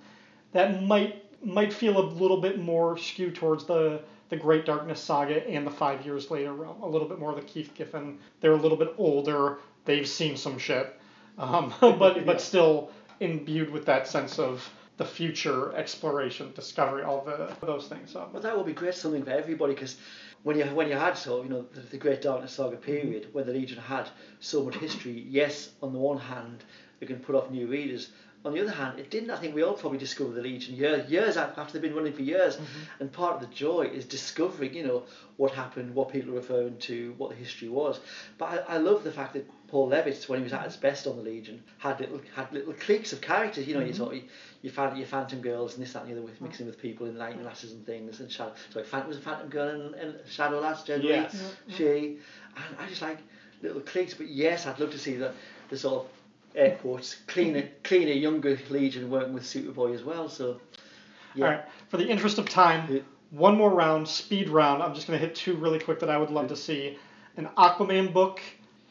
That 0.53 0.85
might 0.85 1.25
might 1.45 1.73
feel 1.73 1.99
a 1.99 2.07
little 2.07 2.41
bit 2.41 2.61
more 2.61 2.97
skewed 2.97 3.35
towards 3.35 3.65
the 3.65 4.03
the 4.29 4.37
Great 4.37 4.65
Darkness 4.65 5.01
saga 5.01 5.45
and 5.49 5.67
the 5.67 5.71
Five 5.71 6.07
Years 6.07 6.31
Later 6.31 6.53
realm. 6.53 6.81
A 6.83 6.89
little 6.89 7.09
bit 7.09 7.19
more 7.19 7.31
of 7.31 7.37
the 7.37 7.43
Keith 7.43 7.73
Giffen. 7.75 8.19
They're 8.41 8.53
a 8.53 8.63
little 8.63 8.77
bit 8.77 8.95
older. 8.99 9.59
They've 9.85 10.07
seen 10.07 10.37
some 10.37 10.59
shit, 10.59 10.95
um, 11.39 11.75
but 11.81 12.19
yeah. 12.19 12.23
but 12.25 12.41
still 12.41 12.91
imbued 13.19 13.71
with 13.71 13.85
that 13.87 14.07
sense 14.07 14.39
of 14.39 14.71
the 14.97 15.05
future 15.05 15.75
exploration, 15.75 16.53
discovery, 16.55 17.03
all 17.03 17.25
the 17.25 17.53
those 17.67 17.89
things. 17.89 18.13
So. 18.13 18.29
Well, 18.33 18.43
that 18.43 18.57
will 18.57 18.65
be 18.65 18.73
great 18.73 18.95
something 18.95 19.25
for 19.25 19.31
everybody 19.31 19.75
because 19.75 19.97
when 20.43 20.59
you 20.59 20.65
when 20.67 20.89
you 20.89 20.95
had 20.97 21.17
so 21.17 21.43
you 21.43 21.49
know 21.49 21.67
the, 21.75 21.81
the 21.81 21.99
Great 21.99 22.23
Darkness 22.23 22.53
Saga 22.53 22.77
period 22.77 23.29
when 23.33 23.47
the 23.47 23.53
Legion 23.53 23.79
had 23.79 24.09
so 24.41 24.63
much 24.63 24.77
history, 24.77 25.25
yes, 25.29 25.71
on 25.83 25.93
the 25.93 25.99
one 25.99 26.19
hand 26.19 26.65
it 27.01 27.07
can 27.07 27.19
put 27.19 27.35
off 27.35 27.51
new 27.51 27.67
readers. 27.67 28.11
On 28.47 28.55
the 28.55 28.61
other 28.61 28.71
hand, 28.71 29.01
it 29.01 29.11
didn't. 29.11 29.31
I 29.31 29.37
think 29.39 29.57
we 29.57 29.65
all 29.65 29.75
probably 29.75 29.99
discovered 29.99 30.35
the 30.35 30.41
Legion 30.41 30.77
years, 30.77 31.11
years 31.11 31.37
after 31.37 31.73
they've 31.73 31.83
been 31.83 31.97
running 31.97 32.13
for 32.13 32.23
years, 32.23 32.55
mm-hmm. 32.55 33.01
and 33.01 33.13
part 33.13 33.35
of 33.35 33.41
the 33.41 33.53
joy 33.53 33.91
is 33.93 34.05
discovering, 34.05 34.73
you 34.73 34.87
know, 34.87 35.03
what 35.37 35.51
happened, 35.51 35.93
what 35.93 36.13
people 36.13 36.31
are 36.31 36.37
referring 36.37 36.79
to, 36.79 37.13
what 37.19 37.31
the 37.31 37.35
history 37.35 37.69
was. 37.69 37.99
But 38.39 38.65
I, 38.69 38.75
I 38.75 38.77
love 38.79 39.03
the 39.03 39.11
fact 39.11 39.33
that 39.33 39.51
Paul 39.67 39.89
Levitz, 39.91 40.29
when 40.29 40.39
he 40.39 40.45
was 40.45 40.53
at 40.53 40.63
his 40.63 40.77
best 40.77 41.09
on 41.09 41.17
the 41.17 41.23
Legion, 41.23 41.61
had 41.79 41.99
little 41.99 42.21
had 42.37 42.53
little 42.53 42.73
cliques 42.73 43.13
of 43.13 43.21
characters. 43.21 43.67
You 43.67 43.75
know, 43.75 43.81
mm-hmm. 43.81 43.89
you 43.89 43.95
sort 43.95 44.15
of, 44.15 44.23
you 44.63 44.71
found 44.71 44.97
your 44.97 45.09
Phantom 45.09 45.41
Girls 45.41 45.75
and 45.75 45.83
this, 45.83 45.95
that, 45.95 46.05
and 46.05 46.11
the 46.11 46.17
other, 46.17 46.23
with 46.23 46.41
mixing 46.41 46.67
with 46.67 46.81
people 46.81 47.09
in 47.09 47.19
Lightning 47.19 47.45
Lasses 47.45 47.73
and 47.73 47.85
things, 47.85 48.21
and 48.21 48.31
Shadow. 48.31 48.55
So 48.71 48.85
Phantom 48.85 49.09
was 49.09 49.19
a 49.19 49.23
Phantom 49.23 49.49
Girl 49.49 49.71
and, 49.71 49.95
and 49.97 50.15
Shadow 50.31 50.61
Lass 50.61 50.85
generally. 50.85 51.15
Yes. 51.15 51.57
She, 51.67 52.19
and 52.57 52.77
I 52.79 52.87
just 52.89 53.03
like 53.03 53.19
little 53.61 53.81
cliques. 53.81 54.15
But 54.15 54.29
yes, 54.29 54.67
I'd 54.67 54.79
love 54.79 54.93
to 54.93 55.01
see 55.01 55.17
the 55.17 55.33
the 55.69 55.77
sort 55.77 56.05
of 56.05 56.11
air 56.57 56.77
quotes 56.81 57.15
cleaner, 57.27 57.69
cleaner, 57.85 58.13
younger 58.13 58.59
Legion 58.71 59.11
working 59.11 59.35
with 59.35 59.45
Superboy 59.45 59.95
as 59.95 60.03
well. 60.03 60.29
So. 60.29 60.61
Yeah. 61.35 61.45
All 61.45 61.51
right. 61.53 61.65
For 61.89 61.99
the 61.99 62.09
interest 62.09 62.39
of 62.39 62.49
time, 62.49 62.93
yeah. 62.93 63.01
one 63.31 63.57
more 63.57 63.71
round, 63.71 64.09
speed 64.09 64.49
round. 64.49 64.83
I'm 64.83 64.95
just 64.95 65.07
going 65.07 65.19
to 65.21 65.25
hit 65.25 65.35
two 65.35 65.55
really 65.55 65.79
quick 65.79 66.01
that 66.01 66.11
I 66.11 66.17
would 66.17 66.31
love 66.31 66.49
to 66.49 66.57
see. 66.57 66.99
An 67.37 67.49
Aquaman 67.59 68.13
book 68.13 68.41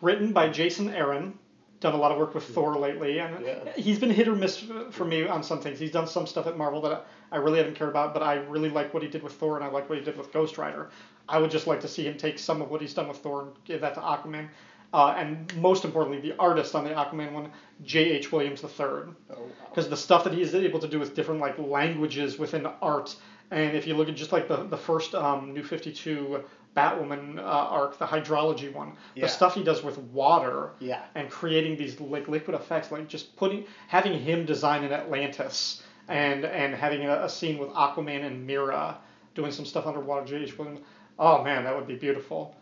written 0.01 0.31
by 0.31 0.49
Jason 0.49 0.93
Aaron. 0.93 1.37
Done 1.81 1.93
a 1.93 1.97
lot 1.97 2.11
of 2.11 2.17
work 2.17 2.33
with 2.33 2.45
Thor 2.45 2.77
lately, 2.77 3.19
and 3.19 3.45
yeah. 3.45 3.59
he's 3.75 3.99
been 3.99 4.09
hit 4.09 4.27
or 4.27 4.35
miss 4.35 4.63
for 4.91 5.03
me 5.03 5.27
on 5.27 5.43
some 5.43 5.59
things. 5.59 5.77
He's 5.77 5.91
done 5.91 6.07
some 6.07 6.25
stuff 6.25 6.47
at 6.47 6.57
Marvel 6.57 6.81
that 6.81 7.05
I 7.31 7.37
really 7.37 7.57
haven't 7.57 7.75
cared 7.75 7.89
about, 7.89 8.13
but 8.13 8.23
I 8.23 8.35
really 8.35 8.69
like 8.69 8.93
what 8.93 9.03
he 9.03 9.09
did 9.09 9.21
with 9.21 9.33
Thor, 9.33 9.57
and 9.57 9.63
I 9.63 9.67
like 9.67 9.89
what 9.89 9.99
he 9.99 10.03
did 10.03 10.17
with 10.17 10.31
Ghost 10.31 10.57
Rider. 10.57 10.89
I 11.27 11.37
would 11.37 11.51
just 11.51 11.67
like 11.67 11.81
to 11.81 11.87
see 11.87 12.03
him 12.07 12.17
take 12.17 12.39
some 12.39 12.61
of 12.61 12.71
what 12.71 12.81
he's 12.81 12.93
done 12.93 13.09
with 13.09 13.17
Thor 13.17 13.41
and 13.41 13.51
give 13.65 13.81
that 13.81 13.93
to 13.95 13.99
Aquaman. 13.99 14.47
Uh, 14.95 15.13
and 15.17 15.53
most 15.57 15.83
importantly, 15.83 16.21
the 16.21 16.33
artist 16.39 16.73
on 16.73 16.85
the 16.85 16.91
Aquaman 16.91 17.33
one, 17.33 17.51
J.H. 17.83 18.31
Williams 18.31 18.63
III. 18.63 18.69
Because 18.69 19.11
oh, 19.29 19.49
wow. 19.75 19.83
the 19.89 19.97
stuff 19.97 20.23
that 20.23 20.31
he's 20.31 20.55
able 20.55 20.79
to 20.79 20.87
do 20.87 20.99
with 20.99 21.13
different 21.13 21.41
like 21.41 21.59
languages 21.59 22.39
within 22.39 22.65
art, 22.81 23.13
and 23.51 23.75
if 23.75 23.85
you 23.85 23.93
look 23.93 24.07
at 24.07 24.15
just 24.15 24.31
like 24.31 24.47
the, 24.47 24.63
the 24.63 24.77
first 24.77 25.13
um, 25.13 25.53
New 25.53 25.65
52 25.65 26.41
Batwoman 26.77 27.39
uh, 27.39 27.41
arc, 27.41 27.99
the 27.99 28.05
hydrology 28.05 28.73
one, 28.73 28.93
yeah. 29.15 29.25
the 29.25 29.27
stuff 29.27 29.53
he 29.53 29.63
does 29.63 29.83
with 29.83 29.97
water, 29.97 30.69
yeah. 30.79 31.01
and 31.13 31.29
creating 31.29 31.75
these 31.75 31.99
like 31.99 32.29
liquid 32.29 32.55
effects, 32.55 32.89
like 32.89 33.09
just 33.09 33.35
putting 33.35 33.65
having 33.89 34.17
him 34.17 34.45
design 34.45 34.85
an 34.85 34.93
Atlantis 34.93 35.83
and 36.07 36.45
and 36.45 36.73
having 36.73 37.03
a, 37.03 37.25
a 37.25 37.29
scene 37.29 37.57
with 37.57 37.69
Aquaman 37.71 38.25
and 38.25 38.47
Mera 38.47 38.97
doing 39.33 39.51
some 39.51 39.65
stuff 39.65 39.87
underwater, 39.87 40.25
J.H. 40.25 40.57
Williams. 40.57 40.79
Oh 41.19 41.43
man, 41.43 41.65
that 41.65 41.75
would 41.75 41.85
be 41.85 41.95
beautiful. 41.95 42.55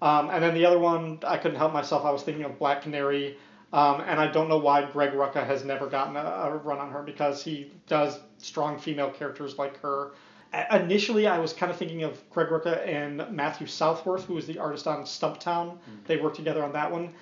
Um, 0.00 0.30
and 0.30 0.42
then 0.42 0.54
the 0.54 0.64
other 0.64 0.78
one, 0.78 1.18
I 1.26 1.36
couldn't 1.36 1.58
help 1.58 1.72
myself. 1.72 2.04
I 2.04 2.10
was 2.10 2.22
thinking 2.22 2.44
of 2.44 2.58
Black 2.58 2.82
Canary. 2.82 3.36
Um, 3.72 4.00
and 4.00 4.18
I 4.18 4.28
don't 4.28 4.48
know 4.48 4.58
why 4.58 4.90
Greg 4.90 5.12
Rucka 5.12 5.44
has 5.46 5.64
never 5.64 5.86
gotten 5.88 6.16
a, 6.16 6.20
a, 6.20 6.56
run 6.56 6.78
on 6.78 6.90
her 6.90 7.02
because 7.02 7.44
he 7.44 7.70
does 7.86 8.18
strong 8.38 8.78
female 8.78 9.10
characters 9.10 9.58
like 9.58 9.78
her. 9.80 10.12
A- 10.54 10.80
initially, 10.80 11.26
I 11.26 11.38
was 11.38 11.52
kind 11.52 11.70
of 11.70 11.76
thinking 11.76 12.02
of 12.02 12.18
Greg 12.30 12.48
Rucka 12.48 12.86
and 12.86 13.26
Matthew 13.30 13.66
Southworth, 13.66 14.24
who 14.24 14.34
was 14.34 14.46
the 14.46 14.58
artist 14.58 14.86
on 14.86 15.02
Stumptown. 15.02 15.72
Mm-hmm. 15.72 15.96
They 16.06 16.16
worked 16.16 16.36
together 16.36 16.64
on 16.64 16.72
that 16.72 16.90
one. 16.90 17.12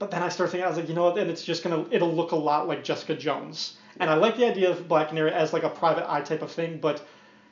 But 0.00 0.10
then 0.10 0.22
I 0.24 0.28
started 0.28 0.50
thinking, 0.50 0.64
I 0.64 0.68
was 0.68 0.76
like, 0.76 0.88
you 0.88 0.94
know 0.94 1.04
what? 1.04 1.18
And 1.18 1.30
it's 1.30 1.44
just 1.44 1.62
gonna, 1.62 1.86
it'll 1.92 2.12
look 2.12 2.32
a 2.32 2.36
lot 2.36 2.66
like 2.66 2.82
Jessica 2.82 3.14
Jones. 3.14 3.76
And 4.00 4.10
I 4.10 4.14
like 4.14 4.36
the 4.36 4.46
idea 4.46 4.70
of 4.70 4.88
Black 4.88 5.10
Canary 5.10 5.32
as 5.32 5.52
like 5.52 5.62
a 5.62 5.68
private 5.68 6.10
eye 6.10 6.22
type 6.22 6.42
of 6.42 6.50
thing, 6.50 6.78
but 6.78 7.06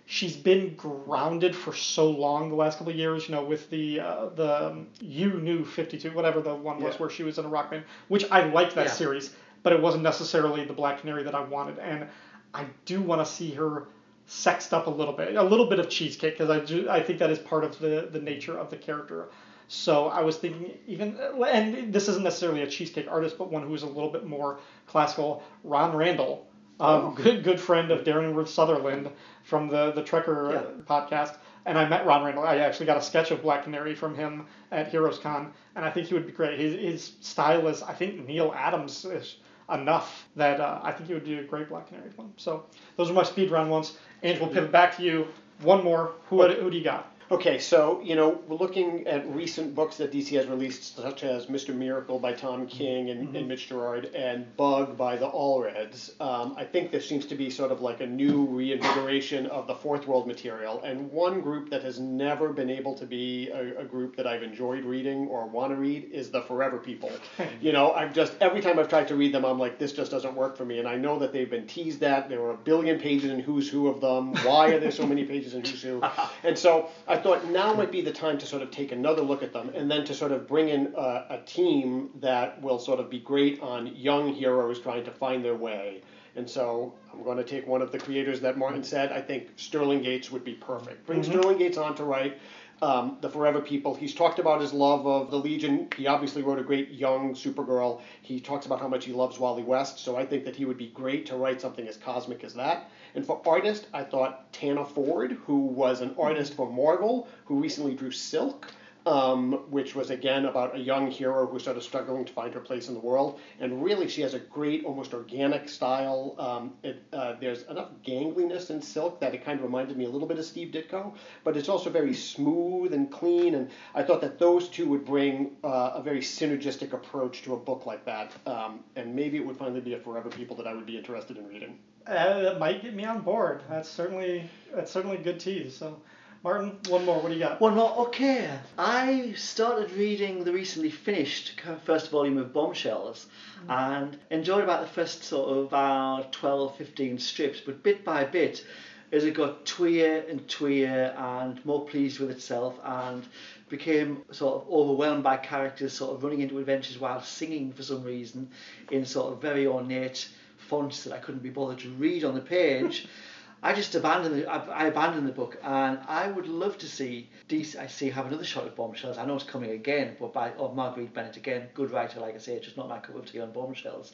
she's 0.06 0.36
been 0.36 0.74
grounded 0.74 1.54
for 1.54 1.72
so 1.72 2.10
long 2.10 2.48
the 2.48 2.54
last 2.54 2.78
couple 2.78 2.92
of 2.92 2.98
years, 2.98 3.28
you 3.28 3.34
know, 3.34 3.44
with 3.44 3.68
the 3.70 4.00
uh, 4.00 4.26
the 4.34 4.66
um, 4.66 4.88
you 5.00 5.34
knew 5.34 5.64
52, 5.64 6.10
whatever 6.10 6.40
the 6.40 6.54
one 6.54 6.80
was 6.80 6.94
yeah. 6.94 6.98
where 7.00 7.10
she 7.10 7.22
was 7.22 7.38
in 7.38 7.44
a 7.44 7.48
rock 7.48 7.70
band, 7.70 7.84
which 8.08 8.30
I 8.30 8.44
liked 8.44 8.74
that 8.74 8.86
yeah. 8.86 8.92
series, 8.92 9.34
but 9.62 9.72
it 9.72 9.80
wasn't 9.80 10.02
necessarily 10.02 10.64
the 10.64 10.72
Black 10.72 11.00
Canary 11.00 11.22
that 11.22 11.34
I 11.34 11.42
wanted, 11.42 11.78
and 11.78 12.06
I 12.54 12.66
do 12.84 13.00
want 13.00 13.24
to 13.24 13.32
see 13.32 13.52
her 13.54 13.86
sexed 14.26 14.72
up 14.72 14.86
a 14.86 14.90
little 14.90 15.14
bit, 15.14 15.34
a 15.34 15.42
little 15.42 15.66
bit 15.66 15.78
of 15.78 15.88
cheesecake, 15.88 16.38
because 16.38 16.50
I 16.50 16.60
do, 16.60 16.88
I 16.88 17.02
think 17.02 17.18
that 17.18 17.30
is 17.30 17.38
part 17.38 17.64
of 17.64 17.78
the 17.78 18.08
the 18.10 18.20
nature 18.20 18.58
of 18.58 18.70
the 18.70 18.76
character. 18.76 19.28
So 19.68 20.08
I 20.08 20.20
was 20.20 20.36
thinking 20.36 20.76
even, 20.86 21.18
and 21.46 21.92
this 21.92 22.08
isn't 22.08 22.22
necessarily 22.22 22.60
a 22.62 22.66
cheesecake 22.66 23.06
artist, 23.10 23.38
but 23.38 23.50
one 23.50 23.62
who's 23.62 23.82
a 23.82 23.86
little 23.86 24.10
bit 24.10 24.26
more 24.26 24.58
classical. 24.86 25.42
Ron 25.64 25.96
Randall 25.96 26.46
um, 26.82 27.04
oh. 27.04 27.10
good 27.10 27.44
good 27.44 27.60
friend 27.60 27.90
of 27.90 28.04
Darren 28.04 28.34
Ruth 28.34 28.50
Sutherland 28.50 29.10
from 29.44 29.68
the 29.68 29.92
the 29.92 30.02
Trekker 30.02 30.52
yeah. 30.52 30.82
podcast. 30.84 31.36
And 31.64 31.78
I 31.78 31.88
met 31.88 32.04
Ron 32.04 32.24
Randall. 32.24 32.44
I 32.44 32.56
actually 32.56 32.86
got 32.86 32.96
a 32.96 33.02
sketch 33.02 33.30
of 33.30 33.40
Black 33.40 33.62
Canary 33.62 33.94
from 33.94 34.16
him 34.16 34.46
at 34.72 34.88
Heroes 34.88 35.20
Con, 35.20 35.52
and 35.76 35.84
I 35.84 35.90
think 35.90 36.08
he 36.08 36.14
would 36.14 36.26
be 36.26 36.32
great. 36.32 36.58
His, 36.58 36.74
his 36.74 37.12
style 37.20 37.68
is, 37.68 37.84
I 37.84 37.92
think, 37.92 38.26
Neal 38.26 38.52
Adams 38.52 39.04
ish. 39.04 39.38
enough 39.72 40.28
that 40.36 40.60
uh, 40.60 40.80
I 40.82 40.92
think 40.92 41.08
he 41.08 41.14
would 41.14 41.24
do 41.24 41.40
a 41.40 41.44
great 41.44 41.68
Black 41.68 41.88
Canary 41.88 42.10
one. 42.16 42.32
So 42.36 42.64
those 42.96 43.10
are 43.10 43.14
my 43.14 43.22
speed 43.22 43.50
round 43.50 43.70
ones. 43.70 43.96
Angel, 44.22 44.46
we'll 44.46 44.54
pivot 44.54 44.72
back 44.72 44.96
to 44.96 45.02
you. 45.02 45.28
One 45.60 45.84
more. 45.84 46.12
Who, 46.28 46.42
who 46.46 46.70
do 46.70 46.76
you 46.76 46.84
got? 46.84 47.11
Okay, 47.32 47.58
so 47.58 47.98
you 48.04 48.14
know 48.14 48.42
we're 48.46 48.58
looking 48.58 49.06
at 49.06 49.26
recent 49.34 49.74
books 49.74 49.96
that 49.96 50.12
DC 50.12 50.36
has 50.36 50.46
released, 50.48 50.94
such 50.94 51.24
as 51.24 51.46
Mr. 51.46 51.74
Miracle 51.74 52.18
by 52.18 52.34
Tom 52.34 52.66
King 52.66 53.08
and, 53.08 53.28
mm-hmm. 53.28 53.36
and 53.36 53.48
Mitch 53.48 53.70
Gerads, 53.70 54.08
and 54.14 54.54
Bug 54.58 54.98
by 54.98 55.16
the 55.16 55.30
Allreds. 55.30 56.10
Um, 56.20 56.54
I 56.58 56.64
think 56.64 56.90
there 56.90 57.00
seems 57.00 57.24
to 57.24 57.34
be 57.34 57.48
sort 57.48 57.72
of 57.72 57.80
like 57.80 58.02
a 58.02 58.06
new 58.06 58.44
reinvigoration 58.44 59.46
of 59.46 59.66
the 59.66 59.74
Fourth 59.74 60.06
World 60.06 60.26
material, 60.26 60.82
and 60.82 61.10
one 61.10 61.40
group 61.40 61.70
that 61.70 61.82
has 61.82 61.98
never 61.98 62.52
been 62.52 62.68
able 62.68 62.94
to 62.96 63.06
be 63.06 63.48
a, 63.48 63.80
a 63.80 63.84
group 63.86 64.14
that 64.16 64.26
I've 64.26 64.42
enjoyed 64.42 64.84
reading 64.84 65.26
or 65.28 65.46
want 65.46 65.72
to 65.72 65.76
read 65.76 66.10
is 66.12 66.30
the 66.30 66.42
Forever 66.42 66.76
People. 66.76 67.10
you 67.62 67.72
know, 67.72 67.92
I've 67.92 68.12
just 68.12 68.36
every 68.42 68.60
time 68.60 68.78
I've 68.78 68.90
tried 68.90 69.08
to 69.08 69.16
read 69.16 69.32
them, 69.32 69.46
I'm 69.46 69.58
like, 69.58 69.78
this 69.78 69.94
just 69.94 70.10
doesn't 70.10 70.34
work 70.34 70.54
for 70.54 70.66
me, 70.66 70.80
and 70.80 70.86
I 70.86 70.96
know 70.96 71.18
that 71.20 71.32
they've 71.32 71.48
been 71.48 71.66
teased 71.66 72.02
at. 72.02 72.28
There 72.28 72.42
were 72.42 72.50
a 72.50 72.58
billion 72.58 73.00
pages 73.00 73.30
in 73.30 73.40
Who's 73.40 73.70
Who 73.70 73.88
of 73.88 74.02
them. 74.02 74.34
Why 74.44 74.68
are 74.68 74.78
there 74.78 74.90
so 74.90 75.06
many 75.06 75.24
pages 75.24 75.54
in 75.54 75.64
Who's 75.64 75.82
Who? 75.82 76.02
And 76.44 76.58
so 76.58 76.90
I 77.06 77.21
thought 77.22 77.46
now 77.48 77.72
might 77.74 77.90
be 77.90 78.00
the 78.00 78.12
time 78.12 78.38
to 78.38 78.46
sort 78.46 78.62
of 78.62 78.70
take 78.70 78.92
another 78.92 79.22
look 79.22 79.42
at 79.42 79.52
them 79.52 79.70
and 79.74 79.90
then 79.90 80.04
to 80.04 80.14
sort 80.14 80.32
of 80.32 80.46
bring 80.46 80.68
in 80.68 80.92
a, 80.96 81.26
a 81.30 81.42
team 81.46 82.10
that 82.20 82.60
will 82.60 82.78
sort 82.78 83.00
of 83.00 83.08
be 83.08 83.18
great 83.18 83.60
on 83.60 83.94
young 83.96 84.32
heroes 84.32 84.80
trying 84.80 85.04
to 85.04 85.10
find 85.10 85.44
their 85.44 85.56
way. 85.56 86.02
And 86.36 86.48
so 86.48 86.94
I'm 87.12 87.22
going 87.22 87.36
to 87.36 87.44
take 87.44 87.66
one 87.66 87.82
of 87.82 87.92
the 87.92 87.98
creators 87.98 88.40
that 88.40 88.56
Martin 88.56 88.82
said. 88.82 89.12
I 89.12 89.20
think 89.20 89.50
Sterling 89.56 90.02
Gates 90.02 90.30
would 90.30 90.44
be 90.44 90.54
perfect. 90.54 91.06
Bring 91.06 91.20
mm-hmm. 91.20 91.32
Sterling 91.32 91.58
Gates 91.58 91.76
on 91.76 91.94
to 91.96 92.04
write 92.04 92.38
um, 92.80 93.18
the 93.20 93.28
Forever 93.28 93.60
People. 93.60 93.94
He's 93.94 94.14
talked 94.14 94.38
about 94.38 94.60
his 94.60 94.72
love 94.72 95.06
of 95.06 95.30
the 95.30 95.38
Legion. 95.38 95.88
He 95.96 96.06
obviously 96.06 96.42
wrote 96.42 96.58
a 96.58 96.64
great 96.64 96.90
young 96.90 97.34
Supergirl. 97.34 98.00
He 98.22 98.40
talks 98.40 98.66
about 98.66 98.80
how 98.80 98.88
much 98.88 99.04
he 99.04 99.12
loves 99.12 99.38
Wally 99.38 99.62
West. 99.62 100.00
So 100.00 100.16
I 100.16 100.26
think 100.26 100.44
that 100.44 100.56
he 100.56 100.64
would 100.64 100.78
be 100.78 100.88
great 100.88 101.26
to 101.26 101.36
write 101.36 101.60
something 101.60 101.86
as 101.86 101.96
cosmic 101.96 102.42
as 102.44 102.54
that. 102.54 102.90
And 103.14 103.26
for 103.26 103.40
artist, 103.46 103.86
I 103.92 104.04
thought 104.04 104.52
Tana 104.52 104.84
Ford, 104.84 105.32
who 105.46 105.58
was 105.58 106.00
an 106.00 106.14
artist 106.18 106.54
for 106.54 106.70
Marvel, 106.70 107.28
who 107.44 107.60
recently 107.60 107.94
drew 107.94 108.10
Silk 108.10 108.72
um, 109.06 109.64
which 109.70 109.94
was 109.94 110.10
again 110.10 110.46
about 110.46 110.76
a 110.76 110.78
young 110.78 111.10
hero 111.10 111.46
who's 111.46 111.64
sort 111.64 111.76
of 111.76 111.82
struggling 111.82 112.24
to 112.24 112.32
find 112.32 112.54
her 112.54 112.60
place 112.60 112.88
in 112.88 112.94
the 112.94 113.00
world. 113.00 113.40
And 113.60 113.82
really, 113.82 114.08
she 114.08 114.22
has 114.22 114.34
a 114.34 114.38
great, 114.38 114.84
almost 114.84 115.12
organic 115.14 115.68
style. 115.68 116.34
Um, 116.38 116.74
it, 116.82 117.02
uh, 117.12 117.34
there's 117.40 117.62
enough 117.64 117.90
gangliness 118.02 118.70
in 118.70 118.80
Silk 118.80 119.20
that 119.20 119.34
it 119.34 119.44
kind 119.44 119.58
of 119.58 119.64
reminded 119.64 119.96
me 119.96 120.04
a 120.04 120.08
little 120.08 120.28
bit 120.28 120.38
of 120.38 120.44
Steve 120.44 120.72
Ditko, 120.72 121.14
but 121.44 121.56
it's 121.56 121.68
also 121.68 121.90
very 121.90 122.14
smooth 122.14 122.92
and 122.92 123.10
clean. 123.10 123.54
And 123.54 123.70
I 123.94 124.02
thought 124.02 124.20
that 124.20 124.38
those 124.38 124.68
two 124.68 124.88
would 124.88 125.04
bring 125.04 125.56
uh, 125.64 125.92
a 125.94 126.02
very 126.02 126.20
synergistic 126.20 126.92
approach 126.92 127.42
to 127.42 127.54
a 127.54 127.56
book 127.56 127.86
like 127.86 128.04
that. 128.04 128.32
Um, 128.46 128.80
and 128.96 129.14
maybe 129.14 129.36
it 129.36 129.46
would 129.46 129.56
finally 129.56 129.80
be 129.80 129.94
a 129.94 129.98
Forever 129.98 130.28
People 130.28 130.56
that 130.56 130.66
I 130.66 130.74
would 130.74 130.86
be 130.86 130.96
interested 130.96 131.36
in 131.36 131.46
reading. 131.46 131.78
Uh, 132.06 132.40
that 132.40 132.58
might 132.58 132.82
get 132.82 132.94
me 132.94 133.04
on 133.04 133.20
board. 133.20 133.62
That's 133.68 133.88
certainly 133.88 134.50
that's 134.74 134.90
certainly 134.90 135.18
good 135.18 135.40
tease. 135.40 135.76
So. 135.76 136.00
Martin, 136.44 136.76
one 136.88 137.04
more. 137.04 137.20
What 137.20 137.28
do 137.28 137.34
you 137.34 137.38
got? 137.38 137.60
One 137.60 137.76
more. 137.76 137.96
Okay. 138.08 138.50
I 138.76 139.32
started 139.36 139.92
reading 139.92 140.42
the 140.42 140.52
recently 140.52 140.90
finished 140.90 141.60
first 141.84 142.10
volume 142.10 142.36
of 142.36 142.52
Bombshells 142.52 143.26
mm. 143.64 143.70
and 143.70 144.18
enjoyed 144.28 144.64
about 144.64 144.80
the 144.80 144.88
first 144.88 145.22
sort 145.22 145.56
of 145.56 145.66
about 145.66 146.32
12, 146.32 146.76
15 146.76 147.20
strips, 147.20 147.60
but 147.60 147.84
bit 147.84 148.04
by 148.04 148.24
bit, 148.24 148.64
as 149.12 149.24
it 149.24 149.34
got 149.34 149.64
tweer 149.64 150.24
and 150.28 150.48
tweer 150.48 151.14
and 151.16 151.64
more 151.64 151.84
pleased 151.86 152.18
with 152.18 152.30
itself 152.30 152.76
and 152.82 153.24
became 153.68 154.22
sort 154.32 154.62
of 154.62 154.68
overwhelmed 154.68 155.22
by 155.22 155.36
characters 155.36 155.92
sort 155.92 156.16
of 156.16 156.24
running 156.24 156.40
into 156.40 156.58
adventures 156.58 156.98
while 156.98 157.22
singing 157.22 157.72
for 157.72 157.84
some 157.84 158.02
reason 158.02 158.50
in 158.90 159.04
sort 159.04 159.32
of 159.32 159.40
very 159.40 159.66
ornate 159.66 160.28
fonts 160.68 161.04
that 161.04 161.12
I 161.12 161.18
couldn't 161.18 161.42
be 161.42 161.50
bothered 161.50 161.80
to 161.80 161.88
read 161.90 162.24
on 162.24 162.34
the 162.34 162.40
page. 162.40 163.06
I 163.64 163.74
just 163.74 163.94
abandoned 163.94 164.34
the, 164.34 164.50
I, 164.50 164.56
I, 164.56 164.86
abandoned 164.86 165.28
the 165.28 165.32
book, 165.32 165.56
and 165.62 166.00
I 166.08 166.26
would 166.26 166.48
love 166.48 166.78
to 166.78 166.88
see 166.88 167.28
DC. 167.48 167.78
I 167.78 167.86
see 167.86 168.10
have 168.10 168.26
another 168.26 168.42
shot 168.42 168.66
at 168.66 168.74
bombshells. 168.74 169.18
I 169.18 169.24
know 169.24 169.36
it's 169.36 169.44
coming 169.44 169.70
again, 169.70 170.16
but 170.18 170.32
by 170.32 170.50
of 170.54 170.74
Marguerite 170.74 171.14
Bennett 171.14 171.36
again, 171.36 171.68
good 171.72 171.92
writer, 171.92 172.18
like 172.18 172.34
I 172.34 172.38
say, 172.38 172.58
just 172.58 172.76
not 172.76 172.88
my 172.88 172.98
cup 172.98 173.14
of 173.14 173.30
tea 173.30 173.38
on 173.38 173.52
bombshells. 173.52 174.12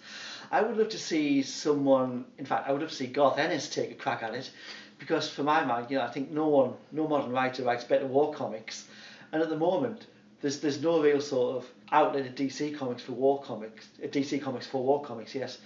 I 0.51 0.61
would 0.61 0.77
love 0.77 0.91
to 0.91 0.99
see 0.99 1.41
someone. 1.43 2.27
In 2.37 2.45
fact, 2.45 2.69
I 2.69 2.73
would 2.73 2.83
love 2.83 2.91
to 2.91 2.97
see 2.97 3.07
Garth 3.07 3.39
Ennis 3.39 3.71
take 3.71 3.91
a 3.91 3.95
crack 3.95 4.23
at 4.23 4.35
it, 4.35 4.51
because 4.99 5.31
for 5.31 5.45
my 5.45 5.65
mind, 5.65 5.91
you 5.91 5.97
know, 5.97 6.05
I 6.05 6.11
think 6.11 6.31
no 6.31 6.49
one, 6.49 6.75
no 6.93 7.09
modern 7.09 7.33
writer 7.33 7.63
writes 7.63 7.85
better 7.85 8.07
war 8.07 8.35
comics, 8.35 8.87
and 9.33 9.41
at 9.43 9.49
the 9.49 9.57
moment. 9.57 10.07
There's, 10.41 10.61
there's 10.61 10.81
no 10.81 11.03
real 11.03 11.21
sort 11.21 11.57
of 11.57 11.69
outlet 11.91 12.25
at 12.27 12.37
DC 12.37 12.79
Comics 12.79 13.03
for 13.03 13.11
war 13.11 13.43
comics, 13.43 13.89
at 14.01 14.13
DC 14.13 14.41
Comics 14.41 14.69
for 14.69 14.81
war 14.85 15.03
comics, 15.03 15.35
yes. 15.35 15.59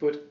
But 0.00 0.22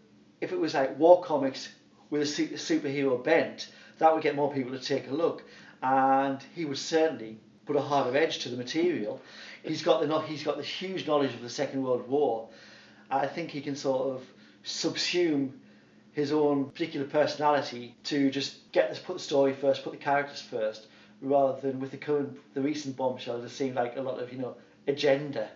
if 0.42 0.52
it 0.52 0.60
was 0.60 0.74
like 0.74 0.98
war 0.98 1.22
comics 1.24 1.70
with 2.10 2.22
a 2.22 2.26
superhero 2.26 3.24
bent, 3.24 3.70
that 4.00 4.14
would 4.14 4.24
get 4.24 4.36
more 4.36 4.54
people 4.54 4.72
to 4.72 4.80
take 4.80 5.08
a 5.08 5.14
look. 5.14 5.44
And 5.82 6.44
he 6.56 6.66
would 6.66 6.78
certainly 6.78 7.40
put 7.66 7.76
a 7.76 7.82
harder 7.82 8.18
edge 8.18 8.40
to 8.40 8.50
the 8.50 8.58
material. 8.58 9.22
He's 9.64 9.84
got 9.84 10.02
the 10.02 10.22
he's 10.22 10.44
got 10.44 10.58
the 10.58 10.64
huge 10.64 11.06
knowledge 11.06 11.34
of 11.34 11.42
the 11.42 11.50
Second 11.50 11.84
World 11.84 12.08
War. 12.08 12.50
I 13.10 13.28
think 13.28 13.52
he 13.52 13.62
can 13.62 13.76
sort 13.76 14.16
of 14.16 14.24
subsume 14.64 15.52
his 16.14 16.32
own 16.32 16.66
particular 16.72 17.06
personality 17.06 17.96
to 18.06 18.32
just 18.32 18.72
get 18.72 18.90
this, 18.90 19.00
put 19.00 19.18
the 19.18 19.24
story 19.24 19.54
first, 19.54 19.84
put 19.84 19.94
the 19.94 20.00
characters 20.00 20.42
first, 20.42 20.88
rather 21.22 21.60
than 21.62 21.80
with 21.80 21.92
the 21.92 21.98
current, 21.98 22.38
the 22.54 22.62
recent 22.62 22.96
bombshells, 22.98 23.44
it 23.44 23.50
seemed 23.50 23.76
like 23.76 23.98
a 23.98 24.02
lot 24.02 24.20
of 24.20 24.32
you 24.32 24.40
know 24.40 24.56
agenda. 24.88 25.48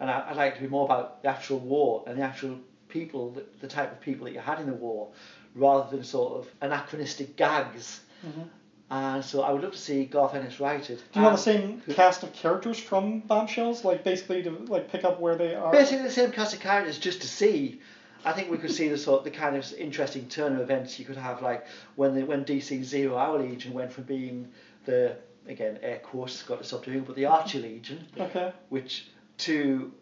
And 0.00 0.10
I, 0.10 0.28
would 0.28 0.36
like 0.36 0.56
to 0.56 0.60
be 0.60 0.68
more 0.68 0.84
about 0.84 1.22
the 1.22 1.28
actual 1.28 1.58
war 1.58 2.04
and 2.06 2.18
the 2.18 2.22
actual 2.22 2.58
people, 2.88 3.30
the, 3.30 3.44
the 3.60 3.68
type 3.68 3.92
of 3.92 4.00
people 4.00 4.24
that 4.26 4.32
you 4.32 4.40
had 4.40 4.60
in 4.60 4.66
the 4.66 4.74
war, 4.74 5.08
rather 5.54 5.90
than 5.94 6.04
sort 6.04 6.38
of 6.38 6.48
anachronistic 6.60 7.36
gags. 7.36 8.00
Mm-hmm. 8.26 8.42
And 8.88 9.24
so 9.24 9.42
I 9.42 9.50
would 9.50 9.62
love 9.62 9.72
to 9.72 9.78
see 9.78 10.04
Garth 10.04 10.34
Ennis 10.34 10.60
write 10.60 10.90
it. 10.90 11.02
Do 11.12 11.18
you 11.18 11.24
want 11.24 11.36
the 11.36 11.42
same 11.42 11.82
cast 11.90 12.22
of 12.22 12.32
characters 12.32 12.78
from 12.78 13.20
Bombshells, 13.20 13.84
like 13.84 14.04
basically 14.04 14.44
to 14.44 14.50
like 14.68 14.90
pick 14.90 15.02
up 15.04 15.18
where 15.18 15.34
they 15.34 15.56
are? 15.56 15.72
Basically 15.72 16.04
the 16.04 16.10
same 16.10 16.30
cast 16.30 16.54
of 16.54 16.60
characters, 16.60 16.98
just 16.98 17.22
to 17.22 17.28
see. 17.28 17.80
I 18.24 18.32
think 18.32 18.50
we 18.50 18.58
could 18.58 18.70
see 18.70 18.88
the 18.88 18.98
sort, 18.98 19.24
the 19.24 19.30
kind 19.30 19.56
of 19.56 19.72
interesting 19.74 20.28
turn 20.28 20.54
of 20.54 20.60
events 20.60 20.98
you 20.98 21.04
could 21.04 21.16
have, 21.16 21.42
like 21.42 21.66
when 21.96 22.14
the 22.14 22.24
when 22.24 22.44
DC 22.44 22.84
Zero 22.84 23.16
Hour 23.16 23.40
Legion 23.40 23.72
went 23.72 23.92
from 23.92 24.04
being 24.04 24.48
the 24.84 25.16
again 25.48 25.78
air 25.82 25.98
quotes 25.98 26.42
got 26.44 26.58
to 26.58 26.64
stop 26.64 26.84
doing, 26.84 27.00
but 27.00 27.16
the 27.16 27.26
Archie 27.26 27.60
Legion, 27.60 28.06
okay, 28.18 28.52
which 28.68 29.08
to 29.38 29.92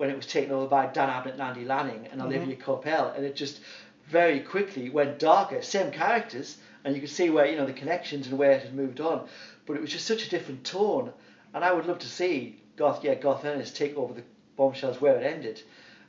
when 0.00 0.08
it 0.08 0.16
was 0.16 0.24
taken 0.24 0.50
over 0.50 0.66
by 0.66 0.86
Dan 0.86 1.10
Abnett 1.10 1.32
and 1.32 1.42
Andy 1.42 1.62
Lanning 1.62 2.08
and 2.10 2.22
mm-hmm. 2.22 2.32
Olivier 2.32 2.56
Coipel, 2.56 3.14
and 3.14 3.26
it 3.26 3.36
just 3.36 3.60
very 4.08 4.40
quickly 4.40 4.88
went 4.88 5.18
darker. 5.18 5.60
Same 5.60 5.92
characters, 5.92 6.56
and 6.82 6.94
you 6.94 7.02
could 7.02 7.10
see 7.10 7.28
where 7.28 7.44
you 7.44 7.54
know 7.54 7.66
the 7.66 7.74
connections 7.74 8.26
and 8.26 8.38
where 8.38 8.52
it 8.52 8.62
had 8.62 8.74
moved 8.74 9.02
on, 9.02 9.28
but 9.66 9.76
it 9.76 9.82
was 9.82 9.90
just 9.90 10.06
such 10.06 10.26
a 10.26 10.30
different 10.30 10.64
tone. 10.64 11.12
And 11.52 11.62
I 11.62 11.74
would 11.74 11.84
love 11.84 11.98
to 11.98 12.08
see 12.08 12.62
Garth, 12.76 13.04
yeah, 13.04 13.14
Garth 13.14 13.44
Ennis 13.44 13.72
take 13.72 13.94
over 13.94 14.14
the 14.14 14.22
bombshells 14.56 15.02
where 15.02 15.16
it 15.16 15.26
ended, 15.26 15.60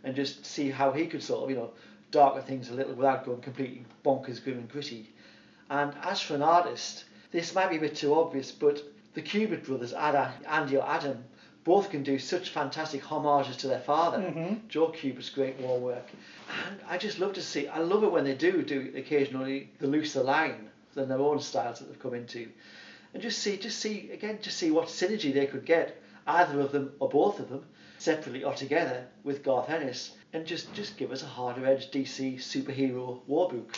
and 0.05 0.15
just 0.15 0.45
see 0.45 0.69
how 0.69 0.93
he 0.93 1.05
could 1.05 1.21
sort 1.21 1.43
of 1.43 1.49
you 1.49 1.57
know 1.57 1.71
darker 2.11 2.41
things 2.41 2.69
a 2.69 2.73
little 2.73 2.93
without 2.93 3.25
going 3.25 3.41
completely 3.41 3.83
bonkers, 4.05 4.41
grim 4.41 4.59
and 4.59 4.71
gritty. 4.71 5.09
And 5.69 5.93
as 6.03 6.21
for 6.21 6.35
an 6.35 6.43
artist, 6.43 7.03
this 7.31 7.53
might 7.53 7.69
be 7.69 7.75
a 7.75 7.81
bit 7.81 7.97
too 7.97 8.15
obvious, 8.15 8.53
but 8.53 8.81
the 9.15 9.21
Kubert 9.21 9.65
brothers, 9.65 9.91
Ada, 9.91 10.33
Andy 10.47 10.77
or 10.77 10.87
Adam, 10.87 11.25
both 11.63 11.89
can 11.91 12.03
do 12.03 12.17
such 12.17 12.49
fantastic 12.49 13.03
homages 13.03 13.57
to 13.57 13.67
their 13.67 13.79
father, 13.79 14.17
mm-hmm. 14.17 14.67
Joe 14.67 14.89
Kubert's 14.89 15.29
great 15.29 15.59
war 15.59 15.79
work. 15.79 16.09
And 16.67 16.79
I 16.87 16.97
just 16.97 17.19
love 17.19 17.33
to 17.33 17.41
see, 17.41 17.67
I 17.67 17.79
love 17.79 18.03
it 18.03 18.11
when 18.11 18.23
they 18.23 18.33
do 18.33 18.63
do 18.63 18.91
occasionally 18.95 19.69
the 19.79 19.87
looser 19.87 20.23
line 20.23 20.69
than 20.93 21.09
their 21.09 21.19
own 21.19 21.39
styles 21.39 21.79
that 21.79 21.89
they've 21.89 21.99
come 21.99 22.15
into. 22.15 22.49
And 23.13 23.21
just 23.21 23.39
see, 23.39 23.57
just 23.57 23.79
see, 23.79 24.09
again, 24.11 24.39
just 24.41 24.57
see 24.57 24.71
what 24.71 24.87
synergy 24.87 25.33
they 25.33 25.45
could 25.45 25.65
get, 25.65 26.01
either 26.25 26.59
of 26.59 26.71
them 26.71 26.93
or 26.99 27.09
both 27.09 27.39
of 27.39 27.49
them, 27.49 27.65
separately 27.99 28.43
or 28.43 28.53
together 28.53 29.05
with 29.23 29.43
Garth 29.43 29.69
Ennis, 29.69 30.11
and 30.33 30.45
just, 30.45 30.73
just 30.73 30.97
give 30.97 31.11
us 31.11 31.21
a 31.21 31.27
harder 31.27 31.65
edge 31.65 31.91
DC 31.91 32.37
superhero 32.37 33.19
war 33.27 33.49
book. 33.49 33.77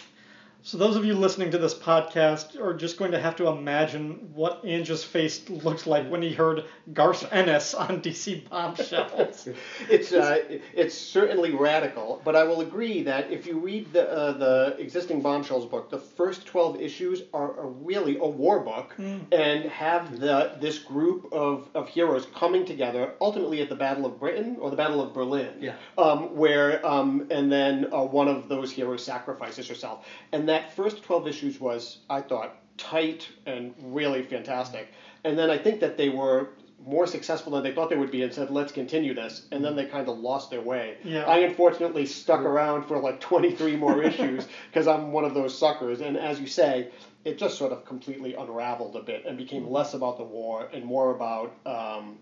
So 0.65 0.77
those 0.77 0.95
of 0.95 1.03
you 1.03 1.13
listening 1.13 1.51
to 1.51 1.57
this 1.57 1.73
podcast 1.73 2.57
are 2.57 2.73
just 2.73 2.95
going 2.97 3.11
to 3.11 3.19
have 3.19 3.35
to 3.35 3.47
imagine 3.49 4.31
what 4.33 4.63
Anj's 4.63 5.03
face 5.03 5.49
looked 5.49 5.85
like 5.85 6.07
when 6.07 6.21
he 6.21 6.31
heard 6.31 6.63
Garth 6.93 7.27
Ennis 7.33 7.73
on 7.73 8.01
DC 8.01 8.47
Bombshells. 8.49 9.49
it's 9.89 10.13
uh, 10.13 10.41
it's 10.73 10.97
certainly 10.97 11.51
radical, 11.53 12.21
but 12.23 12.37
I 12.37 12.45
will 12.45 12.61
agree 12.61 13.03
that 13.03 13.29
if 13.29 13.45
you 13.45 13.59
read 13.59 13.91
the 13.91 14.09
uh, 14.09 14.31
the 14.37 14.77
existing 14.79 15.19
Bombshells 15.19 15.65
book, 15.65 15.89
the 15.89 15.99
first 15.99 16.45
twelve 16.45 16.79
issues 16.79 17.23
are, 17.33 17.59
are 17.59 17.67
really 17.67 18.17
a 18.19 18.25
war 18.25 18.61
book 18.61 18.95
mm. 18.97 19.19
and 19.33 19.65
have 19.65 20.17
the 20.17 20.55
this 20.61 20.79
group 20.79 21.27
of, 21.33 21.67
of 21.75 21.89
heroes 21.89 22.25
coming 22.33 22.63
together 22.65 23.15
ultimately 23.19 23.61
at 23.61 23.67
the 23.67 23.75
Battle 23.75 24.05
of 24.05 24.17
Britain 24.17 24.55
or 24.61 24.69
the 24.69 24.77
Battle 24.77 25.01
of 25.01 25.13
Berlin. 25.13 25.55
Yeah. 25.59 25.75
Um, 25.97 26.33
where 26.37 26.85
um, 26.87 27.27
and 27.31 27.51
then 27.51 27.93
uh, 27.93 28.01
one 28.05 28.29
of 28.29 28.47
those 28.47 28.71
heroes 28.71 29.03
sacrifices 29.03 29.67
herself 29.67 30.05
and 30.31 30.47
that 30.53 30.75
first 30.75 31.03
12 31.03 31.27
issues 31.27 31.59
was, 31.59 31.99
I 32.09 32.21
thought, 32.21 32.55
tight 32.77 33.27
and 33.45 33.73
really 33.81 34.23
fantastic. 34.23 34.89
And 35.23 35.37
then 35.37 35.49
I 35.49 35.57
think 35.57 35.79
that 35.81 35.97
they 35.97 36.09
were 36.09 36.49
more 36.85 37.07
successful 37.07 37.53
than 37.53 37.63
they 37.63 37.71
thought 37.71 37.89
they 37.89 37.95
would 37.95 38.11
be 38.11 38.23
and 38.23 38.33
said, 38.33 38.49
let's 38.49 38.71
continue 38.71 39.13
this. 39.13 39.47
And 39.51 39.63
then 39.63 39.75
they 39.75 39.85
kind 39.85 40.07
of 40.07 40.17
lost 40.17 40.49
their 40.49 40.61
way. 40.61 40.97
Yeah. 41.03 41.23
I 41.23 41.39
unfortunately 41.39 42.05
stuck 42.05 42.41
around 42.41 42.83
for 42.83 42.99
like 42.99 43.19
23 43.21 43.77
more 43.77 44.03
issues 44.09 44.47
because 44.69 44.87
I'm 44.87 45.11
one 45.11 45.23
of 45.23 45.33
those 45.33 45.57
suckers. 45.57 46.01
And 46.01 46.17
as 46.17 46.39
you 46.39 46.47
say, 46.47 46.89
it 47.23 47.37
just 47.37 47.57
sort 47.57 47.71
of 47.71 47.85
completely 47.85 48.35
unraveled 48.35 48.95
a 48.97 49.01
bit 49.01 49.25
and 49.25 49.37
became 49.37 49.67
less 49.67 49.93
about 49.93 50.17
the 50.17 50.25
war 50.25 50.69
and 50.73 50.83
more 50.83 51.15
about 51.15 51.55
um, 51.65 52.17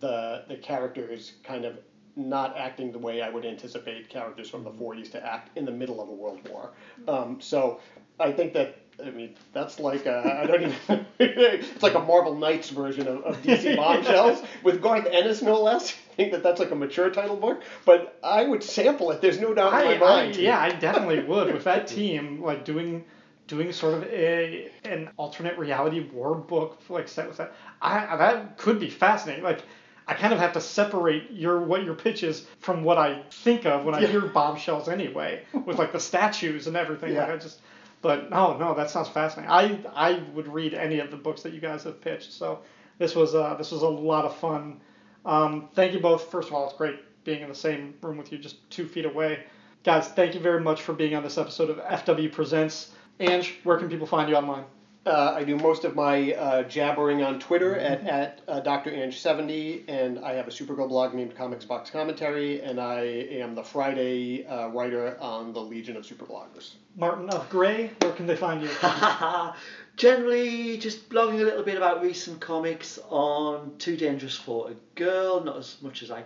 the, 0.00 0.44
the 0.48 0.56
characters 0.56 1.32
kind 1.44 1.64
of 1.64 1.78
not 2.16 2.56
acting 2.56 2.90
the 2.92 2.98
way 2.98 3.20
I 3.20 3.28
would 3.28 3.44
anticipate 3.44 4.08
characters 4.08 4.48
from 4.48 4.64
the 4.64 4.70
40s 4.70 5.10
to 5.12 5.24
act 5.24 5.56
in 5.56 5.64
the 5.64 5.72
middle 5.72 6.00
of 6.00 6.08
a 6.08 6.12
world 6.12 6.48
war. 6.48 6.72
Um, 7.06 7.40
so 7.40 7.78
I 8.18 8.32
think 8.32 8.54
that 8.54 8.76
I 9.04 9.10
mean, 9.10 9.34
that's 9.52 9.78
like 9.78 10.06
a, 10.06 10.40
I 10.42 10.46
don't 10.46 10.62
even. 10.62 11.06
it's 11.18 11.82
like 11.82 11.94
a 11.94 12.00
Marvel 12.00 12.34
Knights 12.34 12.70
version 12.70 13.06
of, 13.06 13.22
of 13.24 13.42
DC 13.42 13.76
Bombshells 13.76 14.42
with 14.62 14.80
Garth 14.80 15.06
Ennis, 15.06 15.42
no 15.42 15.62
less. 15.62 15.92
I 15.92 16.14
think 16.14 16.32
that 16.32 16.42
that's 16.42 16.58
like 16.58 16.70
a 16.70 16.74
mature 16.74 17.10
title 17.10 17.36
book, 17.36 17.62
but 17.84 18.18
I 18.22 18.44
would 18.44 18.62
sample 18.62 19.10
it. 19.10 19.20
There's 19.20 19.38
no 19.38 19.52
doubt 19.52 19.74
I, 19.74 19.92
in 19.92 20.00
my 20.00 20.06
mind. 20.06 20.36
I, 20.36 20.40
yeah, 20.40 20.58
I 20.58 20.70
definitely 20.70 21.22
would 21.28 21.52
with 21.52 21.64
that 21.64 21.86
team, 21.86 22.42
like 22.42 22.64
doing 22.64 23.04
doing 23.48 23.70
sort 23.72 23.94
of 23.94 24.04
a 24.04 24.70
an 24.84 25.10
alternate 25.18 25.58
reality 25.58 26.00
war 26.00 26.34
book 26.34 26.80
like 26.88 27.08
set 27.08 27.28
with 27.28 27.36
that. 27.36 27.52
I 27.82 28.16
that 28.16 28.56
could 28.56 28.80
be 28.80 28.90
fascinating. 28.90 29.44
Like. 29.44 29.62
I 30.08 30.14
kind 30.14 30.32
of 30.32 30.38
have 30.38 30.52
to 30.52 30.60
separate 30.60 31.30
your 31.32 31.60
what 31.60 31.84
your 31.84 31.94
pitch 31.94 32.22
is 32.22 32.46
from 32.60 32.84
what 32.84 32.96
I 32.98 33.22
think 33.30 33.66
of 33.66 33.84
when 33.84 33.94
I 33.94 34.00
Yeah. 34.02 34.06
hear 34.08 34.20
bombshells 34.22 34.88
anyway, 34.88 35.42
with 35.64 35.78
like 35.78 35.92
the 35.92 36.00
statues 36.00 36.66
and 36.68 36.76
everything. 36.76 37.14
Like 37.16 37.28
Yeah. 37.28 37.34
I 37.34 37.36
just, 37.38 37.60
but 38.02 38.30
no, 38.30 38.56
no, 38.56 38.74
that 38.74 38.90
sounds 38.90 39.08
fascinating. 39.08 39.50
I 39.50 39.78
I 39.94 40.20
would 40.34 40.46
read 40.46 40.74
any 40.74 41.00
of 41.00 41.10
the 41.10 41.16
books 41.16 41.42
that 41.42 41.52
you 41.52 41.60
guys 41.60 41.82
have 41.84 42.00
pitched. 42.00 42.32
So 42.32 42.60
this 42.98 43.14
was 43.16 43.34
uh, 43.34 43.54
this 43.54 43.72
was 43.72 43.82
a 43.82 43.88
lot 43.88 44.24
of 44.24 44.36
fun. 44.36 44.80
Um, 45.24 45.68
thank 45.74 45.92
you 45.92 45.98
both. 46.00 46.30
First 46.30 46.48
of 46.48 46.54
all, 46.54 46.66
it's 46.68 46.76
great 46.76 47.00
being 47.24 47.42
in 47.42 47.48
the 47.48 47.54
same 47.54 47.94
room 48.00 48.16
with 48.16 48.30
you, 48.30 48.38
just 48.38 48.68
two 48.70 48.86
feet 48.86 49.04
away. 49.06 49.40
Guys, 49.82 50.06
thank 50.08 50.34
you 50.34 50.40
very 50.40 50.60
much 50.60 50.82
for 50.82 50.92
being 50.92 51.14
on 51.16 51.24
this 51.24 51.36
episode 51.38 51.68
of 51.70 51.78
FW 51.78 52.30
Presents. 52.30 52.92
Anj, 53.18 53.52
where 53.64 53.76
can 53.78 53.88
people 53.88 54.06
find 54.06 54.28
you 54.28 54.36
online? 54.36 54.64
Uh, 55.06 55.34
I 55.36 55.44
do 55.44 55.54
most 55.56 55.84
of 55.84 55.94
my 55.94 56.32
uh, 56.32 56.62
jabbering 56.64 57.22
on 57.22 57.38
Twitter 57.38 57.76
at, 57.76 58.04
at 58.08 58.40
uh, 58.48 58.58
Dr. 58.58 58.90
Anj70, 58.90 59.84
and 59.86 60.18
I 60.18 60.32
have 60.32 60.48
a 60.48 60.50
Supergirl 60.50 60.88
blog 60.88 61.14
named 61.14 61.36
Comics 61.36 61.64
Box 61.64 61.90
Commentary, 61.90 62.60
and 62.60 62.80
I 62.80 63.02
am 63.02 63.54
the 63.54 63.62
Friday 63.62 64.44
uh, 64.46 64.66
writer 64.70 65.16
on 65.20 65.52
the 65.52 65.60
Legion 65.60 65.96
of 65.96 66.02
Superbloggers. 66.02 66.72
Martin 66.96 67.30
of 67.30 67.48
Gray, 67.50 67.92
where 68.00 68.10
can 68.14 68.26
they 68.26 68.34
find 68.34 68.60
you? 68.60 68.68
Generally, 69.96 70.78
just 70.78 71.08
blogging 71.08 71.40
a 71.40 71.44
little 71.44 71.62
bit 71.62 71.76
about 71.76 72.02
recent 72.02 72.40
comics 72.40 72.98
on 73.08 73.78
Too 73.78 73.96
Dangerous 73.96 74.36
for 74.36 74.72
a 74.72 74.74
Girl. 74.96 75.40
Not 75.44 75.56
as 75.56 75.76
much 75.82 76.02
as 76.02 76.10
I 76.10 76.24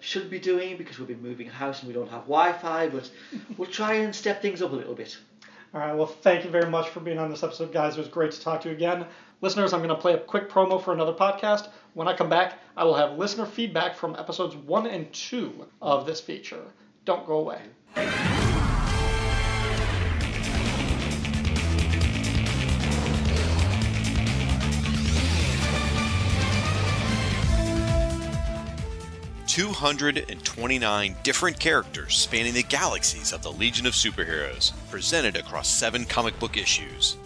should 0.00 0.30
be 0.30 0.40
doing 0.40 0.76
because 0.78 0.98
we've 0.98 1.06
been 1.06 1.22
moving 1.22 1.46
house 1.48 1.78
and 1.78 1.88
we 1.88 1.94
don't 1.94 2.10
have 2.10 2.22
Wi-Fi, 2.22 2.88
but 2.88 3.08
we'll 3.56 3.70
try 3.70 3.94
and 3.94 4.12
step 4.12 4.42
things 4.42 4.62
up 4.62 4.72
a 4.72 4.74
little 4.74 4.96
bit. 4.96 5.16
All 5.76 5.82
right, 5.82 5.94
well, 5.94 6.06
thank 6.06 6.42
you 6.42 6.48
very 6.48 6.70
much 6.70 6.88
for 6.88 7.00
being 7.00 7.18
on 7.18 7.28
this 7.28 7.42
episode, 7.42 7.70
guys. 7.70 7.98
It 7.98 7.98
was 7.98 8.08
great 8.08 8.32
to 8.32 8.40
talk 8.40 8.62
to 8.62 8.70
you 8.70 8.74
again. 8.74 9.04
Listeners, 9.42 9.74
I'm 9.74 9.80
going 9.80 9.90
to 9.90 9.94
play 9.94 10.14
a 10.14 10.18
quick 10.18 10.48
promo 10.48 10.82
for 10.82 10.94
another 10.94 11.12
podcast. 11.12 11.68
When 11.92 12.08
I 12.08 12.16
come 12.16 12.30
back, 12.30 12.54
I 12.78 12.84
will 12.84 12.94
have 12.94 13.18
listener 13.18 13.44
feedback 13.44 13.94
from 13.94 14.16
episodes 14.16 14.56
one 14.56 14.86
and 14.86 15.12
two 15.12 15.66
of 15.82 16.06
this 16.06 16.18
feature. 16.18 16.64
Don't 17.04 17.26
go 17.26 17.40
away. 17.40 17.60
Two 29.56 29.72
hundred 29.72 30.26
and 30.28 30.44
twenty-nine 30.44 31.16
different 31.22 31.58
characters 31.58 32.14
spanning 32.14 32.52
the 32.52 32.62
galaxies 32.62 33.32
of 33.32 33.40
the 33.42 33.50
Legion 33.50 33.86
of 33.86 33.94
Superheroes, 33.94 34.72
presented 34.90 35.34
across 35.34 35.66
seven 35.66 36.04
comic 36.04 36.38
book 36.38 36.58
issues. 36.58 37.16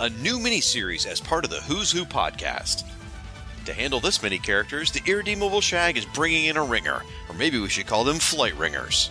A 0.00 0.10
new 0.10 0.40
miniseries 0.40 1.06
as 1.06 1.20
part 1.20 1.44
of 1.44 1.52
the 1.52 1.60
Who's 1.60 1.92
Who 1.92 2.04
podcast. 2.04 2.82
To 3.66 3.72
handle 3.72 4.00
this 4.00 4.24
many 4.24 4.40
characters, 4.40 4.90
the 4.90 5.08
irredeemable 5.08 5.60
Shag 5.60 5.96
is 5.96 6.04
bringing 6.04 6.46
in 6.46 6.56
a 6.56 6.64
ringer, 6.64 7.04
or 7.28 7.34
maybe 7.36 7.60
we 7.60 7.68
should 7.68 7.86
call 7.86 8.02
them 8.02 8.18
flight 8.18 8.56
ringers. 8.56 9.08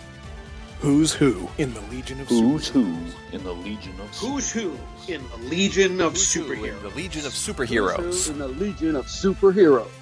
Who's 0.80 1.14
who 1.14 1.48
in 1.56 1.72
the 1.72 1.80
Legion 1.80 2.20
of 2.20 2.28
Who's 2.28 2.68
Superheroes? 2.68 3.12
who 3.30 3.34
in 3.34 3.44
the 3.44 3.54
Legion 3.54 3.98
of 3.98 4.14
Who's 4.18 4.52
who 4.52 4.78
in 5.08 5.26
the 5.30 5.38
Legion 5.48 6.02
of 6.02 6.12
Superheroes? 6.16 6.82
The 6.82 6.88
Legion 6.90 7.24
of 7.24 7.32
Superheroes. 7.32 8.30
in 8.30 8.38
the 8.38 8.48
Legion 8.48 8.94
of 8.94 9.06
Superheroes? 9.06 10.01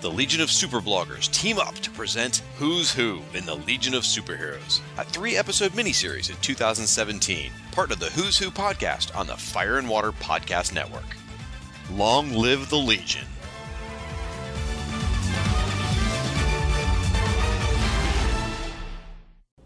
The 0.00 0.08
Legion 0.08 0.40
of 0.40 0.48
Super 0.48 0.80
Bloggers 0.80 1.28
team 1.32 1.58
up 1.58 1.74
to 1.76 1.90
present 1.90 2.42
Who's 2.56 2.94
Who 2.94 3.20
in 3.34 3.44
the 3.44 3.56
Legion 3.56 3.94
of 3.94 4.04
Superheroes, 4.04 4.78
a 4.96 5.02
three 5.02 5.36
episode 5.36 5.72
miniseries 5.72 6.30
in 6.30 6.36
2017, 6.40 7.50
part 7.72 7.90
of 7.90 7.98
the 7.98 8.10
Who's 8.10 8.38
Who 8.38 8.52
podcast 8.52 9.16
on 9.16 9.26
the 9.26 9.36
Fire 9.36 9.78
and 9.78 9.88
Water 9.88 10.12
Podcast 10.12 10.72
Network. 10.72 11.02
Long 11.90 12.32
live 12.32 12.70
the 12.70 12.76
Legion. 12.76 13.26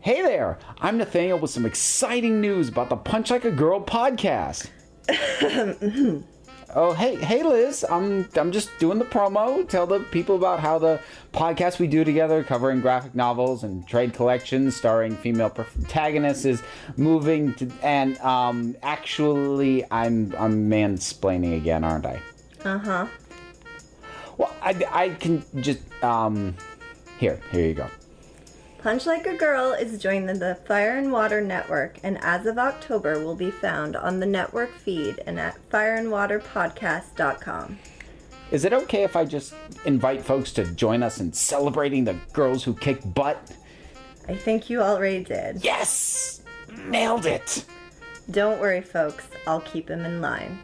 Hey 0.00 0.22
there, 0.22 0.58
I'm 0.80 0.96
Nathaniel 0.96 1.38
with 1.40 1.50
some 1.50 1.66
exciting 1.66 2.40
news 2.40 2.70
about 2.70 2.88
the 2.88 2.96
Punch 2.96 3.30
Like 3.30 3.44
a 3.44 3.50
Girl 3.50 3.84
podcast. 3.84 4.70
oh, 6.74 6.92
hey, 6.92 7.16
hey, 7.16 7.42
Liz. 7.42 7.84
I'm 7.88 8.28
I'm 8.36 8.52
just 8.52 8.76
doing 8.78 8.98
the 8.98 9.04
promo. 9.04 9.68
Tell 9.68 9.86
the 9.86 10.00
people 10.00 10.36
about 10.36 10.60
how 10.60 10.78
the 10.78 11.00
podcast 11.32 11.78
we 11.78 11.86
do 11.86 12.04
together, 12.04 12.42
covering 12.42 12.80
graphic 12.80 13.14
novels 13.14 13.64
and 13.64 13.86
trade 13.86 14.14
collections, 14.14 14.76
starring 14.76 15.16
female 15.16 15.50
protagonists, 15.50 16.44
is 16.44 16.62
moving 16.96 17.54
to. 17.54 17.70
And 17.82 18.18
um, 18.18 18.76
actually, 18.82 19.84
I'm 19.90 20.34
I'm 20.38 20.70
mansplaining 20.70 21.56
again, 21.56 21.84
aren't 21.84 22.06
I? 22.06 22.20
Uh 22.64 22.78
huh. 22.78 23.06
Well, 24.38 24.54
I 24.62 24.84
I 24.90 25.08
can 25.10 25.44
just 25.62 25.80
um, 26.02 26.56
here 27.18 27.40
here 27.50 27.66
you 27.66 27.74
go. 27.74 27.88
Punch 28.82 29.06
Like 29.06 29.26
a 29.28 29.36
Girl 29.36 29.74
is 29.74 30.02
joining 30.02 30.40
the 30.40 30.56
Fire 30.66 30.98
and 30.98 31.12
Water 31.12 31.40
Network, 31.40 32.00
and 32.02 32.18
as 32.20 32.46
of 32.46 32.58
October, 32.58 33.24
will 33.24 33.36
be 33.36 33.52
found 33.52 33.94
on 33.94 34.18
the 34.18 34.26
network 34.26 34.74
feed 34.74 35.22
and 35.24 35.38
at 35.38 35.56
fireandwaterpodcast.com. 35.70 37.78
Is 38.50 38.64
it 38.64 38.72
okay 38.72 39.04
if 39.04 39.14
I 39.14 39.24
just 39.24 39.54
invite 39.84 40.24
folks 40.24 40.50
to 40.54 40.64
join 40.64 41.04
us 41.04 41.20
in 41.20 41.32
celebrating 41.32 42.02
the 42.02 42.16
girls 42.32 42.64
who 42.64 42.74
kick 42.74 42.98
butt? 43.14 43.52
I 44.28 44.34
think 44.34 44.68
you 44.68 44.80
already 44.80 45.22
did. 45.22 45.62
Yes! 45.62 46.42
Nailed 46.84 47.24
it! 47.24 47.64
Don't 48.32 48.60
worry, 48.60 48.80
folks. 48.80 49.28
I'll 49.46 49.60
keep 49.60 49.90
him 49.90 50.04
in 50.04 50.20
line. 50.20 50.58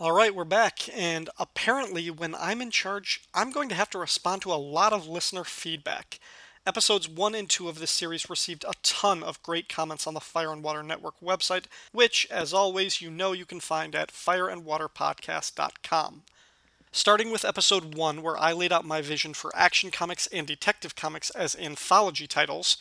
All 0.00 0.10
right, 0.10 0.34
we're 0.34 0.42
back, 0.42 0.88
and 0.92 1.30
apparently, 1.38 2.10
when 2.10 2.34
I'm 2.34 2.60
in 2.60 2.72
charge, 2.72 3.22
I'm 3.32 3.52
going 3.52 3.68
to 3.68 3.76
have 3.76 3.90
to 3.90 3.98
respond 3.98 4.42
to 4.42 4.52
a 4.52 4.54
lot 4.54 4.92
of 4.92 5.06
listener 5.06 5.44
feedback. 5.44 6.18
Episodes 6.66 7.08
1 7.08 7.36
and 7.36 7.48
2 7.48 7.68
of 7.68 7.78
this 7.78 7.92
series 7.92 8.28
received 8.28 8.64
a 8.64 8.72
ton 8.82 9.22
of 9.22 9.40
great 9.44 9.68
comments 9.68 10.08
on 10.08 10.14
the 10.14 10.20
Fire 10.20 10.52
and 10.52 10.64
Water 10.64 10.82
Network 10.82 11.14
website, 11.22 11.66
which, 11.92 12.26
as 12.28 12.52
always, 12.52 13.00
you 13.00 13.08
know 13.08 13.30
you 13.30 13.46
can 13.46 13.60
find 13.60 13.94
at 13.94 14.10
fireandwaterpodcast.com. 14.10 16.22
Starting 16.90 17.30
with 17.30 17.44
episode 17.44 17.94
1, 17.94 18.20
where 18.20 18.36
I 18.36 18.52
laid 18.52 18.72
out 18.72 18.84
my 18.84 19.00
vision 19.00 19.32
for 19.32 19.52
action 19.54 19.92
comics 19.92 20.26
and 20.26 20.44
detective 20.44 20.96
comics 20.96 21.30
as 21.30 21.54
anthology 21.54 22.26
titles, 22.26 22.78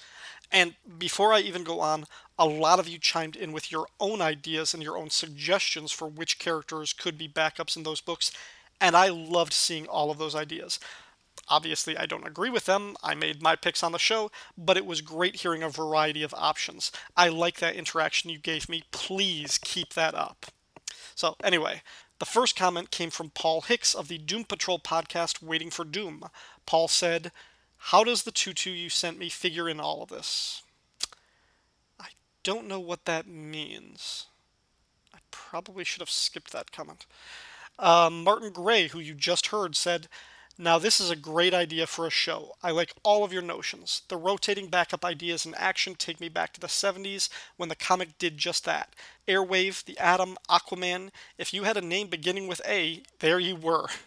and 0.52 0.73
before 0.97 1.32
I 1.34 1.41
even 1.41 1.63
go 1.63 1.80
on, 1.80 2.06
a 2.43 2.60
lot 2.60 2.77
of 2.77 2.89
you 2.89 2.99
chimed 2.99 3.38
in 3.38 3.53
with 3.53 3.71
your 3.71 3.88
own 4.01 4.21
ideas 4.21 4.73
and 4.73 4.84
your 4.84 4.97
own 4.97 5.10
suggestions 5.10 5.93
for 5.93 6.10
which 6.10 6.39
characters 6.39 6.91
could 6.91 7.17
be 7.17 7.29
backups 7.29 7.77
in 7.77 7.84
those 7.84 8.01
books, 8.01 8.34
and 8.82 8.97
I 8.97 9.08
loved 9.08 9.53
seeing 9.53 9.88
all 9.88 10.12
of 10.12 10.17
those 10.17 10.36
ideas. 10.36 10.77
Obviously, 11.47 11.95
I 11.97 12.06
don't 12.06 12.27
agree 12.27 12.49
with 12.49 12.65
them. 12.65 12.97
I 13.01 13.15
made 13.15 13.41
my 13.41 13.56
picks 13.56 13.82
on 13.82 13.93
the 13.93 13.97
show, 13.97 14.29
but 14.58 14.75
it 14.75 14.86
was 14.86 14.99
great 14.99 15.38
hearing 15.38 15.63
a 15.63 15.69
variety 15.69 16.21
of 16.21 16.34
options. 16.34 16.91
I 17.15 17.29
like 17.29 17.60
that 17.60 17.77
interaction 17.77 18.29
you 18.29 18.39
gave 18.39 18.67
me. 18.67 18.84
Please 18.91 19.58
keep 19.58 19.93
that 19.93 20.13
up. 20.13 20.47
So, 21.15 21.38
anyway, 21.41 21.82
the 22.19 22.25
first 22.25 22.58
comment 22.58 22.91
came 22.91 23.10
from 23.10 23.29
Paul 23.29 23.62
Hicks 23.62 23.95
of 23.95 24.10
the 24.10 24.17
Doom 24.17 24.43
Patrol 24.43 24.79
podcast, 24.79 25.41
Waiting 25.41 25.69
for 25.69 25.86
Doom. 25.86 26.25
Paul 26.65 26.89
said, 26.89 27.32
How 27.77 28.03
does 28.03 28.23
the 28.23 28.32
tutu 28.32 28.71
you 28.71 28.89
sent 28.89 29.17
me 29.17 29.29
figure 29.29 29.69
in 29.69 29.79
all 29.79 30.03
of 30.03 30.10
this? 30.10 30.62
Don't 32.43 32.67
know 32.67 32.79
what 32.79 33.06
that 33.06 33.25
means. 33.25 34.27
I 35.13 35.19
probably 35.32 35.84
should 35.84 36.01
have 36.01 36.10
skipped 36.10 36.51
that 36.51 36.71
comment. 36.71 37.06
Uh, 37.79 38.10
Martin 38.12 38.51
Gray, 38.51 38.89
who 38.89 38.99
you 38.99 39.13
just 39.13 39.47
heard, 39.47 39.75
said, 39.75 40.08
Now 40.58 40.77
this 40.77 40.99
is 40.99 41.10
a 41.10 41.15
great 41.15 41.53
idea 41.53 41.88
for 41.88 42.06
a 42.06 42.12
show. 42.12 42.53
I 42.62 42.71
like 42.71 42.93
all 43.01 43.23
of 43.23 43.32
your 43.32 43.41
notions. 43.41 44.01
The 44.10 44.17
rotating 44.17 44.67
backup 44.67 45.06
ideas 45.06 45.45
in 45.45 45.56
action 45.56 45.95
take 45.95 46.19
me 46.19 46.27
back 46.29 46.53
to 46.53 46.60
the 46.60 46.67
70s 46.67 47.29
when 47.56 47.69
the 47.69 47.75
comic 47.75 48.17
did 48.17 48.38
just 48.38 48.65
that. 48.65 48.93
Airwave, 49.27 49.86
The 49.86 49.97
Atom, 49.97 50.38
Aquaman. 50.49 51.10
If 51.38 51.53
you 51.53 51.63
had 51.63 51.77
a 51.77 51.82
name 51.82 52.08
beginning 52.08 52.47
with 52.47 52.62
A, 52.67 53.03
there 53.19 53.39
you 53.39 53.56
were. 53.56 53.88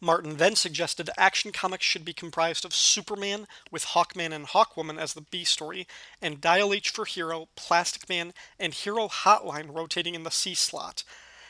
Martin 0.00 0.36
then 0.36 0.54
suggested 0.54 1.10
Action 1.16 1.50
Comics 1.50 1.84
should 1.84 2.04
be 2.04 2.12
comprised 2.12 2.64
of 2.64 2.74
Superman 2.74 3.46
with 3.70 3.86
Hawkman 3.86 4.32
and 4.32 4.46
Hawkwoman 4.46 4.98
as 4.98 5.14
the 5.14 5.22
B 5.22 5.44
story, 5.44 5.86
and 6.22 6.40
Dial 6.40 6.72
H 6.72 6.90
for 6.90 7.04
Hero, 7.04 7.48
Plastic 7.56 8.08
Man, 8.08 8.32
and 8.58 8.72
Hero 8.72 9.08
Hotline 9.08 9.74
rotating 9.74 10.14
in 10.14 10.22
the 10.22 10.30
C 10.30 10.54
slot. 10.54 11.02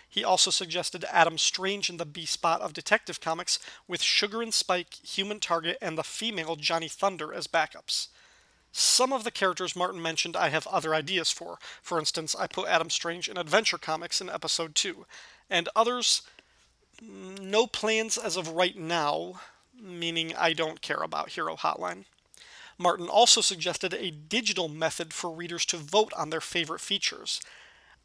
He 0.09 0.25
also 0.25 0.51
suggested 0.51 1.05
Adam 1.11 1.37
Strange 1.37 1.91
in 1.91 1.99
the 1.99 2.07
B 2.07 2.25
spot 2.25 2.63
of 2.63 2.73
Detective 2.73 3.21
Comics, 3.21 3.59
with 3.87 4.01
Sugar 4.03 4.41
and 4.41 4.55
Spike, 4.55 4.95
Human 4.95 5.39
Target, 5.41 5.77
and 5.83 5.99
the 5.99 6.03
female 6.03 6.57
Johnny 6.57 6.89
Thunder 6.89 7.35
as 7.35 7.47
backups. 7.47 8.09
Some 8.73 9.13
of 9.13 9.25
the 9.25 9.31
characters 9.31 9.77
Martin 9.77 10.01
mentioned 10.01 10.37
I 10.37 10.49
have 10.49 10.67
other 10.67 10.95
ideas 10.95 11.31
for. 11.31 11.59
For 11.83 11.99
instance, 11.99 12.35
I 12.35 12.47
put 12.47 12.69
Adam 12.69 12.91
Strange 12.91 13.29
in 13.29 13.37
Adventure 13.37 13.79
Comics 13.79 14.21
in 14.21 14.31
episode 14.31 14.75
2. 14.75 15.05
And 15.51 15.69
others, 15.75 16.23
Mm, 17.03 17.41
no 17.41 17.67
plans 17.67 18.17
as 18.19 18.37
of 18.37 18.49
right 18.51 18.77
now, 18.77 19.41
meaning 19.75 20.35
I 20.37 20.53
don't 20.53 20.81
care 20.81 21.03
about 21.03 21.31
Hero 21.31 21.57
Hotline. 21.57 22.05
Martin 22.79 23.09
also 23.09 23.41
suggested 23.41 23.95
a 23.95 24.11
digital 24.11 24.69
method 24.69 25.13
for 25.13 25.31
readers 25.31 25.65
to 25.67 25.77
vote 25.77 26.13
on 26.17 26.31
their 26.31 26.41
favorite 26.41 26.81
features. 26.81 27.41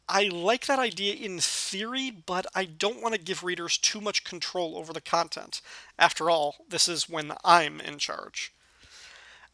I 0.08 0.24
like 0.24 0.66
that 0.66 0.78
idea 0.78 1.14
in 1.14 1.40
theory, 1.40 2.10
but 2.10 2.46
I 2.54 2.64
don't 2.66 3.02
want 3.02 3.14
to 3.14 3.20
give 3.20 3.44
readers 3.44 3.78
too 3.78 4.00
much 4.00 4.24
control 4.24 4.76
over 4.76 4.92
the 4.92 5.00
content. 5.00 5.60
After 5.98 6.30
all, 6.30 6.56
this 6.68 6.88
is 6.88 7.08
when 7.08 7.32
I'm 7.44 7.80
in 7.80 7.98
charge. 7.98 8.52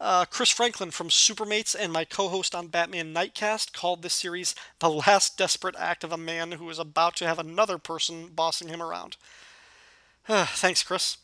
Uh, 0.01 0.25
Chris 0.25 0.49
Franklin 0.49 0.89
from 0.89 1.09
Supermates 1.09 1.75
and 1.79 1.93
my 1.93 2.05
co 2.05 2.27
host 2.27 2.55
on 2.55 2.69
Batman 2.69 3.13
Nightcast 3.13 3.71
called 3.71 4.01
this 4.01 4.15
series 4.15 4.55
the 4.79 4.89
last 4.89 5.37
desperate 5.37 5.75
act 5.77 6.03
of 6.03 6.11
a 6.11 6.17
man 6.17 6.53
who 6.53 6.67
is 6.71 6.79
about 6.79 7.15
to 7.17 7.27
have 7.27 7.37
another 7.37 7.77
person 7.77 8.29
bossing 8.29 8.67
him 8.67 8.81
around. 8.81 9.15
Thanks, 10.25 10.81
Chris. 10.81 11.17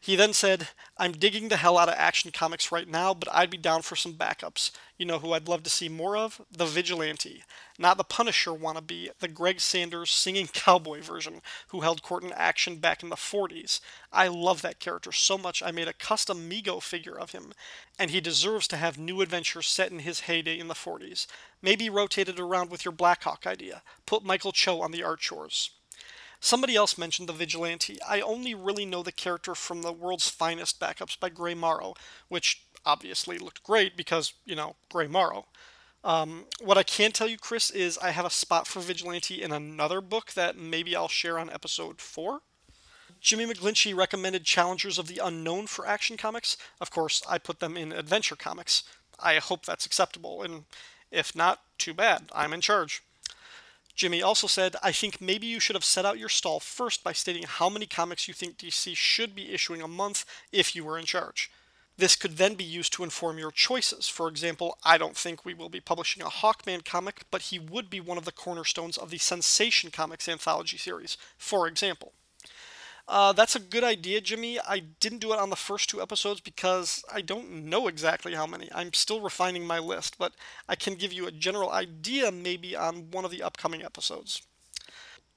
He 0.00 0.16
then 0.16 0.32
said, 0.32 0.68
I'm 0.98 1.12
digging 1.12 1.48
the 1.48 1.56
hell 1.56 1.78
out 1.78 1.88
of 1.88 1.94
Action 1.96 2.30
Comics 2.30 2.72
right 2.72 2.88
now, 2.88 3.12
but 3.14 3.28
I'd 3.32 3.50
be 3.50 3.56
down 3.56 3.82
for 3.82 3.96
some 3.96 4.14
backups. 4.14 4.70
You 4.98 5.04
know 5.06 5.18
who 5.18 5.32
I'd 5.32 5.48
love 5.48 5.62
to 5.64 5.70
see 5.70 5.88
more 5.88 6.16
of? 6.16 6.40
The 6.50 6.64
Vigilante. 6.66 7.44
Not 7.78 7.96
the 7.98 8.04
Punisher 8.04 8.52
wannabe, 8.52 9.10
the 9.18 9.28
Greg 9.28 9.60
Sanders 9.60 10.10
singing 10.10 10.46
cowboy 10.52 11.02
version, 11.02 11.42
who 11.68 11.80
held 11.80 12.02
court 12.02 12.24
in 12.24 12.32
action 12.32 12.76
back 12.76 13.02
in 13.02 13.08
the 13.08 13.16
40s. 13.16 13.80
I 14.12 14.28
love 14.28 14.62
that 14.62 14.80
character 14.80 15.12
so 15.12 15.36
much 15.36 15.62
I 15.62 15.70
made 15.70 15.88
a 15.88 15.92
custom 15.92 16.48
Mego 16.48 16.82
figure 16.82 17.18
of 17.18 17.32
him, 17.32 17.52
and 17.98 18.10
he 18.10 18.20
deserves 18.20 18.66
to 18.68 18.76
have 18.76 18.98
new 18.98 19.20
adventures 19.20 19.66
set 19.66 19.90
in 19.90 20.00
his 20.00 20.20
heyday 20.20 20.58
in 20.58 20.68
the 20.68 20.74
40s. 20.74 21.26
Maybe 21.60 21.90
rotate 21.90 22.28
it 22.28 22.40
around 22.40 22.70
with 22.70 22.84
your 22.84 22.92
Blackhawk 22.92 23.46
idea. 23.46 23.82
Put 24.06 24.24
Michael 24.24 24.52
Cho 24.52 24.80
on 24.80 24.92
the 24.92 25.02
art 25.02 25.20
chores. 25.20 25.70
Somebody 26.40 26.76
else 26.76 26.98
mentioned 26.98 27.28
the 27.28 27.32
Vigilante. 27.32 27.98
I 28.06 28.20
only 28.20 28.54
really 28.54 28.86
know 28.86 29.02
the 29.02 29.12
character 29.12 29.54
from 29.54 29.82
the 29.82 29.92
World's 29.92 30.28
Finest 30.28 30.78
backups 30.78 31.18
by 31.18 31.28
Gray 31.28 31.54
Morrow, 31.54 31.94
which 32.28 32.62
obviously 32.84 33.38
looked 33.38 33.62
great 33.62 33.96
because, 33.96 34.34
you 34.44 34.54
know, 34.54 34.76
Gray 34.90 35.08
Morrow. 35.08 35.46
Um, 36.04 36.44
what 36.60 36.78
I 36.78 36.84
can 36.84 37.10
tell 37.10 37.26
you, 37.26 37.36
Chris, 37.36 37.70
is 37.70 37.98
I 37.98 38.10
have 38.10 38.24
a 38.24 38.30
spot 38.30 38.68
for 38.68 38.80
Vigilante 38.80 39.42
in 39.42 39.50
another 39.50 40.00
book 40.00 40.32
that 40.34 40.56
maybe 40.56 40.94
I'll 40.94 41.08
share 41.08 41.38
on 41.38 41.50
episode 41.50 42.00
4. 42.00 42.42
Jimmy 43.20 43.46
McGlinchey 43.46 43.96
recommended 43.96 44.44
Challengers 44.44 44.98
of 44.98 45.08
the 45.08 45.20
Unknown 45.22 45.66
for 45.66 45.86
Action 45.86 46.16
Comics. 46.16 46.56
Of 46.80 46.90
course, 46.90 47.22
I 47.28 47.38
put 47.38 47.58
them 47.58 47.76
in 47.76 47.92
Adventure 47.92 48.36
Comics. 48.36 48.84
I 49.18 49.36
hope 49.38 49.64
that's 49.64 49.86
acceptable, 49.86 50.42
and 50.42 50.64
if 51.10 51.34
not, 51.34 51.60
too 51.78 51.94
bad. 51.94 52.30
I'm 52.32 52.52
in 52.52 52.60
charge. 52.60 53.02
Jimmy 53.96 54.22
also 54.22 54.46
said, 54.46 54.76
I 54.82 54.92
think 54.92 55.22
maybe 55.22 55.46
you 55.46 55.58
should 55.58 55.74
have 55.74 55.84
set 55.84 56.04
out 56.04 56.18
your 56.18 56.28
stall 56.28 56.60
first 56.60 57.02
by 57.02 57.12
stating 57.12 57.44
how 57.44 57.70
many 57.70 57.86
comics 57.86 58.28
you 58.28 58.34
think 58.34 58.58
DC 58.58 58.94
should 58.94 59.34
be 59.34 59.52
issuing 59.52 59.80
a 59.80 59.88
month 59.88 60.26
if 60.52 60.76
you 60.76 60.84
were 60.84 60.98
in 60.98 61.06
charge. 61.06 61.50
This 61.96 62.14
could 62.14 62.36
then 62.36 62.56
be 62.56 62.64
used 62.64 62.92
to 62.92 63.04
inform 63.04 63.38
your 63.38 63.50
choices. 63.50 64.06
For 64.06 64.28
example, 64.28 64.76
I 64.84 64.98
don't 64.98 65.16
think 65.16 65.46
we 65.46 65.54
will 65.54 65.70
be 65.70 65.80
publishing 65.80 66.22
a 66.22 66.26
Hawkman 66.26 66.84
comic, 66.84 67.22
but 67.30 67.42
he 67.42 67.58
would 67.58 67.88
be 67.88 68.00
one 68.00 68.18
of 68.18 68.26
the 68.26 68.32
cornerstones 68.32 68.98
of 68.98 69.08
the 69.08 69.16
Sensation 69.16 69.90
Comics 69.90 70.28
anthology 70.28 70.76
series, 70.76 71.16
for 71.38 71.66
example. 71.66 72.12
Uh, 73.08 73.32
that's 73.32 73.54
a 73.54 73.60
good 73.60 73.84
idea, 73.84 74.20
Jimmy. 74.20 74.58
I 74.58 74.80
didn't 74.80 75.20
do 75.20 75.32
it 75.32 75.38
on 75.38 75.50
the 75.50 75.56
first 75.56 75.88
two 75.88 76.02
episodes 76.02 76.40
because 76.40 77.04
I 77.12 77.20
don't 77.20 77.66
know 77.66 77.86
exactly 77.86 78.34
how 78.34 78.46
many. 78.46 78.68
I'm 78.74 78.92
still 78.92 79.20
refining 79.20 79.64
my 79.64 79.78
list, 79.78 80.18
but 80.18 80.32
I 80.68 80.74
can 80.74 80.94
give 80.96 81.12
you 81.12 81.26
a 81.26 81.30
general 81.32 81.70
idea 81.70 82.32
maybe 82.32 82.74
on 82.74 83.10
one 83.12 83.24
of 83.24 83.30
the 83.30 83.44
upcoming 83.44 83.84
episodes. 83.84 84.42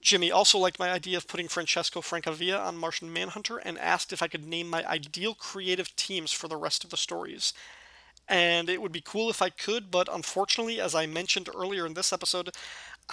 Jimmy 0.01 0.31
also 0.31 0.57
liked 0.59 0.79
my 0.79 0.91
idea 0.91 1.17
of 1.17 1.27
putting 1.27 1.47
Francesco 1.49 2.01
Francavilla 2.01 2.59
on 2.59 2.77
Martian 2.77 3.11
Manhunter 3.13 3.57
and 3.59 3.77
asked 3.79 4.13
if 4.13 4.21
I 4.21 4.27
could 4.29 4.45
name 4.45 4.69
my 4.69 4.85
ideal 4.87 5.35
creative 5.35 5.95
teams 5.95 6.31
for 6.31 6.47
the 6.47 6.57
rest 6.57 6.83
of 6.83 6.89
the 6.91 6.97
stories. 6.97 7.53
And 8.27 8.69
it 8.69 8.81
would 8.81 8.91
be 8.91 9.01
cool 9.01 9.29
if 9.29 9.41
I 9.41 9.49
could, 9.49 9.89
but 9.89 10.07
unfortunately, 10.11 10.79
as 10.79 10.93
I 10.93 11.07
mentioned 11.07 11.49
earlier 11.53 11.85
in 11.85 11.95
this 11.95 12.13
episode, 12.13 12.51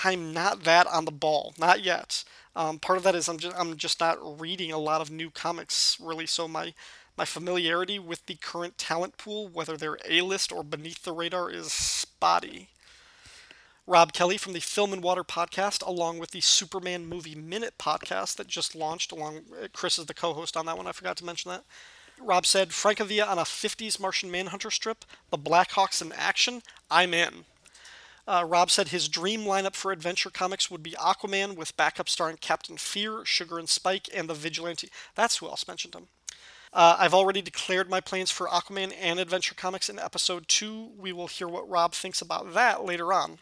I'm 0.05 0.33
not 0.33 0.65
that 0.65 0.87
on 0.87 1.05
the 1.05 1.11
ball. 1.11 1.55
Not 1.59 1.83
yet. 1.83 2.25
Um, 2.55 2.79
part 2.79 2.99
of 2.99 3.05
that 3.05 3.15
is 3.15 3.29
I'm 3.29 3.39
just 3.39 3.57
I'm 3.59 3.77
just 3.77 4.01
not 4.01 4.41
reading 4.41 4.73
a 4.73 4.79
lot 4.79 5.01
of 5.01 5.11
new 5.11 5.31
comics 5.31 5.99
really, 6.01 6.27
so 6.27 6.49
my 6.49 6.75
my 7.17 7.25
familiarity 7.25 7.99
with 7.99 8.27
the 8.27 8.35
current 8.37 8.77
talent 8.79 9.17
pool, 9.17 9.49
whether 9.49 9.77
they're 9.77 9.99
A-list 10.07 10.53
or 10.53 10.63
beneath 10.63 11.03
the 11.03 11.13
radar, 11.13 11.51
is 11.51 11.73
spotty. 11.73 12.69
Rob 13.87 14.13
Kelly 14.13 14.37
from 14.37 14.53
the 14.53 14.61
Film 14.61 14.93
and 14.93 15.03
Water 15.03 15.23
podcast, 15.25 15.87
along 15.87 16.19
with 16.19 16.33
the 16.33 16.41
Superman 16.41 17.07
Movie 17.07 17.37
Minute 17.37 17.75
podcast 17.79 18.37
that 18.37 18.49
just 18.49 18.75
launched. 18.75 19.13
Along, 19.13 19.43
Chris 19.73 19.99
is 19.99 20.07
the 20.07 20.15
co-host 20.15 20.57
on 20.57 20.67
that 20.67 20.77
one. 20.77 20.87
I 20.89 20.93
forgot 20.93 21.17
to 21.19 21.25
mention 21.25 21.51
that. 21.53 21.65
Rob 22.19 22.47
said, 22.47 22.71
Francavilla 22.71 23.29
on 23.29 23.39
a 23.39 23.45
50s 23.45 24.01
Martian 24.01 24.31
Manhunter 24.31 24.71
strip, 24.71 25.05
the 25.31 25.39
Blackhawks 25.39 26.03
in 26.03 26.13
action. 26.13 26.63
I'm 26.91 27.15
in. 27.15 27.45
Uh, 28.27 28.45
Rob 28.47 28.71
said 28.71 28.89
his 28.89 29.09
dream 29.09 29.43
lineup 29.43 29.75
for 29.75 29.93
Adventure 29.93 30.31
Comics 30.31 30.71
would 30.71 30.83
be 30.83 30.93
Aquaman 30.93 31.57
with 31.57 31.77
backup 31.77 32.09
starring 32.09 32.39
Captain 32.39 32.77
Fear, 32.77 33.25
Sugar 33.25 33.59
and 33.59 33.69
Spike, 33.69 34.09
and 34.13 34.29
the 34.29 34.35
Vigilante. 34.35 34.91
That's 35.15 35.37
who 35.37 35.47
else 35.47 35.69
mentioned 35.69 35.95
him. 35.95 36.09
Uh, 36.73 36.97
I've 36.99 37.15
already 37.15 37.41
declared 37.41 37.89
my 37.89 38.01
plans 38.01 38.31
for 38.31 38.49
Aquaman 38.49 38.93
and 39.01 39.21
Adventure 39.21 39.55
Comics 39.55 39.89
in 39.89 39.99
episode 39.99 40.49
2. 40.49 40.93
We 40.99 41.13
will 41.13 41.29
hear 41.29 41.49
what 41.49 41.69
Rob 41.69 41.95
thinks 41.95 42.21
about 42.21 42.53
that 42.55 42.85
later 42.85 43.13
on. 43.13 43.39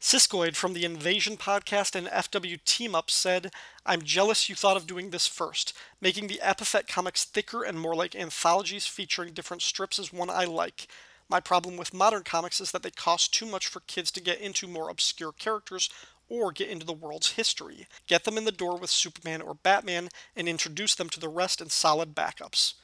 Siskoid 0.00 0.56
from 0.56 0.72
the 0.72 0.84
Invasion 0.84 1.36
podcast 1.36 1.94
and 1.94 2.06
FW 2.06 2.62
Team 2.64 2.94
Up 2.94 3.10
said, 3.10 3.52
I'm 3.84 4.00
jealous 4.00 4.48
you 4.48 4.54
thought 4.54 4.76
of 4.76 4.86
doing 4.86 5.10
this 5.10 5.26
first. 5.26 5.74
Making 6.00 6.26
the 6.26 6.40
Epithet 6.40 6.88
comics 6.88 7.24
thicker 7.24 7.62
and 7.62 7.78
more 7.78 7.94
like 7.94 8.14
anthologies 8.14 8.86
featuring 8.86 9.34
different 9.34 9.62
strips 9.62 9.98
is 9.98 10.12
one 10.12 10.30
I 10.30 10.44
like. 10.44 10.86
My 11.30 11.38
problem 11.38 11.76
with 11.76 11.94
modern 11.94 12.24
comics 12.24 12.60
is 12.60 12.72
that 12.72 12.82
they 12.82 12.90
cost 12.90 13.32
too 13.32 13.46
much 13.46 13.68
for 13.68 13.80
kids 13.80 14.10
to 14.10 14.20
get 14.20 14.40
into 14.40 14.66
more 14.66 14.90
obscure 14.90 15.30
characters 15.30 15.88
or 16.28 16.50
get 16.50 16.68
into 16.68 16.84
the 16.84 16.92
world's 16.92 17.32
history. 17.32 17.86
Get 18.08 18.24
them 18.24 18.36
in 18.36 18.44
the 18.44 18.50
door 18.50 18.76
with 18.76 18.90
Superman 18.90 19.40
or 19.40 19.54
Batman 19.54 20.08
and 20.34 20.48
introduce 20.48 20.96
them 20.96 21.08
to 21.10 21.20
the 21.20 21.28
rest 21.28 21.60
in 21.60 21.68
solid 21.68 22.16
backups. 22.16 22.74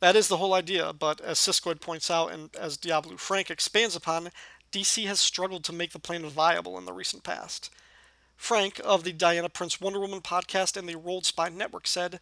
That 0.00 0.16
is 0.16 0.26
the 0.26 0.38
whole 0.38 0.54
idea, 0.54 0.92
but 0.92 1.20
as 1.20 1.38
Siskoid 1.38 1.80
points 1.80 2.10
out 2.10 2.32
and 2.32 2.54
as 2.56 2.76
Diablo 2.76 3.16
Frank 3.16 3.48
expands 3.48 3.94
upon, 3.94 4.30
DC 4.72 5.06
has 5.06 5.20
struggled 5.20 5.62
to 5.64 5.72
make 5.72 5.92
the 5.92 6.00
plan 6.00 6.26
viable 6.26 6.76
in 6.76 6.86
the 6.86 6.92
recent 6.92 7.22
past. 7.22 7.70
Frank 8.36 8.80
of 8.82 9.04
the 9.04 9.12
Diana 9.12 9.48
Prince 9.48 9.80
Wonder 9.80 10.00
Woman 10.00 10.20
podcast 10.20 10.76
and 10.76 10.88
the 10.88 10.96
Rolled 10.96 11.26
Spine 11.26 11.56
Network 11.56 11.86
said, 11.86 12.18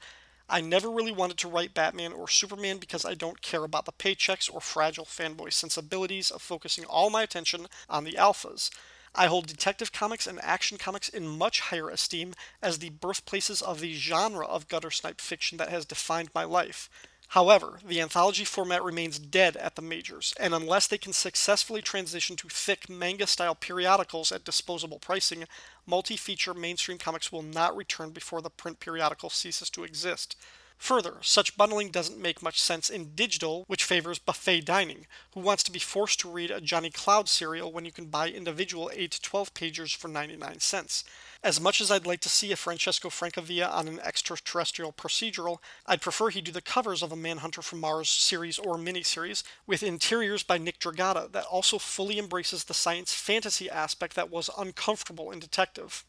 I 0.53 0.61
never 0.61 0.91
really 0.91 1.13
wanted 1.13 1.39
to 1.39 1.49
write 1.49 1.73
Batman 1.73 2.13
or 2.13 2.29
Superman 2.29 2.77
because 2.77 3.07
I 3.07 3.15
don't 3.15 3.41
care 3.41 3.65
about 3.65 3.87
the 3.87 3.93
paychecks 3.93 4.53
or 4.53 4.61
fragile 4.61 5.07
fanboy 5.07 5.51
sensibilities 5.51 6.31
of 6.31 6.43
focusing 6.43 6.85
all 6.85 7.09
my 7.09 7.23
attention 7.23 7.69
on 7.89 8.05
the 8.05 8.19
alphas. 8.19 8.69
I 9.15 9.29
hold 9.29 9.47
Detective 9.47 9.93
Comics 9.93 10.27
and 10.27 10.39
Action 10.43 10.77
Comics 10.77 11.09
in 11.09 11.27
much 11.27 11.61
higher 11.61 11.89
esteem 11.89 12.35
as 12.61 12.79
the 12.81 12.91
birthplaces 12.91 13.63
of 13.63 13.81
the 13.81 13.95
genre 13.95 14.47
of 14.47 14.69
gutter 14.69 14.91
snipe 14.91 15.23
fiction 15.23 15.57
that 15.57 15.71
has 15.71 15.87
defined 15.87 16.29
my 16.35 16.45
life. 16.45 16.91
However, 17.33 17.81
the 17.83 17.99
anthology 18.03 18.45
format 18.45 18.85
remains 18.85 19.19
dead 19.19 19.57
at 19.57 19.75
the 19.75 19.81
majors, 19.81 20.35
and 20.39 20.53
unless 20.53 20.87
they 20.87 20.99
can 20.99 21.15
successfully 21.15 21.81
transition 21.81 22.37
to 22.37 22.49
thick 22.51 22.91
manga 22.91 23.27
style 23.27 23.55
periodicals 23.55 24.33
at 24.33 24.45
disposable 24.45 24.99
pricing, 24.99 25.47
multi 25.87 26.19
feature 26.19 26.53
mainstream 26.53 26.99
comics 26.99 27.33
will 27.33 27.41
not 27.41 27.75
return 27.75 28.11
before 28.11 28.43
the 28.43 28.51
print 28.51 28.81
periodical 28.81 29.31
ceases 29.31 29.71
to 29.71 29.83
exist. 29.83 30.37
Further, 30.83 31.19
such 31.23 31.57
bundling 31.57 31.93
doesn't 31.93 32.19
make 32.19 32.43
much 32.43 32.61
sense 32.61 32.91
in 32.91 33.15
digital, 33.15 33.63
which 33.69 33.85
favors 33.85 34.19
buffet 34.19 34.63
dining. 34.63 35.07
Who 35.33 35.39
wants 35.39 35.63
to 35.63 35.71
be 35.71 35.79
forced 35.79 36.19
to 36.21 36.29
read 36.29 36.51
a 36.51 36.61
Johnny 36.61 36.91
Cloud 36.91 37.29
serial 37.29 37.71
when 37.71 37.85
you 37.85 37.93
can 37.93 38.07
buy 38.07 38.29
individual 38.29 38.91
8 38.93 39.13
to 39.13 39.23
12 39.23 39.55
pagers 39.55 39.95
for 39.95 40.09
99 40.09 40.59
cents? 40.59 41.05
As 41.41 41.61
much 41.61 41.81
as 41.81 41.93
I'd 41.93 42.05
like 42.05 42.19
to 42.23 42.29
see 42.29 42.51
a 42.51 42.57
Francesco 42.57 43.11
Francavilla 43.11 43.73
on 43.73 43.87
an 43.87 44.01
extraterrestrial 44.01 44.93
procedural, 44.93 45.59
I'd 45.87 46.01
prefer 46.01 46.31
he 46.31 46.41
do 46.41 46.51
the 46.51 46.61
covers 46.61 47.01
of 47.01 47.13
a 47.13 47.17
Manhunter 47.17 47.63
from 47.63 47.79
Mars 47.79 48.11
series 48.11 48.59
or 48.59 48.77
miniseries, 48.77 49.45
with 49.69 49.85
interiors 49.85 50.43
by 50.43 50.59
Nick 50.59 50.81
Dragotta 50.81 51.31
that 51.31 51.45
also 51.45 51.79
fully 51.79 52.19
embraces 52.19 52.65
the 52.65 52.75
science 52.75 53.15
fantasy 53.15 53.71
aspect 53.71 54.17
that 54.17 54.33
was 54.33 54.51
uncomfortable 54.59 55.31
in 55.31 55.39
Detective. 55.39 56.05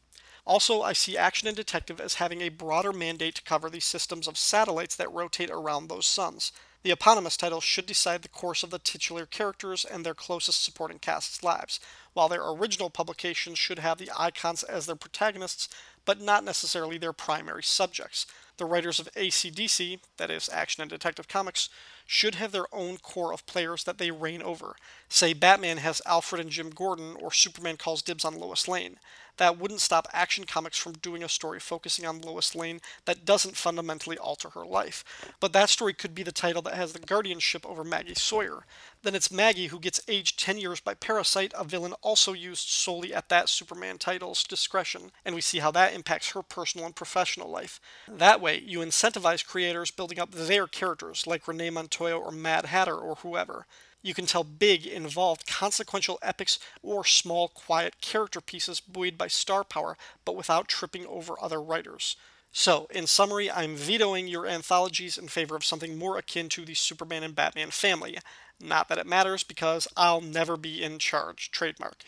Also, 0.46 0.82
I 0.82 0.94
see 0.94 1.18
Action 1.18 1.48
and 1.48 1.56
Detective 1.56 2.02
as 2.02 2.16
having 2.16 2.42
a 2.42 2.50
broader 2.50 2.92
mandate 2.92 3.36
to 3.36 3.42
cover 3.44 3.70
the 3.70 3.80
systems 3.80 4.28
of 4.28 4.38
satellites 4.38 4.96
that 4.98 5.12
rotate 5.12 5.50
around 5.50 5.88
those 5.88 6.06
suns. 6.06 6.52
The 6.84 6.92
eponymous 6.92 7.38
title 7.38 7.62
should 7.62 7.86
decide 7.86 8.24
the 8.24 8.28
course 8.28 8.62
of 8.62 8.70
the 8.70 8.78
titular 8.78 9.26
characters 9.26 9.86
and 9.86 10.06
their 10.06 10.14
closest 10.14 10.62
supporting 10.62 11.00
cast's 11.00 11.42
lives, 11.42 11.80
while 12.12 12.28
their 12.28 12.46
original 12.46 12.90
publications 12.90 13.58
should 13.58 13.80
have 13.80 13.98
the 13.98 14.12
icons 14.18 14.64
as 14.64 14.86
their 14.86 14.98
protagonists, 14.98 15.70
but 16.04 16.20
not 16.20 16.44
necessarily 16.44 16.98
their 16.98 17.14
primary 17.14 17.64
subjects. 17.64 18.26
The 18.58 18.66
writers 18.66 19.00
of 19.00 19.10
ACDC, 19.14 20.00
that 20.18 20.30
is, 20.30 20.50
Action 20.50 20.82
and 20.82 20.90
Detective 20.90 21.30
Comics, 21.30 21.70
should 22.06 22.36
have 22.36 22.52
their 22.52 22.68
own 22.74 22.98
core 22.98 23.34
of 23.34 23.46
players 23.46 23.86
that 23.86 23.98
they 23.98 24.12
reign 24.12 24.42
over. 24.42 24.76
Say 25.14 25.34
Batman 25.34 25.78
has 25.78 26.02
Alfred 26.08 26.42
and 26.42 26.50
Jim 26.50 26.72
Gordon, 26.72 27.16
or 27.22 27.32
Superman 27.32 27.78
calls 27.78 28.02
dibs 28.02 28.26
on 28.26 28.34
Lois 28.34 28.68
Lane 28.68 28.98
that 29.38 29.60
wouldn't 29.60 29.80
stop 29.80 30.08
Action 30.12 30.46
Comics 30.46 30.80
from 30.80 30.94
doing 30.94 31.24
a 31.24 31.30
story 31.30 31.60
focusing 31.60 32.04
on 32.04 32.22
Lois 32.22 32.56
Lane 32.56 32.82
that 33.06 33.24
doesn't 33.24 33.56
fundamentally 33.56 34.18
alter 34.18 34.50
her 34.50 34.66
life. 34.66 35.04
But 35.40 35.54
that 35.54 35.70
story 35.70 35.94
could 35.94 36.16
be 36.16 36.24
the 36.24 36.32
title 36.32 36.64
that 36.64 36.74
has 36.74 36.94
the 36.94 37.00
guardianship 37.00 37.64
over 37.64 37.84
Maggie 37.84 38.16
Sawyer. 38.16 38.66
Then 39.04 39.14
it's 39.14 39.32
Maggie 39.32 39.68
who 39.68 39.80
gets 39.80 40.02
aged 40.08 40.40
10 40.40 40.58
years 40.58 40.80
by 40.80 40.96
Parasite, 40.96 41.54
a 41.56 41.64
villain 41.64 41.94
also 42.02 42.34
used 42.34 42.68
solely 42.68 43.14
at 43.14 43.30
that 43.30 43.50
Superman 43.50 44.00
title's 44.00 44.44
discretion, 44.44 45.12
and 45.24 45.36
we 45.36 45.42
see 45.42 45.60
how 45.60 45.70
that 45.70 45.94
impacts 45.94 46.32
her 46.32 46.42
personal 46.42 46.88
and 46.88 46.96
professional 46.96 47.52
life. 47.52 47.80
That 48.08 48.42
way, 48.42 48.64
you 48.66 48.80
incentivize 48.80 49.46
creators 49.46 49.92
building 49.92 50.20
up 50.20 50.32
their 50.32 50.66
characters, 50.66 51.28
like 51.28 51.48
Renee 51.48 51.70
Montoya 51.70 52.18
or 52.18 52.32
Mad 52.32 52.66
Hatter 52.66 52.98
or 52.98 53.18
whoever 53.18 53.68
you 54.04 54.14
can 54.14 54.26
tell 54.26 54.44
big, 54.44 54.86
involved, 54.86 55.48
consequential 55.48 56.20
epics 56.22 56.60
or 56.84 57.06
small, 57.06 57.48
quiet 57.48 58.02
character 58.02 58.42
pieces 58.42 58.80
buoyed 58.80 59.18
by 59.18 59.28
star 59.28 59.64
power, 59.64 59.98
but 60.26 60.36
without 60.36 60.68
tripping 60.68 61.08
over 61.08 61.36
other 61.42 61.62
writers. 61.62 62.16
So, 62.52 62.86
in 62.92 63.08
summary, 63.08 63.50
I'm 63.50 63.76
vetoing 63.76 64.28
your 64.28 64.46
anthologies 64.46 65.18
in 65.18 65.28
favor 65.28 65.56
of 65.56 65.66
something 65.66 65.98
more 65.98 66.18
akin 66.20 66.50
to 66.50 66.66
the 66.66 66.76
Superman 66.76 67.24
and 67.24 67.36
Batman 67.36 67.72
family. 67.72 68.20
Not 68.60 68.90
that 68.90 69.00
it 69.00 69.08
matters, 69.08 69.44
because 69.44 69.88
I'll 69.98 70.22
never 70.22 70.56
be 70.56 70.84
in 70.84 71.00
charge. 71.00 71.50
Trademark. 71.50 72.04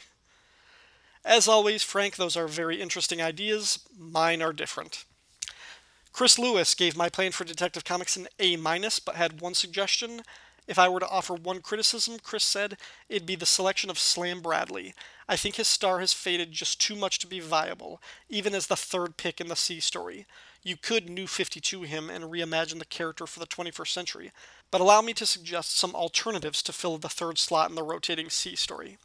As 1.24 1.48
always, 1.48 1.82
Frank, 1.82 2.18
those 2.18 2.38
are 2.38 2.48
very 2.48 2.80
interesting 2.80 3.20
ideas. 3.20 3.80
Mine 3.98 4.44
are 4.44 4.54
different. 4.54 5.06
Chris 6.14 6.38
Lewis 6.38 6.76
gave 6.76 6.96
my 6.96 7.10
plan 7.10 7.32
for 7.32 7.44
Detective 7.44 7.84
Comics 7.84 8.16
an 8.16 8.28
A 8.40 8.56
minus, 8.56 9.00
but 9.00 9.16
had 9.16 9.42
one 9.42 9.56
suggestion. 9.56 10.22
If 10.68 10.80
I 10.80 10.90
were 10.90 11.00
to 11.00 11.08
offer 11.08 11.34
one 11.34 11.62
criticism, 11.62 12.18
Chris 12.24 12.44
said, 12.44 12.78
it'd 13.08 13.28
be 13.28 13.36
the 13.36 13.46
selection 13.46 13.90
of 13.90 14.00
Slam 14.00 14.42
Bradley. 14.42 14.96
I 15.30 15.36
think 15.36 15.56
his 15.56 15.68
star 15.68 16.00
has 16.00 16.14
faded 16.14 16.52
just 16.52 16.82
too 16.82 16.96
much 16.96 17.20
to 17.20 17.28
be 17.28 17.40
viable, 17.40 18.02
even 18.30 18.56
as 18.56 18.68
the 18.68 18.76
third 18.76 19.18
pick 19.18 19.40
in 19.40 19.48
the 19.48 19.56
C 19.56 19.80
story. 19.80 20.26
You 20.64 20.76
could 20.78 21.08
new 21.10 21.28
52 21.28 21.84
him 21.84 22.10
and 22.10 22.26
reimagine 22.26 22.80
the 22.80 22.86
character 22.86 23.28
for 23.28 23.40
the 23.40 23.46
21st 23.46 23.90
century, 23.90 24.32
but 24.72 24.82
allow 24.82 25.02
me 25.02 25.14
to 25.14 25.26
suggest 25.28 25.78
some 25.78 25.94
alternatives 25.94 26.64
to 26.64 26.74
fill 26.74 26.98
the 26.98 27.10
third 27.10 27.38
slot 27.38 27.70
in 27.70 27.76
the 27.76 27.84
rotating 27.84 28.32
C 28.32 28.56
story. 28.56 28.98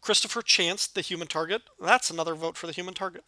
Christopher 0.00 0.40
Chance, 0.40 0.86
the 0.86 1.02
human 1.02 1.28
target, 1.28 1.62
that's 1.80 2.10
another 2.10 2.34
vote 2.34 2.56
for 2.56 2.66
the 2.66 2.72
human 2.72 2.94
target. 2.94 3.24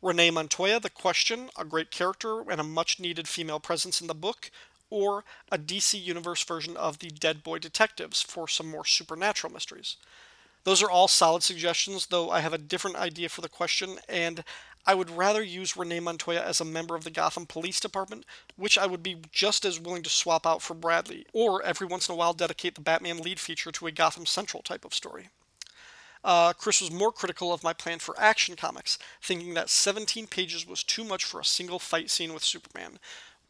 Renee 0.00 0.30
Montoya, 0.30 0.78
The 0.78 0.90
Question, 0.90 1.50
a 1.58 1.64
great 1.64 1.90
character 1.90 2.48
and 2.48 2.60
a 2.60 2.64
much 2.64 3.00
needed 3.00 3.26
female 3.26 3.58
presence 3.58 4.00
in 4.00 4.06
the 4.06 4.14
book, 4.14 4.50
or 4.90 5.24
a 5.50 5.58
DC 5.58 6.00
Universe 6.02 6.42
version 6.44 6.76
of 6.76 6.98
the 6.98 7.08
Dead 7.08 7.42
Boy 7.42 7.58
Detectives 7.58 8.22
for 8.22 8.48
some 8.48 8.70
more 8.70 8.84
supernatural 8.84 9.52
mysteries. 9.52 9.96
Those 10.64 10.82
are 10.82 10.90
all 10.90 11.08
solid 11.08 11.42
suggestions, 11.42 12.06
though 12.06 12.30
I 12.30 12.40
have 12.40 12.52
a 12.52 12.58
different 12.58 12.96
idea 12.96 13.28
for 13.28 13.40
the 13.40 13.48
question, 13.48 13.98
and 14.08 14.42
I 14.84 14.94
would 14.94 15.10
rather 15.10 15.42
use 15.42 15.76
Renee 15.76 16.00
Montoya 16.00 16.42
as 16.42 16.60
a 16.60 16.64
member 16.64 16.94
of 16.94 17.04
the 17.04 17.10
Gotham 17.10 17.46
Police 17.46 17.80
Department, 17.80 18.24
which 18.56 18.78
I 18.78 18.86
would 18.86 19.02
be 19.02 19.16
just 19.32 19.64
as 19.64 19.80
willing 19.80 20.04
to 20.04 20.10
swap 20.10 20.46
out 20.46 20.62
for 20.62 20.74
Bradley, 20.74 21.26
or 21.32 21.62
every 21.62 21.86
once 21.86 22.08
in 22.08 22.14
a 22.14 22.16
while 22.16 22.32
dedicate 22.32 22.76
the 22.76 22.80
Batman 22.80 23.18
lead 23.18 23.40
feature 23.40 23.72
to 23.72 23.86
a 23.86 23.92
Gotham 23.92 24.26
Central 24.26 24.62
type 24.62 24.84
of 24.84 24.94
story. 24.94 25.28
Uh, 26.22 26.52
Chris 26.52 26.80
was 26.80 26.90
more 26.90 27.12
critical 27.12 27.52
of 27.52 27.62
my 27.62 27.72
plan 27.72 28.00
for 28.00 28.18
Action 28.18 28.56
Comics, 28.56 28.98
thinking 29.22 29.54
that 29.54 29.70
17 29.70 30.26
pages 30.26 30.66
was 30.66 30.82
too 30.82 31.04
much 31.04 31.24
for 31.24 31.40
a 31.40 31.44
single 31.44 31.78
fight 31.78 32.10
scene 32.10 32.32
with 32.32 32.42
Superman, 32.42 32.98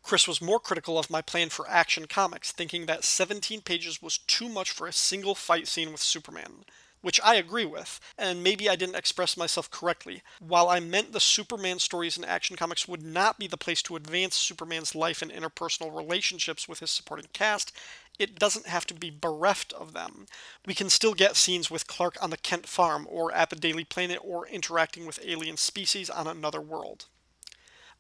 Chris 0.07 0.29
was 0.29 0.41
more 0.41 0.61
critical 0.61 1.01
of 1.01 1.11
my 1.11 1.21
plan 1.21 1.49
for 1.49 1.69
Action 1.69 2.07
Comics, 2.07 2.53
thinking 2.53 2.87
that 2.87 3.03
17 3.03 3.61
pages 3.63 4.01
was 4.01 4.19
too 4.19 4.49
much 4.49 4.71
for 4.71 4.87
a 4.87 4.93
single 4.93 5.35
fight 5.35 5.67
scene 5.67 5.91
with 5.91 6.01
Superman. 6.01 6.65
Which 7.01 7.21
I 7.25 7.35
agree 7.35 7.65
with, 7.65 7.99
and 8.17 8.41
maybe 8.41 8.69
I 8.69 8.77
didn't 8.77 8.95
express 8.95 9.37
myself 9.37 9.69
correctly. 9.69 10.23
While 10.39 10.69
I 10.69 10.79
meant 10.79 11.11
the 11.11 11.19
Superman 11.19 11.81
stories 11.81 12.17
in 12.17 12.25
Action 12.25 12.55
Comics 12.55 12.87
would 12.87 13.03
not 13.03 13.37
be 13.37 13.49
the 13.49 13.57
place 13.57 13.83
to 13.83 13.97
advance 13.97 14.37
Superman's 14.37 14.95
life 14.95 15.23
and 15.23 15.33
interpersonal 15.33 15.93
relationships 15.93 16.69
with 16.69 16.79
his 16.79 16.93
supporting 16.93 17.27
cast, 17.33 17.73
it 18.17 18.39
doesn't 18.39 18.69
have 18.69 18.87
to 18.87 18.95
be 18.95 19.11
bereft 19.11 19.73
of 19.73 19.93
them. 19.93 20.27
We 20.65 20.75
can 20.75 20.89
still 20.89 21.15
get 21.15 21.35
scenes 21.35 21.69
with 21.69 21.89
Clark 21.89 22.17
on 22.23 22.31
the 22.31 22.37
Kent 22.37 22.69
farm, 22.69 23.09
or 23.11 23.33
at 23.33 23.51
the 23.51 23.57
Daily 23.57 23.83
Planet, 23.83 24.21
or 24.23 24.47
interacting 24.47 25.05
with 25.05 25.19
alien 25.25 25.57
species 25.57 26.09
on 26.09 26.29
another 26.29 26.61
world. 26.61 27.07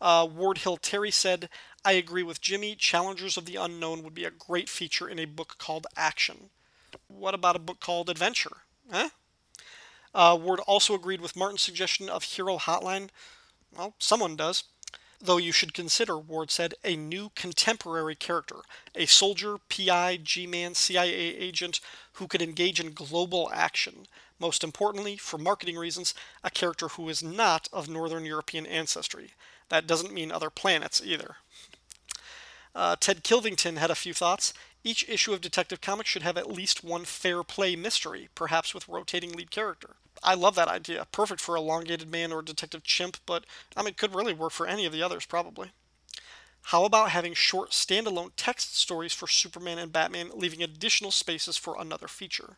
Uh, 0.01 0.29
Ward 0.31 0.59
Hill 0.59 0.77
Terry 0.77 1.11
said, 1.11 1.49
I 1.85 1.93
agree 1.93 2.23
with 2.23 2.41
Jimmy. 2.41 2.75
Challengers 2.75 3.37
of 3.37 3.47
the 3.47 3.57
Unknown 3.57 4.03
would 4.03 4.15
be 4.15 4.25
a 4.25 4.31
great 4.31 4.69
feature 4.69 5.09
in 5.09 5.19
a 5.19 5.25
book 5.25 5.57
called 5.59 5.87
Action. 5.97 6.51
What 7.09 7.35
about 7.35 7.57
a 7.57 7.61
book 7.61 7.81
called 7.81 8.11
Adventure? 8.11 8.59
Huh? 8.91 9.11
Uh, 10.15 10.39
Ward 10.41 10.61
also 10.61 10.95
agreed 10.95 11.21
with 11.21 11.37
Martin's 11.37 11.63
suggestion 11.63 12.09
of 12.09 12.25
Hero 12.25 12.57
Hotline. 12.59 13.11
Well, 13.77 13.95
someone 13.99 14.37
does. 14.37 14.65
Though 15.21 15.39
you 15.39 15.53
should 15.53 15.73
consider, 15.73 16.19
Ward 16.19 16.51
said, 16.51 16.75
a 16.85 16.95
new 16.95 17.31
contemporary 17.35 18.15
character, 18.15 18.57
a 18.95 19.07
soldier, 19.07 19.57
PI, 19.71 20.19
G 20.23 20.47
Man, 20.47 20.75
CIA 20.75 21.13
agent 21.13 21.81
who 22.15 22.27
could 22.27 22.43
engage 22.43 22.81
in 22.81 22.93
global 22.93 23.51
action. 23.53 24.07
Most 24.39 24.63
importantly, 24.63 25.17
for 25.17 25.39
marketing 25.39 25.77
reasons, 25.77 26.13
a 26.45 26.51
character 26.51 26.89
who 26.89 27.09
is 27.09 27.23
not 27.23 27.69
of 27.73 27.89
Northern 27.89 28.27
European 28.27 28.67
ancestry. 28.67 29.33
That 29.69 29.87
doesn't 29.87 30.13
mean 30.13 30.31
other 30.31 30.51
planets 30.51 31.03
either. 31.05 31.37
Uh, 32.75 32.97
Ted 32.99 33.25
Kilvington 33.25 33.79
had 33.79 33.91
a 33.91 33.95
few 33.95 34.13
thoughts. 34.13 34.53
Each 34.85 35.09
issue 35.09 35.33
of 35.33 35.41
Detective 35.41 35.81
Comics 35.81 36.11
should 36.11 36.23
have 36.23 36.37
at 36.37 36.51
least 36.51 36.85
one 36.85 37.05
fair 37.05 37.43
play 37.43 37.75
mystery, 37.75 38.29
perhaps 38.35 38.75
with 38.75 38.89
rotating 38.89 39.33
lead 39.33 39.51
character. 39.51 39.97
I 40.23 40.35
love 40.35 40.55
that 40.57 40.69
idea. 40.69 41.07
Perfect 41.11 41.41
for 41.41 41.57
Elongated 41.57 42.11
Man 42.11 42.33
or 42.33 42.43
Detective 42.43 42.85
Chimp, 42.85 43.19
but 43.27 43.45
I 43.77 43.83
mean, 43.83 43.89
it 43.89 43.97
could 43.97 44.15
really 44.15 44.35
work 44.35 44.53
for 44.53 44.67
any 44.67 44.85
of 44.87 44.93
the 44.93 45.03
others, 45.03 45.27
probably. 45.27 45.71
How 46.71 46.85
about 46.85 47.11
having 47.11 47.35
short 47.35 47.71
standalone 47.71 48.33
text 48.37 48.77
stories 48.77 49.13
for 49.13 49.29
Superman 49.29 49.79
and 49.79 49.93
Batman, 49.93 50.31
leaving 50.35 50.63
additional 50.63 51.13
spaces 51.13 51.57
for 51.57 51.77
another 51.79 52.09
feature? 52.09 52.57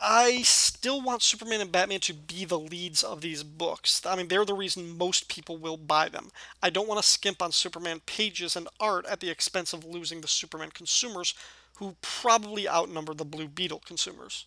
I 0.00 0.42
still 0.42 1.00
want 1.00 1.22
Superman 1.22 1.60
and 1.60 1.72
Batman 1.72 2.00
to 2.00 2.14
be 2.14 2.44
the 2.44 2.58
leads 2.58 3.02
of 3.02 3.20
these 3.20 3.42
books. 3.42 4.04
I 4.04 4.16
mean, 4.16 4.28
they're 4.28 4.44
the 4.44 4.54
reason 4.54 4.96
most 4.96 5.28
people 5.28 5.56
will 5.56 5.76
buy 5.76 6.08
them. 6.08 6.30
I 6.62 6.70
don't 6.70 6.88
want 6.88 7.00
to 7.02 7.06
skimp 7.08 7.42
on 7.42 7.52
Superman 7.52 8.00
pages 8.06 8.56
and 8.56 8.68
art 8.78 9.06
at 9.06 9.20
the 9.20 9.30
expense 9.30 9.72
of 9.72 9.84
losing 9.84 10.20
the 10.20 10.28
Superman 10.28 10.70
consumers, 10.70 11.34
who 11.76 11.96
probably 12.02 12.68
outnumber 12.68 13.14
the 13.14 13.24
Blue 13.24 13.48
Beetle 13.48 13.82
consumers. 13.84 14.46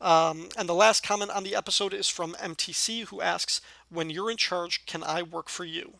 Um, 0.00 0.48
and 0.56 0.68
the 0.68 0.74
last 0.74 1.02
comment 1.02 1.30
on 1.30 1.44
the 1.44 1.54
episode 1.54 1.94
is 1.94 2.08
from 2.08 2.34
MTC, 2.34 3.06
who 3.06 3.20
asks, 3.20 3.60
When 3.88 4.10
you're 4.10 4.30
in 4.30 4.36
charge, 4.36 4.84
can 4.86 5.02
I 5.02 5.22
work 5.22 5.48
for 5.48 5.64
you? 5.64 5.94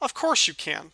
Of 0.00 0.14
course 0.14 0.46
you 0.46 0.54
can. 0.54 0.92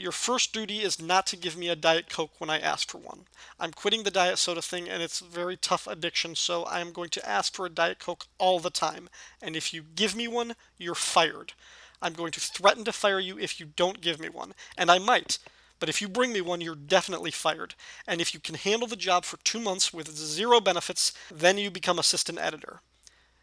Your 0.00 0.12
first 0.12 0.54
duty 0.54 0.80
is 0.80 0.98
not 0.98 1.26
to 1.26 1.36
give 1.36 1.58
me 1.58 1.68
a 1.68 1.76
Diet 1.76 2.08
Coke 2.08 2.32
when 2.38 2.48
I 2.48 2.58
ask 2.58 2.88
for 2.88 2.96
one. 2.96 3.26
I'm 3.58 3.70
quitting 3.70 4.02
the 4.02 4.10
diet 4.10 4.38
soda 4.38 4.62
thing 4.62 4.88
and 4.88 5.02
it's 5.02 5.20
a 5.20 5.26
very 5.26 5.58
tough 5.58 5.86
addiction, 5.86 6.34
so 6.36 6.64
I 6.64 6.80
am 6.80 6.92
going 6.92 7.10
to 7.10 7.28
ask 7.28 7.54
for 7.54 7.66
a 7.66 7.68
Diet 7.68 7.98
Coke 7.98 8.24
all 8.38 8.60
the 8.60 8.70
time. 8.70 9.10
And 9.42 9.54
if 9.54 9.74
you 9.74 9.82
give 9.82 10.16
me 10.16 10.26
one, 10.26 10.54
you're 10.78 10.94
fired. 10.94 11.52
I'm 12.00 12.14
going 12.14 12.32
to 12.32 12.40
threaten 12.40 12.82
to 12.84 12.92
fire 12.92 13.20
you 13.20 13.38
if 13.38 13.60
you 13.60 13.66
don't 13.66 14.00
give 14.00 14.18
me 14.18 14.30
one. 14.30 14.54
And 14.74 14.90
I 14.90 14.98
might. 14.98 15.38
But 15.78 15.90
if 15.90 16.00
you 16.00 16.08
bring 16.08 16.32
me 16.32 16.40
one, 16.40 16.62
you're 16.62 16.74
definitely 16.74 17.30
fired. 17.30 17.74
And 18.08 18.22
if 18.22 18.32
you 18.32 18.40
can 18.40 18.54
handle 18.54 18.88
the 18.88 18.96
job 18.96 19.26
for 19.26 19.36
two 19.44 19.60
months 19.60 19.92
with 19.92 20.16
zero 20.16 20.60
benefits, 20.60 21.12
then 21.30 21.58
you 21.58 21.70
become 21.70 21.98
assistant 21.98 22.38
editor. 22.38 22.80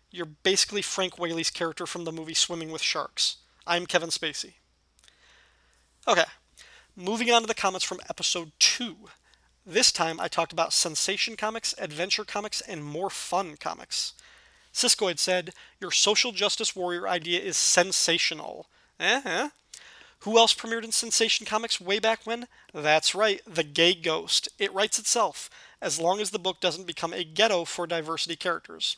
You're 0.09 0.25
basically 0.25 0.81
Frank 0.81 1.19
Whaley's 1.19 1.51
character 1.51 1.85
from 1.85 2.05
the 2.05 2.11
movie 2.11 2.33
Swimming 2.33 2.71
with 2.71 2.81
Sharks. 2.81 3.35
I'm 3.67 3.85
Kevin 3.85 4.09
Spacey. 4.09 4.53
Okay, 6.07 6.23
Moving 6.99 7.29
on 7.29 7.41
to 7.41 7.47
the 7.47 7.53
comments 7.53 7.85
from 7.85 7.99
episode 8.09 8.53
2. 8.57 8.95
This 9.67 9.91
time 9.91 10.19
I 10.19 10.27
talked 10.27 10.51
about 10.51 10.73
sensation 10.73 11.35
comics, 11.35 11.75
adventure 11.77 12.25
comics, 12.25 12.59
and 12.59 12.83
more 12.83 13.11
fun 13.11 13.55
comics. 13.55 14.13
Siskoid 14.73 15.19
said, 15.19 15.53
Your 15.79 15.91
social 15.91 16.31
justice 16.31 16.75
warrior 16.75 17.07
idea 17.07 17.39
is 17.39 17.55
sensational. 17.55 18.65
Eh? 18.99 19.21
eh? 19.23 19.49
Who 20.21 20.39
else 20.39 20.55
premiered 20.55 20.83
in 20.83 20.91
Sensation 20.91 21.45
Comics 21.45 21.79
way 21.79 21.99
back 21.99 22.21
when? 22.25 22.47
That's 22.73 23.13
right, 23.13 23.41
The 23.45 23.63
Gay 23.63 23.93
Ghost. 23.93 24.49
It 24.57 24.73
writes 24.73 24.97
itself, 24.97 25.51
as 25.79 25.99
long 25.99 26.19
as 26.19 26.31
the 26.31 26.39
book 26.39 26.59
doesn't 26.59 26.87
become 26.87 27.13
a 27.13 27.23
ghetto 27.23 27.63
for 27.65 27.85
diversity 27.85 28.35
characters. 28.35 28.97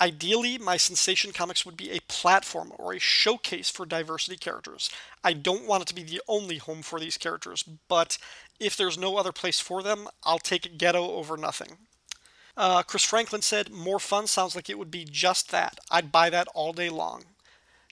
Ideally, 0.00 0.58
my 0.58 0.76
Sensation 0.76 1.32
Comics 1.32 1.64
would 1.64 1.76
be 1.76 1.90
a 1.90 2.00
platform 2.08 2.72
or 2.78 2.92
a 2.92 2.98
showcase 2.98 3.70
for 3.70 3.86
diversity 3.86 4.36
characters. 4.36 4.90
I 5.22 5.32
don't 5.34 5.66
want 5.66 5.82
it 5.82 5.88
to 5.88 5.94
be 5.94 6.02
the 6.02 6.20
only 6.26 6.58
home 6.58 6.82
for 6.82 6.98
these 6.98 7.16
characters, 7.16 7.62
but 7.62 8.18
if 8.58 8.76
there's 8.76 8.98
no 8.98 9.16
other 9.16 9.32
place 9.32 9.60
for 9.60 9.82
them, 9.82 10.08
I'll 10.24 10.38
take 10.38 10.78
Ghetto 10.78 11.12
over 11.12 11.36
nothing. 11.36 11.78
Uh, 12.56 12.82
Chris 12.82 13.04
Franklin 13.04 13.42
said, 13.42 13.70
More 13.70 14.00
fun 14.00 14.26
sounds 14.26 14.54
like 14.54 14.68
it 14.68 14.78
would 14.78 14.90
be 14.90 15.04
just 15.04 15.50
that. 15.50 15.78
I'd 15.90 16.12
buy 16.12 16.28
that 16.30 16.48
all 16.54 16.72
day 16.72 16.88
long. 16.88 17.24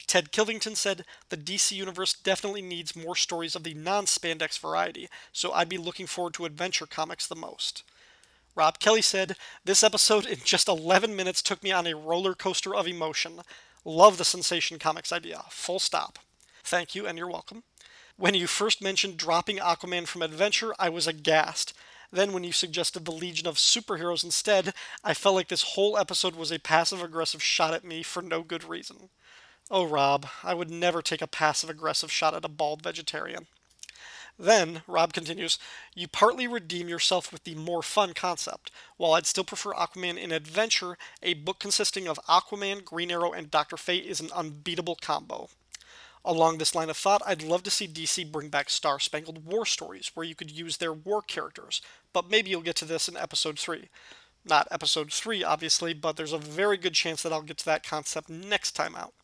Ted 0.06 0.32
Kilvington 0.32 0.76
said, 0.76 1.04
The 1.28 1.36
DC 1.36 1.72
Universe 1.72 2.12
definitely 2.12 2.62
needs 2.62 2.96
more 2.96 3.16
stories 3.16 3.54
of 3.54 3.62
the 3.62 3.74
non 3.74 4.06
spandex 4.06 4.58
variety, 4.58 5.08
so 5.32 5.52
I'd 5.52 5.68
be 5.68 5.78
looking 5.78 6.06
forward 6.06 6.34
to 6.34 6.44
Adventure 6.44 6.86
Comics 6.86 7.26
the 7.26 7.36
most. 7.36 7.82
Rob 8.54 8.78
Kelly 8.78 9.02
said, 9.02 9.36
This 9.64 9.82
episode 9.82 10.26
in 10.26 10.38
just 10.44 10.68
11 10.68 11.16
minutes 11.16 11.40
took 11.40 11.62
me 11.62 11.72
on 11.72 11.86
a 11.86 11.96
roller 11.96 12.34
coaster 12.34 12.74
of 12.74 12.86
emotion. 12.86 13.40
Love 13.84 14.18
the 14.18 14.24
Sensation 14.24 14.78
Comics 14.78 15.10
idea. 15.10 15.44
Full 15.50 15.78
stop. 15.78 16.18
Thank 16.62 16.94
you, 16.94 17.06
and 17.06 17.16
you're 17.16 17.30
welcome. 17.30 17.62
When 18.16 18.34
you 18.34 18.46
first 18.46 18.82
mentioned 18.82 19.16
dropping 19.16 19.56
Aquaman 19.56 20.06
from 20.06 20.22
Adventure, 20.22 20.74
I 20.78 20.90
was 20.90 21.06
aghast. 21.06 21.72
Then, 22.12 22.34
when 22.34 22.44
you 22.44 22.52
suggested 22.52 23.06
the 23.06 23.10
Legion 23.10 23.48
of 23.48 23.56
Superheroes 23.56 24.22
instead, 24.22 24.74
I 25.02 25.14
felt 25.14 25.34
like 25.34 25.48
this 25.48 25.72
whole 25.74 25.96
episode 25.96 26.36
was 26.36 26.52
a 26.52 26.58
passive 26.58 27.02
aggressive 27.02 27.42
shot 27.42 27.72
at 27.72 27.84
me 27.84 28.02
for 28.02 28.20
no 28.20 28.42
good 28.42 28.64
reason. 28.64 29.08
Oh, 29.70 29.84
Rob, 29.84 30.26
I 30.44 30.52
would 30.52 30.70
never 30.70 31.00
take 31.00 31.22
a 31.22 31.26
passive 31.26 31.70
aggressive 31.70 32.12
shot 32.12 32.34
at 32.34 32.44
a 32.44 32.48
bald 32.48 32.82
vegetarian. 32.82 33.46
Then, 34.38 34.82
Rob 34.86 35.12
continues, 35.12 35.58
you 35.94 36.08
partly 36.08 36.46
redeem 36.46 36.88
yourself 36.88 37.30
with 37.30 37.44
the 37.44 37.54
more 37.54 37.82
fun 37.82 38.14
concept. 38.14 38.70
While 38.96 39.12
I'd 39.12 39.26
still 39.26 39.44
prefer 39.44 39.72
Aquaman 39.72 40.16
in 40.18 40.32
Adventure, 40.32 40.96
a 41.22 41.34
book 41.34 41.58
consisting 41.58 42.08
of 42.08 42.18
Aquaman, 42.28 42.84
Green 42.84 43.10
Arrow, 43.10 43.32
and 43.32 43.50
Dr. 43.50 43.76
Fate 43.76 44.06
is 44.06 44.20
an 44.20 44.30
unbeatable 44.32 44.96
combo. 45.00 45.48
Along 46.24 46.58
this 46.58 46.74
line 46.74 46.88
of 46.88 46.96
thought, 46.96 47.22
I'd 47.26 47.42
love 47.42 47.64
to 47.64 47.70
see 47.70 47.88
DC 47.88 48.30
bring 48.30 48.48
back 48.48 48.70
Star 48.70 49.00
Spangled 49.00 49.44
War 49.44 49.66
stories 49.66 50.12
where 50.14 50.24
you 50.24 50.36
could 50.36 50.52
use 50.52 50.76
their 50.76 50.92
war 50.92 51.20
characters, 51.20 51.82
but 52.12 52.30
maybe 52.30 52.50
you'll 52.50 52.62
get 52.62 52.76
to 52.76 52.84
this 52.84 53.08
in 53.08 53.16
episode 53.16 53.58
3. 53.58 53.88
Not 54.44 54.68
episode 54.70 55.12
3, 55.12 55.44
obviously, 55.44 55.94
but 55.94 56.16
there's 56.16 56.32
a 56.32 56.38
very 56.38 56.76
good 56.76 56.94
chance 56.94 57.22
that 57.22 57.32
I'll 57.32 57.42
get 57.42 57.58
to 57.58 57.64
that 57.66 57.86
concept 57.86 58.28
next 58.28 58.72
time 58.72 58.94
out. 58.94 59.14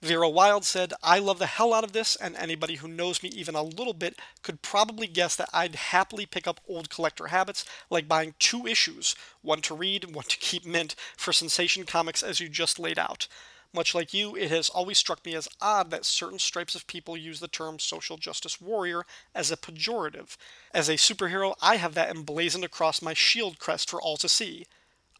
Vera 0.00 0.28
Wild 0.28 0.64
said, 0.64 0.92
I 1.02 1.18
love 1.18 1.40
the 1.40 1.46
hell 1.46 1.74
out 1.74 1.82
of 1.82 1.92
this, 1.92 2.14
and 2.14 2.36
anybody 2.36 2.76
who 2.76 2.86
knows 2.86 3.20
me 3.20 3.30
even 3.30 3.56
a 3.56 3.62
little 3.62 3.92
bit 3.92 4.16
could 4.42 4.62
probably 4.62 5.08
guess 5.08 5.34
that 5.34 5.50
I'd 5.52 5.74
happily 5.74 6.24
pick 6.24 6.46
up 6.46 6.60
old 6.68 6.88
collector 6.88 7.26
habits 7.28 7.64
like 7.90 8.06
buying 8.06 8.34
two 8.38 8.64
issues, 8.64 9.16
one 9.42 9.60
to 9.62 9.74
read, 9.74 10.04
one 10.14 10.24
to 10.26 10.36
keep 10.36 10.64
mint, 10.64 10.94
for 11.16 11.32
Sensation 11.32 11.84
Comics 11.84 12.22
as 12.22 12.38
you 12.38 12.48
just 12.48 12.78
laid 12.78 12.98
out. 12.98 13.26
Much 13.72 13.94
like 13.94 14.14
you, 14.14 14.36
it 14.36 14.50
has 14.50 14.68
always 14.68 14.96
struck 14.98 15.24
me 15.26 15.34
as 15.34 15.48
odd 15.60 15.90
that 15.90 16.04
certain 16.04 16.38
stripes 16.38 16.74
of 16.76 16.86
people 16.86 17.16
use 17.16 17.40
the 17.40 17.48
term 17.48 17.78
social 17.78 18.16
justice 18.16 18.60
warrior 18.60 19.04
as 19.34 19.50
a 19.50 19.56
pejorative. 19.56 20.36
As 20.72 20.88
a 20.88 20.94
superhero, 20.94 21.54
I 21.60 21.76
have 21.76 21.94
that 21.94 22.08
emblazoned 22.08 22.64
across 22.64 23.02
my 23.02 23.14
shield 23.14 23.58
crest 23.58 23.90
for 23.90 24.00
all 24.00 24.16
to 24.18 24.28
see. 24.28 24.64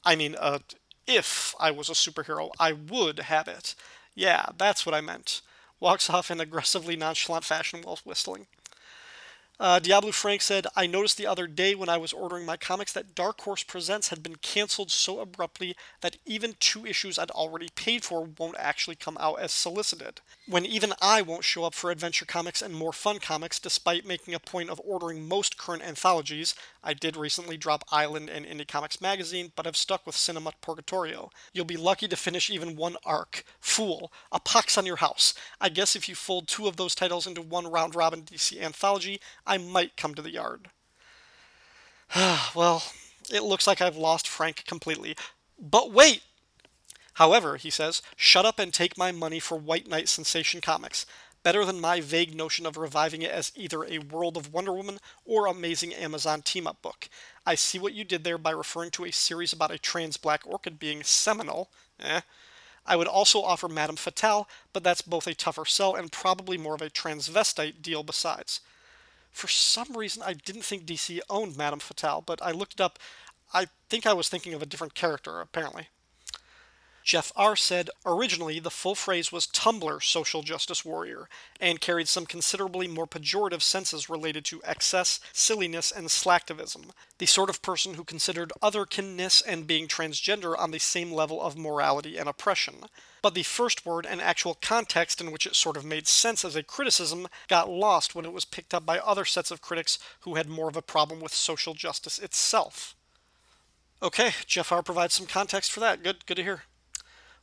I 0.04 0.16
mean, 0.16 0.36
uh, 0.38 0.60
if 1.06 1.54
I 1.60 1.70
was 1.72 1.90
a 1.90 1.92
superhero, 1.92 2.50
I 2.58 2.72
would 2.72 3.18
have 3.18 3.48
it. 3.48 3.74
Yeah, 4.18 4.46
that's 4.58 4.84
what 4.84 4.96
I 4.96 5.00
meant. 5.00 5.42
Walks 5.78 6.10
off 6.10 6.28
in 6.28 6.40
aggressively 6.40 6.96
nonchalant 6.96 7.44
fashion 7.44 7.82
while 7.82 8.00
whistling. 8.04 8.48
Uh, 9.60 9.80
Diablo 9.80 10.12
Frank 10.12 10.40
said, 10.40 10.68
I 10.76 10.86
noticed 10.86 11.18
the 11.18 11.26
other 11.26 11.48
day 11.48 11.74
when 11.74 11.88
I 11.88 11.96
was 11.96 12.12
ordering 12.12 12.46
my 12.46 12.56
comics 12.56 12.92
that 12.92 13.16
Dark 13.16 13.40
Horse 13.40 13.64
Presents 13.64 14.08
had 14.08 14.22
been 14.22 14.36
canceled 14.36 14.92
so 14.92 15.18
abruptly 15.18 15.74
that 16.00 16.16
even 16.24 16.54
two 16.60 16.86
issues 16.86 17.18
I'd 17.18 17.32
already 17.32 17.68
paid 17.74 18.04
for 18.04 18.28
won't 18.38 18.56
actually 18.56 18.94
come 18.94 19.16
out 19.18 19.40
as 19.40 19.50
solicited. 19.50 20.20
When 20.46 20.64
even 20.64 20.92
I 21.02 21.22
won't 21.22 21.42
show 21.42 21.64
up 21.64 21.74
for 21.74 21.90
Adventure 21.90 22.24
Comics 22.24 22.62
and 22.62 22.72
More 22.72 22.92
Fun 22.92 23.18
Comics 23.18 23.58
despite 23.58 24.06
making 24.06 24.32
a 24.32 24.38
point 24.38 24.70
of 24.70 24.80
ordering 24.84 25.26
most 25.26 25.58
current 25.58 25.82
anthologies, 25.82 26.54
I 26.84 26.94
did 26.94 27.16
recently 27.16 27.56
drop 27.56 27.84
Island 27.90 28.30
and 28.30 28.46
Indie 28.46 28.66
Comics 28.66 29.00
Magazine, 29.00 29.52
but 29.56 29.66
have 29.66 29.76
stuck 29.76 30.06
with 30.06 30.14
Cinema 30.14 30.52
Purgatorio. 30.60 31.30
You'll 31.52 31.64
be 31.64 31.76
lucky 31.76 32.06
to 32.06 32.16
finish 32.16 32.48
even 32.48 32.76
one 32.76 32.96
arc. 33.04 33.44
Fool. 33.60 34.12
A 34.30 34.38
pox 34.38 34.78
on 34.78 34.86
your 34.86 34.96
house. 34.96 35.34
I 35.60 35.68
guess 35.68 35.96
if 35.96 36.08
you 36.08 36.14
fold 36.14 36.46
two 36.46 36.68
of 36.68 36.76
those 36.76 36.94
titles 36.94 37.26
into 37.26 37.42
one 37.42 37.66
round 37.66 37.96
robin 37.96 38.22
DC 38.22 38.58
anthology, 38.62 39.20
I 39.48 39.56
might 39.56 39.96
come 39.96 40.14
to 40.14 40.22
the 40.22 40.30
yard. 40.30 40.68
well, 42.54 42.84
it 43.32 43.42
looks 43.42 43.66
like 43.66 43.80
I've 43.80 43.96
lost 43.96 44.28
Frank 44.28 44.64
completely. 44.66 45.16
But 45.58 45.90
wait! 45.90 46.22
However, 47.14 47.56
he 47.56 47.70
says, 47.70 48.02
shut 48.14 48.44
up 48.44 48.58
and 48.58 48.72
take 48.72 48.96
my 48.96 49.10
money 49.10 49.40
for 49.40 49.58
White 49.58 49.88
Knight 49.88 50.08
Sensation 50.08 50.60
Comics. 50.60 51.04
Better 51.42 51.64
than 51.64 51.80
my 51.80 52.00
vague 52.00 52.34
notion 52.34 52.66
of 52.66 52.76
reviving 52.76 53.22
it 53.22 53.30
as 53.30 53.50
either 53.56 53.84
a 53.84 53.98
World 53.98 54.36
of 54.36 54.52
Wonder 54.52 54.72
Woman 54.72 54.98
or 55.24 55.46
Amazing 55.46 55.94
Amazon 55.94 56.42
team 56.42 56.66
up 56.66 56.82
book. 56.82 57.08
I 57.46 57.54
see 57.54 57.78
what 57.78 57.94
you 57.94 58.04
did 58.04 58.22
there 58.22 58.38
by 58.38 58.50
referring 58.50 58.90
to 58.92 59.04
a 59.04 59.10
series 59.10 59.52
about 59.52 59.70
a 59.70 59.78
trans 59.78 60.16
black 60.16 60.42
orchid 60.46 60.78
being 60.78 61.02
seminal. 61.02 61.70
Eh. 61.98 62.20
I 62.84 62.96
would 62.96 63.06
also 63.06 63.42
offer 63.42 63.68
Madame 63.68 63.96
Fatale, 63.96 64.46
but 64.72 64.84
that's 64.84 65.02
both 65.02 65.26
a 65.26 65.34
tougher 65.34 65.64
sell 65.64 65.94
and 65.94 66.12
probably 66.12 66.58
more 66.58 66.74
of 66.74 66.82
a 66.82 66.90
transvestite 66.90 67.82
deal 67.82 68.02
besides. 68.02 68.60
For 69.38 69.46
some 69.46 69.96
reason, 69.96 70.20
I 70.26 70.32
didn't 70.32 70.64
think 70.64 70.84
DC 70.84 71.20
owned 71.30 71.56
Madame 71.56 71.78
Fatale, 71.78 72.24
but 72.26 72.42
I 72.42 72.50
looked 72.50 72.72
it 72.72 72.80
up. 72.80 72.98
I 73.54 73.68
think 73.88 74.04
I 74.04 74.12
was 74.12 74.28
thinking 74.28 74.52
of 74.52 74.62
a 74.62 74.66
different 74.66 74.96
character, 74.96 75.40
apparently. 75.40 75.90
Jeff 77.04 77.30
R. 77.36 77.54
said 77.54 77.88
originally 78.04 78.58
the 78.58 78.68
full 78.68 78.96
phrase 78.96 79.30
was 79.30 79.46
Tumblr 79.46 80.02
social 80.02 80.42
justice 80.42 80.84
warrior 80.84 81.28
and 81.60 81.80
carried 81.80 82.08
some 82.08 82.26
considerably 82.26 82.88
more 82.88 83.06
pejorative 83.06 83.62
senses 83.62 84.10
related 84.10 84.44
to 84.46 84.60
excess, 84.64 85.20
silliness, 85.32 85.92
and 85.92 86.08
slacktivism, 86.08 86.90
the 87.18 87.26
sort 87.26 87.48
of 87.48 87.62
person 87.62 87.94
who 87.94 88.02
considered 88.02 88.52
otherkinness 88.60 89.40
and 89.46 89.68
being 89.68 89.86
transgender 89.86 90.58
on 90.58 90.72
the 90.72 90.80
same 90.80 91.12
level 91.12 91.40
of 91.40 91.56
morality 91.56 92.18
and 92.18 92.28
oppression. 92.28 92.86
But 93.22 93.34
the 93.34 93.42
first 93.42 93.84
word 93.84 94.06
and 94.06 94.20
actual 94.20 94.56
context 94.60 95.20
in 95.20 95.30
which 95.32 95.46
it 95.46 95.56
sort 95.56 95.76
of 95.76 95.84
made 95.84 96.06
sense 96.06 96.44
as 96.44 96.56
a 96.56 96.62
criticism 96.62 97.26
got 97.48 97.68
lost 97.68 98.14
when 98.14 98.24
it 98.24 98.32
was 98.32 98.44
picked 98.44 98.74
up 98.74 98.86
by 98.86 98.98
other 98.98 99.24
sets 99.24 99.50
of 99.50 99.62
critics 99.62 99.98
who 100.20 100.34
had 100.34 100.48
more 100.48 100.68
of 100.68 100.76
a 100.76 100.82
problem 100.82 101.20
with 101.20 101.34
social 101.34 101.74
justice 101.74 102.18
itself. 102.18 102.94
Okay, 104.00 104.32
Jeff 104.46 104.70
R 104.70 104.82
provides 104.82 105.14
some 105.14 105.26
context 105.26 105.72
for 105.72 105.80
that. 105.80 106.02
Good, 106.02 106.24
good 106.26 106.36
to 106.36 106.42
hear. 106.42 106.62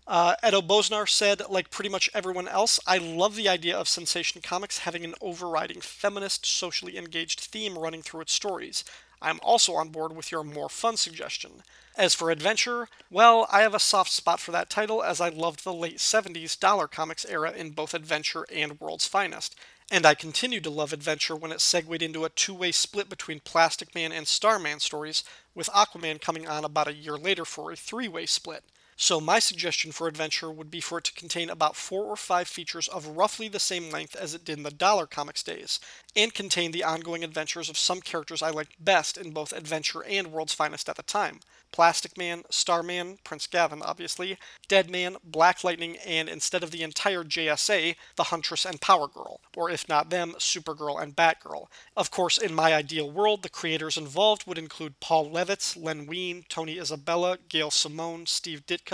Uh, 0.07 0.36
Edo 0.47 0.61
Bosnar 0.61 1.09
said, 1.09 1.41
like 1.49 1.71
pretty 1.71 1.89
much 1.89 2.09
everyone 2.13 2.47
else, 2.47 2.80
I 2.86 2.99
love 2.99 3.36
the 3.36 3.49
idea 3.49 3.76
of 3.76 3.89
Sensation 3.89 4.39
Comics 4.41 4.80
having 4.80 5.03
an 5.03 5.15
overriding 5.19 5.82
feminist, 5.82 6.45
socially 6.45 6.97
engaged 6.97 7.39
theme 7.39 7.78
running 7.78 8.03
through 8.03 8.21
its 8.21 8.34
stories. 8.34 8.84
I'm 9.21 9.39
also 9.41 9.73
on 9.73 9.89
board 9.89 10.15
with 10.15 10.32
your 10.32 10.43
more 10.43 10.69
fun 10.69 10.97
suggestion. 10.97 11.63
As 11.97 12.13
for 12.13 12.29
Adventure, 12.29 12.89
well, 13.09 13.47
I 13.49 13.61
have 13.61 13.73
a 13.73 13.79
soft 13.79 14.11
spot 14.11 14.41
for 14.41 14.51
that 14.51 14.69
title 14.69 15.01
as 15.01 15.21
I 15.21 15.29
loved 15.29 15.63
the 15.63 15.73
late 15.73 15.99
70s 15.99 16.59
Dollar 16.59 16.89
Comics 16.89 17.23
era 17.23 17.53
in 17.53 17.71
both 17.71 17.93
Adventure 17.93 18.45
and 18.53 18.77
World's 18.81 19.07
Finest. 19.07 19.55
And 19.89 20.05
I 20.05 20.13
continued 20.13 20.65
to 20.65 20.69
love 20.69 20.91
Adventure 20.91 21.37
when 21.37 21.53
it 21.53 21.61
segued 21.61 22.01
into 22.01 22.25
a 22.25 22.29
two 22.29 22.53
way 22.53 22.73
split 22.73 23.07
between 23.07 23.39
Plastic 23.39 23.95
Man 23.95 24.11
and 24.11 24.27
Starman 24.27 24.81
stories, 24.81 25.23
with 25.53 25.69
Aquaman 25.69 26.19
coming 26.19 26.45
on 26.45 26.65
about 26.65 26.89
a 26.89 26.93
year 26.93 27.17
later 27.17 27.45
for 27.45 27.71
a 27.71 27.77
three 27.77 28.09
way 28.09 28.25
split. 28.25 28.65
So 28.97 29.19
my 29.19 29.39
suggestion 29.39 29.91
for 29.91 30.07
Adventure 30.07 30.49
would 30.49 30.71
be 30.71 30.79
for 30.79 30.99
it 30.99 31.03
to 31.05 31.13
contain 31.13 31.49
about 31.49 31.75
four 31.75 32.05
or 32.05 32.15
five 32.15 32.47
features 32.47 32.87
of 32.87 33.07
roughly 33.07 33.49
the 33.49 33.59
same 33.59 33.89
length 33.89 34.15
as 34.15 34.33
it 34.33 34.45
did 34.45 34.57
in 34.57 34.63
the 34.63 34.71
Dollar 34.71 35.05
Comics 35.05 35.43
days, 35.43 35.81
and 36.15 36.33
contain 36.33 36.71
the 36.71 36.85
ongoing 36.85 37.21
adventures 37.21 37.69
of 37.69 37.77
some 37.77 37.99
characters 37.99 38.41
I 38.41 38.51
liked 38.51 38.83
best 38.83 39.17
in 39.17 39.31
both 39.31 39.51
Adventure 39.51 40.03
and 40.05 40.27
World's 40.27 40.53
Finest 40.53 40.87
at 40.87 40.95
the 40.95 41.03
time. 41.03 41.41
Plastic 41.73 42.17
Man, 42.17 42.43
Starman, 42.49 43.17
Prince 43.25 43.47
Gavyn, 43.47 43.81
obviously, 43.83 44.37
Deadman, 44.69 45.17
Black 45.25 45.61
Lightning, 45.65 45.97
and 46.05 46.29
instead 46.29 46.63
of 46.63 46.71
the 46.71 46.83
entire 46.83 47.25
JSA, 47.25 47.97
the 48.15 48.23
Huntress 48.23 48.65
and 48.65 48.79
Power 48.79 49.09
Girl, 49.09 49.41
or 49.57 49.69
if 49.69 49.89
not 49.89 50.09
them, 50.09 50.35
Supergirl 50.39 51.01
and 51.01 51.17
Batgirl. 51.17 51.65
Of 51.97 52.11
course, 52.11 52.37
in 52.37 52.55
my 52.55 52.73
ideal 52.73 53.11
world, 53.11 53.43
the 53.43 53.49
creators 53.49 53.97
involved 53.97 54.47
would 54.47 54.57
include 54.57 55.01
Paul 55.01 55.29
Levitz, 55.29 55.75
Len 55.75 56.05
Wein, 56.05 56.45
Tony 56.47 56.79
Isabella, 56.79 57.39
Gail 57.49 57.71
Simone, 57.71 58.25
Steve 58.25 58.65
Ditko, 58.65 58.84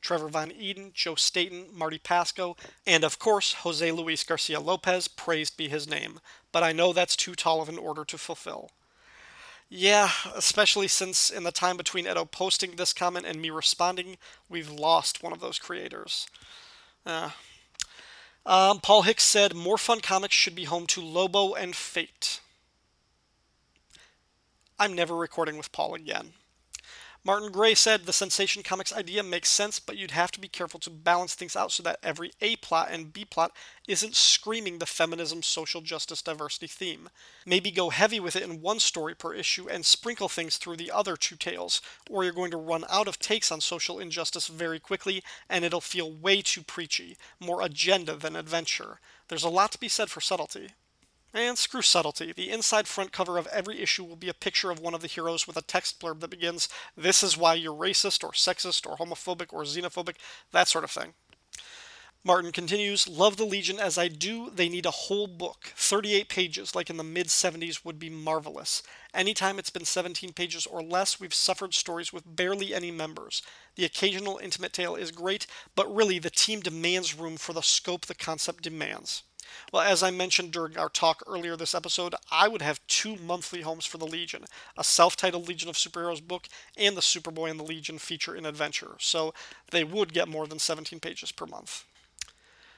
Trevor 0.00 0.28
Von 0.28 0.50
Eeden, 0.50 0.92
Joe 0.92 1.14
Staton, 1.14 1.66
Marty 1.72 1.98
Pasko, 1.98 2.56
and 2.86 3.04
of 3.04 3.18
course, 3.18 3.52
Jose 3.54 3.90
Luis 3.90 4.24
Garcia 4.24 4.60
Lopez, 4.60 5.08
praised 5.08 5.56
be 5.56 5.68
his 5.68 5.88
name. 5.88 6.20
But 6.52 6.62
I 6.62 6.72
know 6.72 6.92
that's 6.92 7.16
too 7.16 7.34
tall 7.34 7.60
of 7.60 7.68
an 7.68 7.78
order 7.78 8.04
to 8.04 8.18
fulfill. 8.18 8.70
Yeah, 9.68 10.10
especially 10.34 10.88
since 10.88 11.30
in 11.30 11.42
the 11.42 11.50
time 11.50 11.76
between 11.76 12.06
Edo 12.06 12.24
posting 12.24 12.76
this 12.76 12.92
comment 12.92 13.26
and 13.26 13.40
me 13.40 13.50
responding, 13.50 14.18
we've 14.48 14.70
lost 14.70 15.22
one 15.22 15.32
of 15.32 15.40
those 15.40 15.58
creators. 15.58 16.28
Uh, 17.04 17.30
um, 18.46 18.80
Paul 18.80 19.02
Hicks 19.02 19.24
said, 19.24 19.54
More 19.54 19.78
Fun 19.78 20.00
Comics 20.00 20.34
should 20.34 20.54
be 20.54 20.64
home 20.64 20.86
to 20.88 21.00
Lobo 21.00 21.54
and 21.54 21.74
Fate. 21.74 22.40
I'm 24.78 24.92
never 24.92 25.16
recording 25.16 25.56
with 25.56 25.72
Paul 25.72 25.94
again. 25.94 26.34
Martin 27.26 27.50
Gray 27.50 27.74
said 27.74 28.04
the 28.04 28.12
Sensation 28.12 28.62
Comics 28.62 28.92
idea 28.92 29.22
makes 29.22 29.48
sense, 29.48 29.78
but 29.78 29.96
you'd 29.96 30.10
have 30.10 30.30
to 30.32 30.40
be 30.40 30.46
careful 30.46 30.78
to 30.80 30.90
balance 30.90 31.34
things 31.34 31.56
out 31.56 31.72
so 31.72 31.82
that 31.82 31.98
every 32.02 32.32
A 32.42 32.56
plot 32.56 32.88
and 32.90 33.14
B 33.14 33.24
plot 33.24 33.52
isn't 33.88 34.14
screaming 34.14 34.78
the 34.78 34.84
feminism, 34.84 35.42
social 35.42 35.80
justice, 35.80 36.20
diversity 36.20 36.66
theme. 36.66 37.08
Maybe 37.46 37.70
go 37.70 37.88
heavy 37.88 38.20
with 38.20 38.36
it 38.36 38.42
in 38.42 38.60
one 38.60 38.78
story 38.78 39.14
per 39.14 39.32
issue 39.32 39.66
and 39.70 39.86
sprinkle 39.86 40.28
things 40.28 40.58
through 40.58 40.76
the 40.76 40.90
other 40.90 41.16
two 41.16 41.36
tales, 41.36 41.80
or 42.10 42.24
you're 42.24 42.32
going 42.34 42.50
to 42.50 42.58
run 42.58 42.84
out 42.90 43.08
of 43.08 43.18
takes 43.18 43.50
on 43.50 43.62
social 43.62 43.98
injustice 43.98 44.48
very 44.48 44.78
quickly 44.78 45.24
and 45.48 45.64
it'll 45.64 45.80
feel 45.80 46.12
way 46.12 46.42
too 46.42 46.62
preachy, 46.62 47.16
more 47.40 47.62
agenda 47.62 48.16
than 48.16 48.36
adventure. 48.36 49.00
There's 49.28 49.44
a 49.44 49.48
lot 49.48 49.72
to 49.72 49.80
be 49.80 49.88
said 49.88 50.10
for 50.10 50.20
subtlety. 50.20 50.72
And 51.36 51.58
screw 51.58 51.82
subtlety. 51.82 52.32
The 52.32 52.52
inside 52.52 52.86
front 52.86 53.10
cover 53.10 53.38
of 53.38 53.48
every 53.48 53.80
issue 53.80 54.04
will 54.04 54.14
be 54.14 54.28
a 54.28 54.34
picture 54.34 54.70
of 54.70 54.78
one 54.78 54.94
of 54.94 55.00
the 55.00 55.08
heroes 55.08 55.48
with 55.48 55.56
a 55.56 55.62
text 55.62 55.98
blurb 55.98 56.20
that 56.20 56.30
begins, 56.30 56.68
This 56.96 57.24
is 57.24 57.36
why 57.36 57.54
you're 57.54 57.74
racist, 57.74 58.22
or 58.22 58.30
sexist, 58.30 58.86
or 58.86 58.96
homophobic, 58.96 59.52
or 59.52 59.64
xenophobic, 59.64 60.14
that 60.52 60.68
sort 60.68 60.84
of 60.84 60.92
thing. 60.92 61.14
Martin 62.22 62.52
continues, 62.52 63.08
Love 63.08 63.36
the 63.36 63.44
Legion 63.44 63.80
as 63.80 63.98
I 63.98 64.06
do, 64.06 64.48
they 64.48 64.68
need 64.68 64.86
a 64.86 64.92
whole 64.92 65.26
book. 65.26 65.72
38 65.74 66.28
pages, 66.28 66.74
like 66.76 66.88
in 66.88 66.98
the 66.98 67.02
mid 67.02 67.26
70s, 67.26 67.84
would 67.84 67.98
be 67.98 68.08
marvelous. 68.08 68.84
Anytime 69.12 69.58
it's 69.58 69.70
been 69.70 69.84
17 69.84 70.34
pages 70.34 70.66
or 70.66 70.84
less, 70.84 71.18
we've 71.18 71.34
suffered 71.34 71.74
stories 71.74 72.12
with 72.12 72.36
barely 72.36 72.72
any 72.72 72.92
members. 72.92 73.42
The 73.74 73.84
occasional 73.84 74.38
intimate 74.38 74.72
tale 74.72 74.94
is 74.94 75.10
great, 75.10 75.48
but 75.74 75.92
really 75.92 76.20
the 76.20 76.30
team 76.30 76.60
demands 76.60 77.18
room 77.18 77.36
for 77.36 77.52
the 77.52 77.60
scope 77.60 78.06
the 78.06 78.14
concept 78.14 78.62
demands. 78.62 79.24
Well, 79.72 79.82
as 79.82 80.02
I 80.02 80.10
mentioned 80.10 80.52
during 80.52 80.76
our 80.76 80.88
talk 80.88 81.22
earlier 81.26 81.56
this 81.56 81.74
episode, 81.74 82.14
I 82.30 82.48
would 82.48 82.62
have 82.62 82.86
two 82.86 83.16
monthly 83.16 83.62
homes 83.62 83.86
for 83.86 83.98
the 83.98 84.06
Legion 84.06 84.44
a 84.76 84.84
self 84.84 85.16
titled 85.16 85.48
Legion 85.48 85.68
of 85.68 85.76
Superheroes 85.76 86.26
book 86.26 86.48
and 86.76 86.96
the 86.96 87.00
Superboy 87.00 87.50
and 87.50 87.60
the 87.60 87.64
Legion 87.64 87.98
feature 87.98 88.34
in 88.34 88.46
Adventure, 88.46 88.96
so 88.98 89.34
they 89.70 89.84
would 89.84 90.12
get 90.12 90.28
more 90.28 90.46
than 90.46 90.58
17 90.58 91.00
pages 91.00 91.32
per 91.32 91.46
month. 91.46 91.84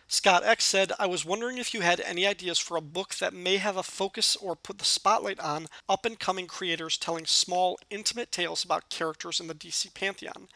Scott 0.09 0.45
X 0.45 0.65
said, 0.65 0.93
I 1.01 1.07
was 1.07 1.25
wondering 1.25 1.59
if 1.59 1.75
you 1.75 1.81
had 1.81 2.01
any 2.01 2.27
ideas 2.27 2.61
for 2.61 2.77
a 2.77 2.81
book 2.81 3.17
that 3.17 3.35
may 3.35 3.57
have 3.57 3.77
a 3.77 3.83
focus 3.83 4.37
or 4.37 4.55
put 4.55 4.79
the 4.79 4.85
spotlight 4.85 5.41
on 5.41 5.67
up 5.89 6.05
and 6.05 6.19
coming 6.19 6.47
creators 6.47 6.97
telling 6.97 7.27
small, 7.27 7.77
intimate 7.91 8.31
tales 8.31 8.65
about 8.65 8.89
characters 8.89 9.41
in 9.41 9.49
the 9.49 9.55
DC 9.55 9.93
Pantheon, 9.95 10.47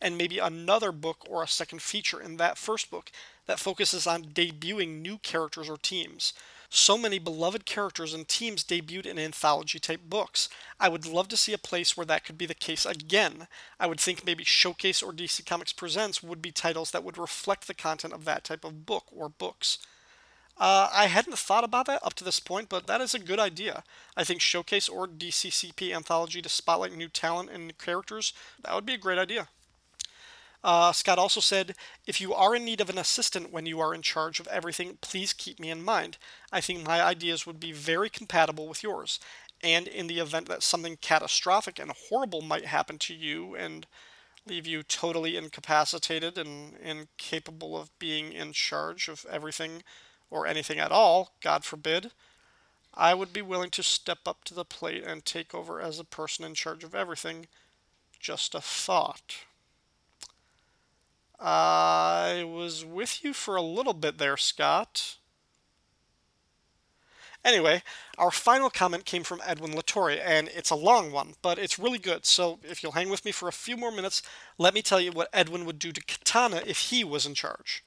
and 0.00 0.16
maybe 0.16 0.38
another 0.38 0.92
book 0.92 1.24
or 1.28 1.42
a 1.42 1.48
second 1.48 1.82
feature 1.82 2.20
in 2.20 2.36
that 2.36 2.58
first 2.58 2.90
book 2.90 3.10
that 3.46 3.58
focuses 3.58 4.06
on 4.06 4.24
debuting 4.24 5.00
new 5.00 5.18
characters 5.18 5.68
or 5.68 5.76
teams. 5.76 6.32
So 6.70 6.98
many 6.98 7.18
beloved 7.18 7.64
characters 7.64 8.12
and 8.12 8.28
teams 8.28 8.62
debuted 8.62 9.06
in 9.06 9.18
anthology 9.18 9.78
type 9.78 10.02
books. 10.08 10.50
I 10.78 10.90
would 10.90 11.06
love 11.06 11.28
to 11.28 11.36
see 11.36 11.54
a 11.54 11.58
place 11.58 11.96
where 11.96 12.04
that 12.06 12.24
could 12.24 12.36
be 12.36 12.44
the 12.44 12.54
case 12.54 12.84
again. 12.84 13.48
I 13.80 13.86
would 13.86 13.98
think 13.98 14.26
maybe 14.26 14.44
Showcase 14.44 15.02
or 15.02 15.12
DC 15.12 15.46
Comics 15.46 15.72
Presents 15.72 16.22
would 16.22 16.42
be 16.42 16.52
titles 16.52 16.90
that 16.90 17.02
would 17.02 17.16
reflect 17.16 17.66
the 17.66 17.74
content 17.74 18.12
of 18.12 18.26
that 18.26 18.44
type 18.44 18.64
of 18.64 18.84
book 18.84 19.04
or 19.10 19.30
books. 19.30 19.78
Uh, 20.58 20.90
I 20.92 21.06
hadn't 21.06 21.38
thought 21.38 21.64
about 21.64 21.86
that 21.86 22.04
up 22.04 22.14
to 22.14 22.24
this 22.24 22.40
point, 22.40 22.68
but 22.68 22.86
that 22.86 23.00
is 23.00 23.14
a 23.14 23.20
good 23.20 23.38
idea. 23.38 23.84
I 24.16 24.24
think 24.24 24.40
Showcase 24.40 24.88
or 24.88 25.06
DCCP 25.06 25.94
Anthology 25.94 26.42
to 26.42 26.48
spotlight 26.48 26.92
new 26.92 27.08
talent 27.08 27.50
and 27.50 27.78
characters, 27.78 28.32
that 28.62 28.74
would 28.74 28.84
be 28.84 28.94
a 28.94 28.98
great 28.98 29.18
idea. 29.18 29.48
Uh, 30.64 30.92
Scott 30.92 31.18
also 31.18 31.40
said, 31.40 31.74
if 32.06 32.20
you 32.20 32.34
are 32.34 32.54
in 32.54 32.64
need 32.64 32.80
of 32.80 32.90
an 32.90 32.98
assistant 32.98 33.52
when 33.52 33.66
you 33.66 33.78
are 33.80 33.94
in 33.94 34.02
charge 34.02 34.40
of 34.40 34.48
everything, 34.48 34.98
please 35.00 35.32
keep 35.32 35.60
me 35.60 35.70
in 35.70 35.84
mind. 35.84 36.18
I 36.52 36.60
think 36.60 36.84
my 36.84 37.00
ideas 37.00 37.46
would 37.46 37.60
be 37.60 37.72
very 37.72 38.10
compatible 38.10 38.66
with 38.66 38.82
yours. 38.82 39.20
And 39.62 39.86
in 39.86 40.06
the 40.06 40.18
event 40.18 40.48
that 40.48 40.62
something 40.62 40.96
catastrophic 41.00 41.78
and 41.78 41.92
horrible 42.08 42.42
might 42.42 42.66
happen 42.66 42.98
to 42.98 43.14
you 43.14 43.54
and 43.54 43.86
leave 44.46 44.66
you 44.66 44.82
totally 44.82 45.36
incapacitated 45.36 46.38
and 46.38 46.74
incapable 46.76 47.76
of 47.76 47.96
being 47.98 48.32
in 48.32 48.52
charge 48.52 49.08
of 49.08 49.26
everything 49.30 49.82
or 50.30 50.46
anything 50.46 50.78
at 50.78 50.92
all, 50.92 51.32
God 51.40 51.64
forbid, 51.64 52.12
I 52.94 53.14
would 53.14 53.32
be 53.32 53.42
willing 53.42 53.70
to 53.70 53.82
step 53.82 54.20
up 54.26 54.44
to 54.44 54.54
the 54.54 54.64
plate 54.64 55.04
and 55.04 55.24
take 55.24 55.54
over 55.54 55.80
as 55.80 55.98
a 55.98 56.04
person 56.04 56.44
in 56.44 56.54
charge 56.54 56.82
of 56.82 56.94
everything. 56.94 57.46
Just 58.18 58.54
a 58.54 58.60
thought. 58.60 59.36
I 61.38 62.44
was 62.46 62.84
with 62.84 63.24
you 63.24 63.32
for 63.32 63.56
a 63.56 63.62
little 63.62 63.92
bit 63.92 64.18
there, 64.18 64.36
Scott. 64.36 65.16
Anyway, 67.44 67.82
our 68.18 68.32
final 68.32 68.68
comment 68.68 69.04
came 69.04 69.22
from 69.22 69.40
Edwin 69.46 69.72
Latore, 69.72 70.20
and 70.22 70.48
it's 70.48 70.70
a 70.70 70.74
long 70.74 71.12
one, 71.12 71.34
but 71.40 71.58
it's 71.58 71.78
really 71.78 71.98
good. 71.98 72.26
So 72.26 72.58
if 72.64 72.82
you'll 72.82 72.92
hang 72.92 73.08
with 73.08 73.24
me 73.24 73.30
for 73.30 73.48
a 73.48 73.52
few 73.52 73.76
more 73.76 73.92
minutes, 73.92 74.22
let 74.58 74.74
me 74.74 74.82
tell 74.82 75.00
you 75.00 75.12
what 75.12 75.30
Edwin 75.32 75.64
would 75.64 75.78
do 75.78 75.92
to 75.92 76.04
Katana 76.04 76.62
if 76.66 76.90
he 76.90 77.04
was 77.04 77.24
in 77.24 77.34
charge. 77.34 77.84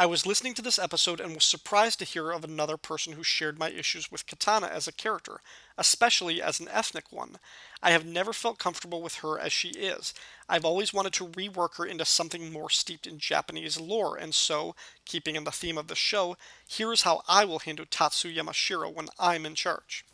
I 0.00 0.06
was 0.06 0.26
listening 0.26 0.54
to 0.54 0.62
this 0.62 0.78
episode 0.78 1.18
and 1.18 1.34
was 1.34 1.42
surprised 1.42 1.98
to 1.98 2.04
hear 2.04 2.30
of 2.30 2.44
another 2.44 2.76
person 2.76 3.14
who 3.14 3.24
shared 3.24 3.58
my 3.58 3.68
issues 3.68 4.12
with 4.12 4.28
Katana 4.28 4.68
as 4.68 4.86
a 4.86 4.92
character, 4.92 5.40
especially 5.76 6.40
as 6.40 6.60
an 6.60 6.68
ethnic 6.70 7.10
one. 7.10 7.38
I 7.82 7.90
have 7.90 8.06
never 8.06 8.32
felt 8.32 8.60
comfortable 8.60 9.02
with 9.02 9.16
her 9.16 9.40
as 9.40 9.52
she 9.52 9.70
is. 9.70 10.14
I've 10.48 10.64
always 10.64 10.94
wanted 10.94 11.12
to 11.14 11.28
rework 11.28 11.76
her 11.76 11.84
into 11.84 12.04
something 12.04 12.52
more 12.52 12.70
steeped 12.70 13.06
in 13.06 13.18
Japanese 13.18 13.78
lore, 13.78 14.16
and 14.16 14.34
so, 14.34 14.74
keeping 15.04 15.36
in 15.36 15.44
the 15.44 15.50
theme 15.52 15.76
of 15.76 15.88
the 15.88 15.94
show, 15.94 16.36
here's 16.66 17.02
how 17.02 17.22
I 17.28 17.44
will 17.44 17.58
handle 17.58 17.86
Tatsu 17.88 18.32
Yamashiro 18.34 18.92
when 18.92 19.08
I'm 19.18 19.44
in 19.44 19.54
charge. 19.54 20.04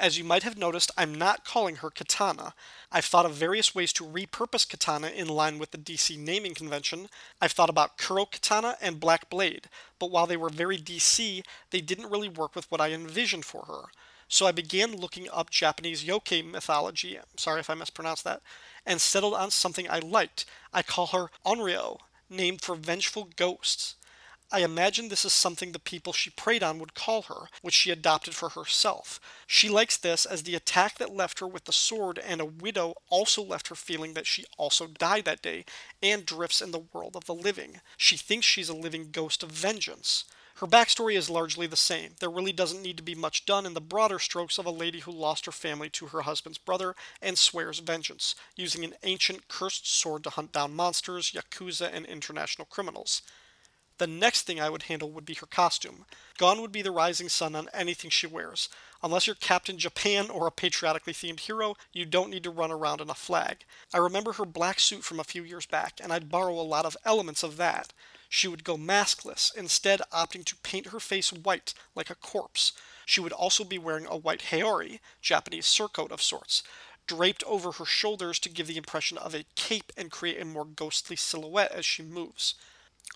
As 0.00 0.16
you 0.16 0.24
might 0.24 0.44
have 0.44 0.56
noticed, 0.56 0.90
I'm 0.96 1.14
not 1.14 1.44
calling 1.44 1.76
her 1.76 1.90
Katana. 1.90 2.54
I've 2.90 3.04
thought 3.04 3.26
of 3.26 3.34
various 3.34 3.74
ways 3.74 3.92
to 3.92 4.04
repurpose 4.04 4.66
Katana 4.66 5.08
in 5.08 5.28
line 5.28 5.58
with 5.58 5.72
the 5.72 5.78
DC 5.78 6.18
naming 6.18 6.54
convention. 6.54 7.10
I've 7.38 7.52
thought 7.52 7.68
about 7.68 7.98
Kuro 7.98 8.24
Katana 8.24 8.78
and 8.80 8.98
Black 8.98 9.28
Blade, 9.28 9.68
but 9.98 10.10
while 10.10 10.26
they 10.26 10.38
were 10.38 10.48
very 10.48 10.78
DC, 10.78 11.44
they 11.70 11.82
didn't 11.82 12.10
really 12.10 12.30
work 12.30 12.56
with 12.56 12.70
what 12.70 12.80
I 12.80 12.92
envisioned 12.92 13.44
for 13.44 13.66
her. 13.66 13.90
So 14.26 14.46
I 14.46 14.52
began 14.52 14.96
looking 14.96 15.28
up 15.30 15.50
Japanese 15.50 16.02
yokai 16.02 16.50
mythology, 16.50 17.18
sorry 17.36 17.60
if 17.60 17.68
I 17.68 17.74
mispronounced 17.74 18.24
that, 18.24 18.40
and 18.90 19.00
settled 19.00 19.34
on 19.34 19.52
something 19.52 19.88
I 19.88 20.00
liked. 20.00 20.44
I 20.74 20.82
call 20.82 21.06
her 21.08 21.30
Onryo, 21.46 22.00
named 22.28 22.60
for 22.60 22.74
vengeful 22.74 23.28
ghosts. 23.36 23.94
I 24.50 24.64
imagine 24.64 25.08
this 25.08 25.24
is 25.24 25.32
something 25.32 25.70
the 25.70 25.78
people 25.78 26.12
she 26.12 26.28
preyed 26.28 26.64
on 26.64 26.80
would 26.80 26.94
call 26.94 27.22
her, 27.22 27.46
which 27.62 27.74
she 27.74 27.92
adopted 27.92 28.34
for 28.34 28.48
herself. 28.48 29.20
She 29.46 29.68
likes 29.68 29.96
this 29.96 30.26
as 30.26 30.42
the 30.42 30.56
attack 30.56 30.98
that 30.98 31.14
left 31.14 31.38
her 31.38 31.46
with 31.46 31.66
the 31.66 31.72
sword 31.72 32.18
and 32.18 32.40
a 32.40 32.44
widow 32.44 32.94
also 33.10 33.44
left 33.44 33.68
her 33.68 33.76
feeling 33.76 34.14
that 34.14 34.26
she 34.26 34.44
also 34.58 34.88
died 34.88 35.24
that 35.26 35.40
day 35.40 35.64
and 36.02 36.26
drifts 36.26 36.60
in 36.60 36.72
the 36.72 36.86
world 36.92 37.14
of 37.14 37.26
the 37.26 37.34
living. 37.34 37.80
She 37.96 38.16
thinks 38.16 38.44
she's 38.44 38.68
a 38.68 38.74
living 38.74 39.10
ghost 39.12 39.44
of 39.44 39.52
vengeance. 39.52 40.24
Her 40.56 40.66
backstory 40.66 41.16
is 41.16 41.30
largely 41.30 41.66
the 41.66 41.76
same. 41.76 42.16
There 42.20 42.30
really 42.30 42.52
doesn't 42.52 42.82
need 42.82 42.96
to 42.98 43.02
be 43.02 43.14
much 43.14 43.46
done 43.46 43.64
in 43.64 43.74
the 43.74 43.80
broader 43.80 44.18
strokes 44.18 44.58
of 44.58 44.66
a 44.66 44.70
lady 44.70 45.00
who 45.00 45.12
lost 45.12 45.46
her 45.46 45.52
family 45.52 45.88
to 45.90 46.08
her 46.08 46.22
husband's 46.22 46.58
brother 46.58 46.94
and 47.22 47.38
swears 47.38 47.78
vengeance, 47.78 48.34
using 48.56 48.84
an 48.84 48.94
ancient 49.02 49.48
cursed 49.48 49.90
sword 49.90 50.24
to 50.24 50.30
hunt 50.30 50.52
down 50.52 50.74
monsters, 50.74 51.32
yakuza, 51.32 51.90
and 51.92 52.04
international 52.06 52.66
criminals. 52.66 53.22
The 54.00 54.06
next 54.06 54.42
thing 54.42 54.58
I 54.58 54.70
would 54.70 54.84
handle 54.84 55.10
would 55.10 55.26
be 55.26 55.34
her 55.34 55.46
costume. 55.46 56.06
Gone 56.38 56.62
would 56.62 56.72
be 56.72 56.80
the 56.80 56.90
rising 56.90 57.28
sun 57.28 57.54
on 57.54 57.68
anything 57.74 58.10
she 58.10 58.26
wears. 58.26 58.70
Unless 59.02 59.26
you're 59.26 59.36
Captain 59.36 59.76
Japan 59.76 60.30
or 60.30 60.46
a 60.46 60.50
patriotically 60.50 61.12
themed 61.12 61.40
hero, 61.40 61.76
you 61.92 62.06
don't 62.06 62.30
need 62.30 62.42
to 62.44 62.50
run 62.50 62.70
around 62.70 63.02
in 63.02 63.10
a 63.10 63.14
flag. 63.14 63.66
I 63.92 63.98
remember 63.98 64.32
her 64.32 64.46
black 64.46 64.80
suit 64.80 65.04
from 65.04 65.20
a 65.20 65.24
few 65.24 65.44
years 65.44 65.66
back, 65.66 66.00
and 66.02 66.14
I'd 66.14 66.30
borrow 66.30 66.58
a 66.58 66.62
lot 66.62 66.86
of 66.86 66.96
elements 67.04 67.42
of 67.42 67.58
that. 67.58 67.92
She 68.32 68.46
would 68.46 68.62
go 68.62 68.76
maskless, 68.76 69.52
instead 69.56 70.00
opting 70.12 70.44
to 70.44 70.56
paint 70.56 70.86
her 70.86 71.00
face 71.00 71.32
white 71.32 71.74
like 71.96 72.10
a 72.10 72.14
corpse. 72.14 72.72
She 73.04 73.20
would 73.20 73.32
also 73.32 73.64
be 73.64 73.76
wearing 73.76 74.06
a 74.06 74.16
white 74.16 74.42
haori, 74.52 75.00
Japanese 75.20 75.66
surcoat 75.66 76.12
of 76.12 76.22
sorts, 76.22 76.62
draped 77.08 77.42
over 77.42 77.72
her 77.72 77.84
shoulders 77.84 78.38
to 78.38 78.48
give 78.48 78.68
the 78.68 78.76
impression 78.76 79.18
of 79.18 79.34
a 79.34 79.46
cape 79.56 79.92
and 79.96 80.12
create 80.12 80.40
a 80.40 80.44
more 80.44 80.64
ghostly 80.64 81.16
silhouette 81.16 81.72
as 81.72 81.84
she 81.84 82.04
moves. 82.04 82.54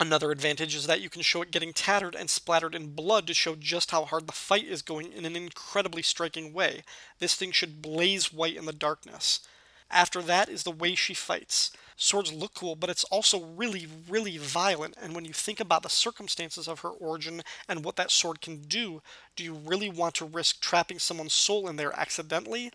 Another 0.00 0.32
advantage 0.32 0.74
is 0.74 0.88
that 0.88 1.00
you 1.00 1.08
can 1.08 1.22
show 1.22 1.42
it 1.42 1.52
getting 1.52 1.72
tattered 1.72 2.16
and 2.16 2.28
splattered 2.28 2.74
in 2.74 2.96
blood 2.96 3.28
to 3.28 3.34
show 3.34 3.54
just 3.54 3.92
how 3.92 4.04
hard 4.04 4.26
the 4.26 4.32
fight 4.32 4.64
is 4.64 4.82
going 4.82 5.12
in 5.12 5.24
an 5.24 5.36
incredibly 5.36 6.02
striking 6.02 6.52
way. 6.52 6.82
This 7.20 7.36
thing 7.36 7.52
should 7.52 7.80
blaze 7.80 8.32
white 8.32 8.56
in 8.56 8.66
the 8.66 8.72
darkness. 8.72 9.38
After 9.92 10.20
that 10.22 10.48
is 10.48 10.64
the 10.64 10.72
way 10.72 10.96
she 10.96 11.14
fights. 11.14 11.70
Swords 11.96 12.32
look 12.32 12.54
cool, 12.54 12.74
but 12.74 12.90
it's 12.90 13.04
also 13.04 13.40
really, 13.40 13.86
really 14.08 14.36
violent, 14.36 14.96
and 15.00 15.14
when 15.14 15.24
you 15.24 15.32
think 15.32 15.60
about 15.60 15.82
the 15.82 15.88
circumstances 15.88 16.66
of 16.66 16.80
her 16.80 16.90
origin 16.90 17.42
and 17.68 17.84
what 17.84 17.96
that 17.96 18.10
sword 18.10 18.40
can 18.40 18.62
do, 18.62 19.00
do 19.36 19.44
you 19.44 19.54
really 19.54 19.88
want 19.88 20.14
to 20.16 20.24
risk 20.24 20.60
trapping 20.60 20.98
someone's 20.98 21.32
soul 21.32 21.68
in 21.68 21.76
there 21.76 21.98
accidentally? 21.98 22.72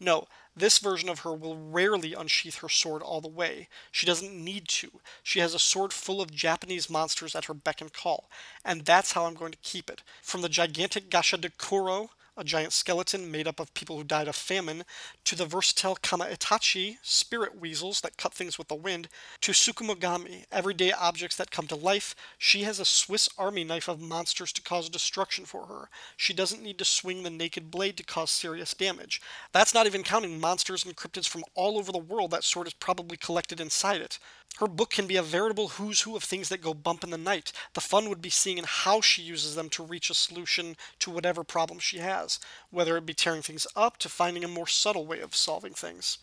No, 0.00 0.28
this 0.54 0.78
version 0.78 1.08
of 1.08 1.20
her 1.20 1.34
will 1.34 1.56
rarely 1.56 2.14
unsheath 2.14 2.58
her 2.58 2.68
sword 2.68 3.02
all 3.02 3.20
the 3.20 3.28
way. 3.28 3.68
She 3.90 4.06
doesn't 4.06 4.32
need 4.32 4.68
to. 4.68 5.00
She 5.22 5.40
has 5.40 5.54
a 5.54 5.58
sword 5.58 5.92
full 5.92 6.20
of 6.20 6.30
Japanese 6.30 6.90
monsters 6.90 7.34
at 7.34 7.46
her 7.46 7.54
beck 7.54 7.80
and 7.80 7.92
call, 7.92 8.28
and 8.64 8.84
that's 8.84 9.12
how 9.12 9.24
I'm 9.24 9.34
going 9.34 9.52
to 9.52 9.58
keep 9.58 9.88
it. 9.88 10.02
From 10.22 10.42
the 10.42 10.48
gigantic 10.48 11.10
Gashadokuro, 11.10 12.10
a 12.38 12.44
giant 12.44 12.72
skeleton 12.72 13.30
made 13.30 13.48
up 13.48 13.58
of 13.58 13.74
people 13.74 13.96
who 13.96 14.04
died 14.04 14.28
of 14.28 14.36
famine, 14.36 14.84
to 15.24 15.34
the 15.34 15.44
versatile 15.44 15.98
Kama 16.00 16.26
Itachi, 16.26 16.98
spirit 17.02 17.58
weasels 17.58 18.00
that 18.00 18.16
cut 18.16 18.32
things 18.32 18.56
with 18.56 18.68
the 18.68 18.76
wind, 18.76 19.08
to 19.40 19.50
Tsukumogami, 19.50 20.44
everyday 20.52 20.92
objects 20.92 21.36
that 21.36 21.50
come 21.50 21.66
to 21.66 21.74
life, 21.74 22.14
she 22.38 22.62
has 22.62 22.78
a 22.78 22.84
Swiss 22.84 23.28
army 23.36 23.64
knife 23.64 23.88
of 23.88 24.00
monsters 24.00 24.52
to 24.52 24.62
cause 24.62 24.88
destruction 24.88 25.44
for 25.44 25.66
her. 25.66 25.90
She 26.16 26.32
doesn't 26.32 26.62
need 26.62 26.78
to 26.78 26.84
swing 26.84 27.24
the 27.24 27.30
naked 27.30 27.72
blade 27.72 27.96
to 27.96 28.04
cause 28.04 28.30
serious 28.30 28.72
damage. 28.72 29.20
That's 29.52 29.74
not 29.74 29.86
even 29.86 30.04
counting 30.04 30.38
monsters 30.38 30.84
and 30.84 30.96
cryptids 30.96 31.28
from 31.28 31.44
all 31.56 31.76
over 31.76 31.90
the 31.90 31.98
world 31.98 32.30
that 32.30 32.44
sword 32.44 32.68
is 32.68 32.74
probably 32.74 33.16
collected 33.16 33.60
inside 33.60 34.00
it. 34.00 34.20
Her 34.56 34.66
book 34.66 34.90
can 34.90 35.06
be 35.06 35.16
a 35.16 35.22
veritable 35.22 35.68
who's 35.68 36.00
who 36.00 36.16
of 36.16 36.24
things 36.24 36.48
that 36.48 36.60
go 36.60 36.74
bump 36.74 37.04
in 37.04 37.10
the 37.10 37.18
night. 37.18 37.52
The 37.74 37.80
fun 37.80 38.08
would 38.08 38.20
be 38.20 38.30
seeing 38.30 38.58
in 38.58 38.64
how 38.66 39.00
she 39.00 39.22
uses 39.22 39.54
them 39.54 39.68
to 39.70 39.84
reach 39.84 40.10
a 40.10 40.14
solution 40.14 40.76
to 40.98 41.10
whatever 41.10 41.44
problem 41.44 41.78
she 41.78 41.98
has, 41.98 42.40
whether 42.70 42.96
it 42.96 43.06
be 43.06 43.14
tearing 43.14 43.42
things 43.42 43.68
up 43.76 43.98
to 43.98 44.08
finding 44.08 44.42
a 44.42 44.48
more 44.48 44.66
subtle 44.66 45.06
way 45.06 45.20
of 45.20 45.36
solving 45.36 45.74
things. 45.74 46.18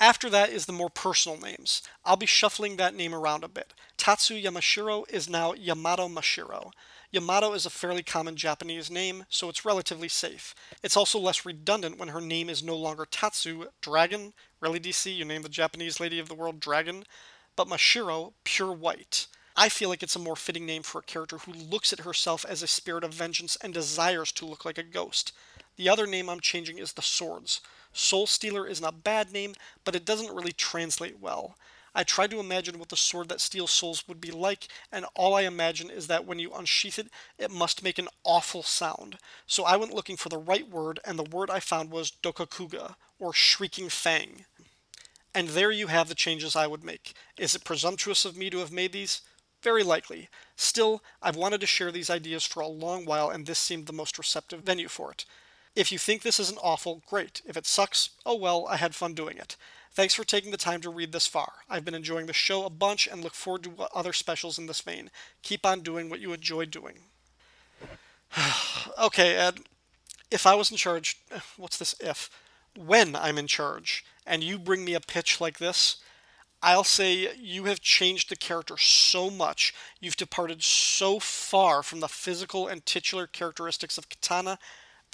After 0.00 0.28
that 0.28 0.50
is 0.50 0.66
the 0.66 0.72
more 0.72 0.90
personal 0.90 1.38
names. 1.38 1.82
I'll 2.04 2.16
be 2.16 2.26
shuffling 2.26 2.76
that 2.76 2.94
name 2.94 3.14
around 3.14 3.44
a 3.44 3.48
bit. 3.48 3.72
Tatsu 3.96 4.40
Yamashiro 4.40 5.08
is 5.08 5.30
now 5.30 5.54
Yamato 5.54 6.08
Mashiro. 6.08 6.72
Yamato 7.10 7.52
is 7.52 7.66
a 7.66 7.70
fairly 7.70 8.02
common 8.02 8.36
Japanese 8.36 8.90
name, 8.90 9.24
so 9.28 9.48
it's 9.48 9.64
relatively 9.64 10.08
safe. 10.08 10.54
It's 10.82 10.96
also 10.96 11.18
less 11.18 11.46
redundant 11.46 11.98
when 11.98 12.08
her 12.08 12.20
name 12.20 12.48
is 12.48 12.62
no 12.62 12.76
longer 12.76 13.06
Tatsu, 13.06 13.66
Dragon. 13.80 14.32
Really, 14.60 14.80
DC? 14.80 15.14
You 15.14 15.24
name 15.24 15.42
the 15.42 15.48
Japanese 15.48 16.00
lady 16.00 16.18
of 16.18 16.28
the 16.28 16.34
world 16.34 16.60
Dragon? 16.60 17.04
but 17.56 17.68
Mashiro, 17.68 18.34
pure 18.44 18.72
white. 18.72 19.26
I 19.56 19.70
feel 19.70 19.88
like 19.88 20.02
it's 20.02 20.14
a 20.14 20.20
more 20.20 20.36
fitting 20.36 20.66
name 20.66 20.82
for 20.82 20.98
a 20.98 21.04
character 21.04 21.38
who 21.38 21.52
looks 21.52 21.92
at 21.92 22.00
herself 22.00 22.44
as 22.46 22.62
a 22.62 22.66
spirit 22.66 23.02
of 23.02 23.14
vengeance 23.14 23.56
and 23.62 23.72
desires 23.72 24.30
to 24.32 24.44
look 24.44 24.66
like 24.66 24.76
a 24.76 24.82
ghost. 24.82 25.32
The 25.76 25.88
other 25.88 26.06
name 26.06 26.28
I'm 26.28 26.40
changing 26.40 26.78
is 26.78 26.92
the 26.92 27.02
Swords. 27.02 27.62
Soul 27.94 28.26
Stealer 28.26 28.66
isn't 28.66 28.84
a 28.84 28.92
bad 28.92 29.32
name, 29.32 29.54
but 29.84 29.96
it 29.96 30.04
doesn't 30.04 30.34
really 30.34 30.52
translate 30.52 31.18
well. 31.18 31.56
I 31.96 32.04
tried 32.04 32.30
to 32.32 32.40
imagine 32.40 32.78
what 32.78 32.90
the 32.90 32.96
sword 32.96 33.30
that 33.30 33.40
steals 33.40 33.70
souls 33.70 34.06
would 34.06 34.20
be 34.20 34.30
like, 34.30 34.68
and 34.92 35.06
all 35.14 35.34
I 35.34 35.42
imagine 35.42 35.88
is 35.88 36.08
that 36.08 36.26
when 36.26 36.38
you 36.38 36.52
unsheath 36.52 36.98
it, 36.98 37.08
it 37.38 37.50
must 37.50 37.82
make 37.82 37.98
an 37.98 38.08
awful 38.22 38.62
sound. 38.62 39.16
So 39.46 39.64
I 39.64 39.76
went 39.76 39.94
looking 39.94 40.18
for 40.18 40.28
the 40.28 40.36
right 40.36 40.68
word, 40.68 41.00
and 41.06 41.18
the 41.18 41.22
word 41.22 41.48
I 41.48 41.58
found 41.58 41.90
was 41.90 42.12
Dokakuga, 42.22 42.96
or 43.18 43.32
Shrieking 43.32 43.88
Fang. 43.88 44.44
And 45.34 45.48
there 45.48 45.70
you 45.70 45.86
have 45.86 46.10
the 46.10 46.14
changes 46.14 46.54
I 46.54 46.66
would 46.66 46.84
make. 46.84 47.14
Is 47.38 47.54
it 47.54 47.64
presumptuous 47.64 48.26
of 48.26 48.36
me 48.36 48.50
to 48.50 48.58
have 48.58 48.70
made 48.70 48.92
these? 48.92 49.22
Very 49.62 49.82
likely. 49.82 50.28
Still, 50.54 51.02
I've 51.22 51.34
wanted 51.34 51.62
to 51.62 51.66
share 51.66 51.90
these 51.90 52.10
ideas 52.10 52.44
for 52.44 52.60
a 52.60 52.68
long 52.68 53.06
while, 53.06 53.30
and 53.30 53.46
this 53.46 53.58
seemed 53.58 53.86
the 53.86 53.94
most 53.94 54.18
receptive 54.18 54.60
venue 54.60 54.88
for 54.88 55.12
it. 55.12 55.24
If 55.74 55.90
you 55.90 55.98
think 55.98 56.20
this 56.20 56.40
isn't 56.40 56.60
awful, 56.62 57.02
great. 57.06 57.40
If 57.46 57.56
it 57.56 57.64
sucks, 57.64 58.10
oh 58.26 58.36
well, 58.36 58.66
I 58.66 58.76
had 58.76 58.94
fun 58.94 59.14
doing 59.14 59.38
it. 59.38 59.56
Thanks 59.96 60.12
for 60.12 60.24
taking 60.24 60.50
the 60.50 60.58
time 60.58 60.82
to 60.82 60.90
read 60.90 61.12
this 61.12 61.26
far. 61.26 61.50
I've 61.70 61.86
been 61.86 61.94
enjoying 61.94 62.26
the 62.26 62.34
show 62.34 62.66
a 62.66 62.70
bunch 62.70 63.06
and 63.06 63.24
look 63.24 63.32
forward 63.32 63.62
to 63.62 63.86
other 63.94 64.12
specials 64.12 64.58
in 64.58 64.66
this 64.66 64.82
vein. 64.82 65.10
Keep 65.40 65.64
on 65.64 65.80
doing 65.80 66.10
what 66.10 66.20
you 66.20 66.34
enjoy 66.34 66.66
doing. 66.66 66.98
okay, 69.02 69.36
Ed. 69.36 69.60
If 70.30 70.46
I 70.46 70.54
was 70.54 70.70
in 70.70 70.76
charge, 70.76 71.16
what's 71.56 71.78
this 71.78 71.94
if? 71.98 72.28
When 72.76 73.16
I'm 73.16 73.38
in 73.38 73.46
charge, 73.46 74.04
and 74.26 74.44
you 74.44 74.58
bring 74.58 74.84
me 74.84 74.92
a 74.92 75.00
pitch 75.00 75.40
like 75.40 75.56
this, 75.56 75.96
I'll 76.62 76.84
say 76.84 77.34
you 77.34 77.64
have 77.64 77.80
changed 77.80 78.28
the 78.28 78.36
character 78.36 78.76
so 78.76 79.30
much. 79.30 79.72
You've 79.98 80.16
departed 80.16 80.62
so 80.62 81.18
far 81.18 81.82
from 81.82 82.00
the 82.00 82.08
physical 82.08 82.68
and 82.68 82.84
titular 82.84 83.26
characteristics 83.26 83.96
of 83.96 84.10
Katana 84.10 84.58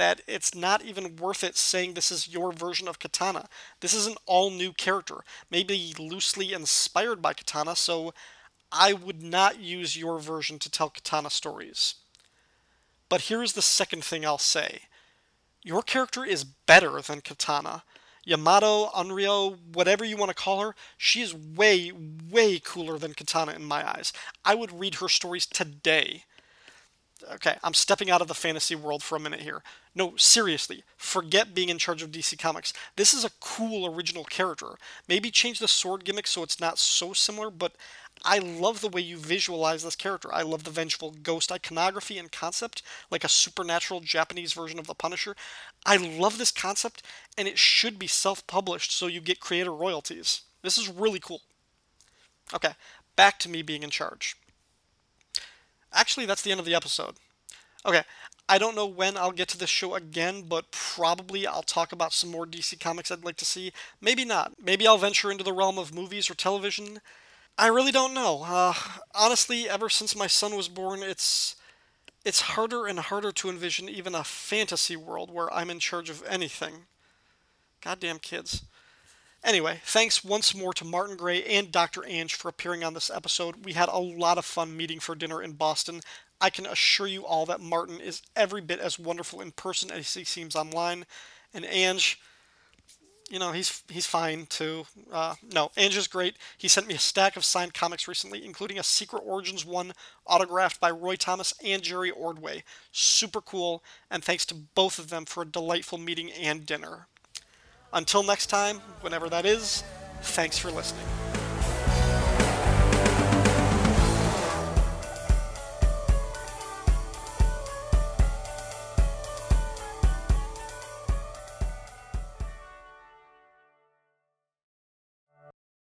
that 0.03 0.21
it's 0.27 0.53
not 0.53 0.83
even 0.83 1.15
worth 1.15 1.45
it 1.45 1.57
saying 1.57 1.95
this 1.95 2.11
is 2.11 2.27
your 2.27 2.51
version 2.51 2.89
of 2.89 2.99
Katana. 2.99 3.49
This 3.79 3.95
is 3.95 4.09
an 4.09 4.17
all 4.27 4.51
new 4.51 4.73
character, 4.73 5.19
maybe 5.49 5.95
loosely 5.97 6.53
inspired 6.53 7.23
by 7.23 7.35
Katana, 7.35 7.77
so 7.77 8.13
I 8.73 8.95
would 8.95 9.23
not 9.23 9.61
use 9.61 9.97
your 9.97 10.19
version 10.19 10.59
to 10.59 10.69
tell 10.69 10.91
Katana 10.91 11.31
stories. 11.31 11.95
But 13.09 13.21
here's 13.21 13.53
the 13.53 13.63
second 13.63 14.03
thing 14.03 14.27
I'll 14.27 14.39
say 14.39 14.81
your 15.63 15.83
character 15.83 16.25
is 16.25 16.43
better 16.43 17.01
than 17.01 17.21
Katana. 17.21 17.85
Yamato, 18.25 18.89
Onryo, 18.89 19.57
whatever 19.73 20.05
you 20.05 20.17
want 20.17 20.31
to 20.31 20.35
call 20.35 20.63
her, 20.63 20.75
she 20.97 21.21
is 21.21 21.33
way, 21.33 21.93
way 22.29 22.59
cooler 22.59 22.99
than 22.99 23.15
Katana 23.15 23.53
in 23.53 23.65
my 23.65 23.89
eyes. 23.89 24.13
I 24.45 24.57
would 24.57 24.81
read 24.81 24.97
her 24.97 25.09
stories 25.09 25.47
today. 25.47 26.25
Okay, 27.35 27.57
I'm 27.63 27.75
stepping 27.75 28.11
out 28.11 28.21
of 28.21 28.29
the 28.29 28.35
fantasy 28.35 28.75
world 28.75 29.03
for 29.03 29.17
a 29.17 29.21
minute 29.21 29.41
here. 29.41 29.63
No, 29.95 30.15
seriously, 30.17 30.83
forget 30.97 31.55
being 31.55 31.69
in 31.69 31.79
charge 31.79 32.03
of 32.03 32.11
DC 32.11 32.39
Comics. 32.39 32.73
This 32.97 33.15
is 33.15 33.25
a 33.25 33.31
cool 33.41 33.87
original 33.87 34.25
character. 34.25 34.77
Maybe 35.09 35.31
change 35.31 35.59
the 35.59 35.69
sword 35.69 36.05
gimmick 36.05 36.27
so 36.27 36.43
it's 36.43 36.61
not 36.61 36.79
so 36.79 37.13
similar, 37.13 37.51
but 37.51 37.75
I 38.25 38.39
love 38.39 38.81
the 38.81 38.89
way 38.89 39.01
you 39.01 39.17
visualize 39.17 39.83
this 39.83 39.97
character. 39.97 40.33
I 40.33 40.43
love 40.43 40.65
the 40.65 40.71
vengeful 40.71 41.11
ghost 41.23 41.51
iconography 41.51 42.19
and 42.19 42.31
concept, 42.31 42.83
like 43.11 43.25
a 43.25 43.29
supernatural 43.29 44.01
Japanese 44.01 44.53
version 44.53 44.79
of 44.79 44.87
the 44.87 44.95
Punisher. 44.95 45.37
I 45.85 45.97
love 45.97 46.39
this 46.39 46.53
concept, 46.53 47.03
and 47.37 47.49
it 47.49 47.59
should 47.59 47.99
be 47.99 48.07
self 48.07 48.47
published 48.47 48.93
so 48.93 49.07
you 49.07 49.21
get 49.21 49.41
creator 49.41 49.73
royalties. 49.73 50.43
This 50.63 50.79
is 50.79 50.89
really 50.89 51.21
cool. 51.21 51.43
Okay, 52.55 52.75
back 53.17 53.39
to 53.41 53.49
me 53.49 53.63
being 53.63 53.83
in 53.83 53.91
charge. 53.91 54.37
Actually, 55.93 56.27
that's 56.27 56.43
the 56.43 56.51
end 56.51 56.61
of 56.61 56.67
the 56.67 56.75
episode. 56.75 57.17
Okay, 57.87 58.03
I 58.49 58.59
don't 58.59 58.77
know 58.77 58.87
when 58.87 59.17
I'll 59.17 59.33
get 59.33 59.49
to 59.49 59.59
this 59.59 59.71
show 59.71 59.95
again, 59.95 60.43
but 60.49 60.71
probably 60.71 61.47
I'll 61.47 61.63
talk 61.63 61.93
about 61.93 62.13
some 62.13 62.31
more 62.31 62.47
DC 62.47 62.77
comics 62.77 63.11
I'd 63.11 63.25
like 63.25 63.37
to 63.39 63.45
see. 63.45 63.73
Maybe 64.01 64.25
not. 64.25 64.53
Maybe 64.63 64.87
I'll 64.87 64.99
venture 64.99 65.31
into 65.33 65.45
the 65.45 65.53
realm 65.53 65.79
of 65.79 65.95
movies 65.95 66.31
or 66.31 66.35
television. 66.35 67.01
I 67.59 67.69
really 67.69 67.93
don't 67.93 68.15
know. 68.15 68.45
Uh, 68.45 68.75
honestly, 69.15 69.69
ever 69.69 69.89
since 69.89 70.17
my 70.17 70.27
son 70.29 70.57
was 70.57 70.69
born, 70.69 71.03
it's 71.03 71.57
it's 72.25 72.43
harder 72.43 72.87
and 72.87 72.99
harder 72.99 73.33
to 73.33 73.51
envision 73.51 73.89
even 73.89 74.15
a 74.15 74.25
fantasy 74.25 74.97
world 74.97 75.31
where 75.33 75.53
I'm 75.55 75.71
in 75.71 75.79
charge 75.81 76.11
of 76.11 76.23
anything. 76.29 76.87
Goddamn 77.83 78.19
kids. 78.19 78.63
Anyway, 79.45 79.81
thanks 79.85 80.25
once 80.25 80.55
more 80.55 80.73
to 80.73 80.85
Martin 80.85 81.17
Gray 81.17 81.43
and 81.43 81.73
Dr. 81.73 82.03
Anj 82.03 82.33
for 82.33 82.49
appearing 82.49 82.85
on 82.85 82.95
this 82.95 83.11
episode. 83.11 83.65
We 83.65 83.73
had 83.73 83.89
a 83.89 83.99
lot 83.99 84.39
of 84.39 84.45
fun 84.45 84.77
meeting 84.77 85.01
for 85.01 85.17
dinner 85.17 85.43
in 85.43 85.53
Boston. 85.53 86.01
I 86.41 86.49
can 86.49 86.65
assure 86.65 87.09
you 87.09 87.27
all 87.27 87.45
that 87.47 87.61
Martin 87.61 88.01
is 88.01 88.23
every 88.37 88.61
bit 88.61 88.79
as 88.79 89.01
wonderful 89.01 89.41
in 89.41 89.51
person 89.51 89.91
as 89.91 90.15
he 90.15 90.23
seems 90.23 90.55
online. 90.55 91.07
And 91.53 91.65
Anj, 91.65 92.17
you 93.31 93.41
know, 93.41 93.51
he's 93.51 93.83
he's 93.89 94.07
fine 94.07 94.47
too. 94.47 94.85
Uh, 95.11 95.35
no, 95.53 95.71
Anj 95.77 95.97
is 95.97 96.07
great. 96.07 96.37
He 96.57 96.69
sent 96.69 96.87
me 96.87 96.95
a 96.95 96.99
stack 96.99 97.37
of 97.37 97.45
signed 97.45 97.75
comics 97.75 98.07
recently, 98.07 98.45
including 98.45 98.79
a 98.79 98.85
Secret 98.85 99.23
Origins 99.25 99.65
one 99.65 99.93
autographed 100.25 100.81
by 100.81 100.91
Roy 100.91 101.17
Thomas 101.17 101.53
and 101.65 101.83
Jerry 101.83 102.13
Ordway. 102.13 102.63
Super 102.93 103.41
cool, 103.41 103.83
and 104.09 104.23
thanks 104.23 104.47
to 104.47 104.55
both 104.55 105.01
of 105.01 105.09
them 105.09 105.25
for 105.25 105.43
a 105.43 105.47
delightful 105.47 105.99
meeting 105.99 106.31
and 106.31 106.65
dinner. 106.65 107.09
Until 107.93 108.23
next 108.23 108.47
time, 108.47 108.79
whenever 109.03 109.29
that 109.29 109.45
is, 109.45 109.83
thanks 110.23 110.57
for 110.59 110.71
listening. 110.71 111.05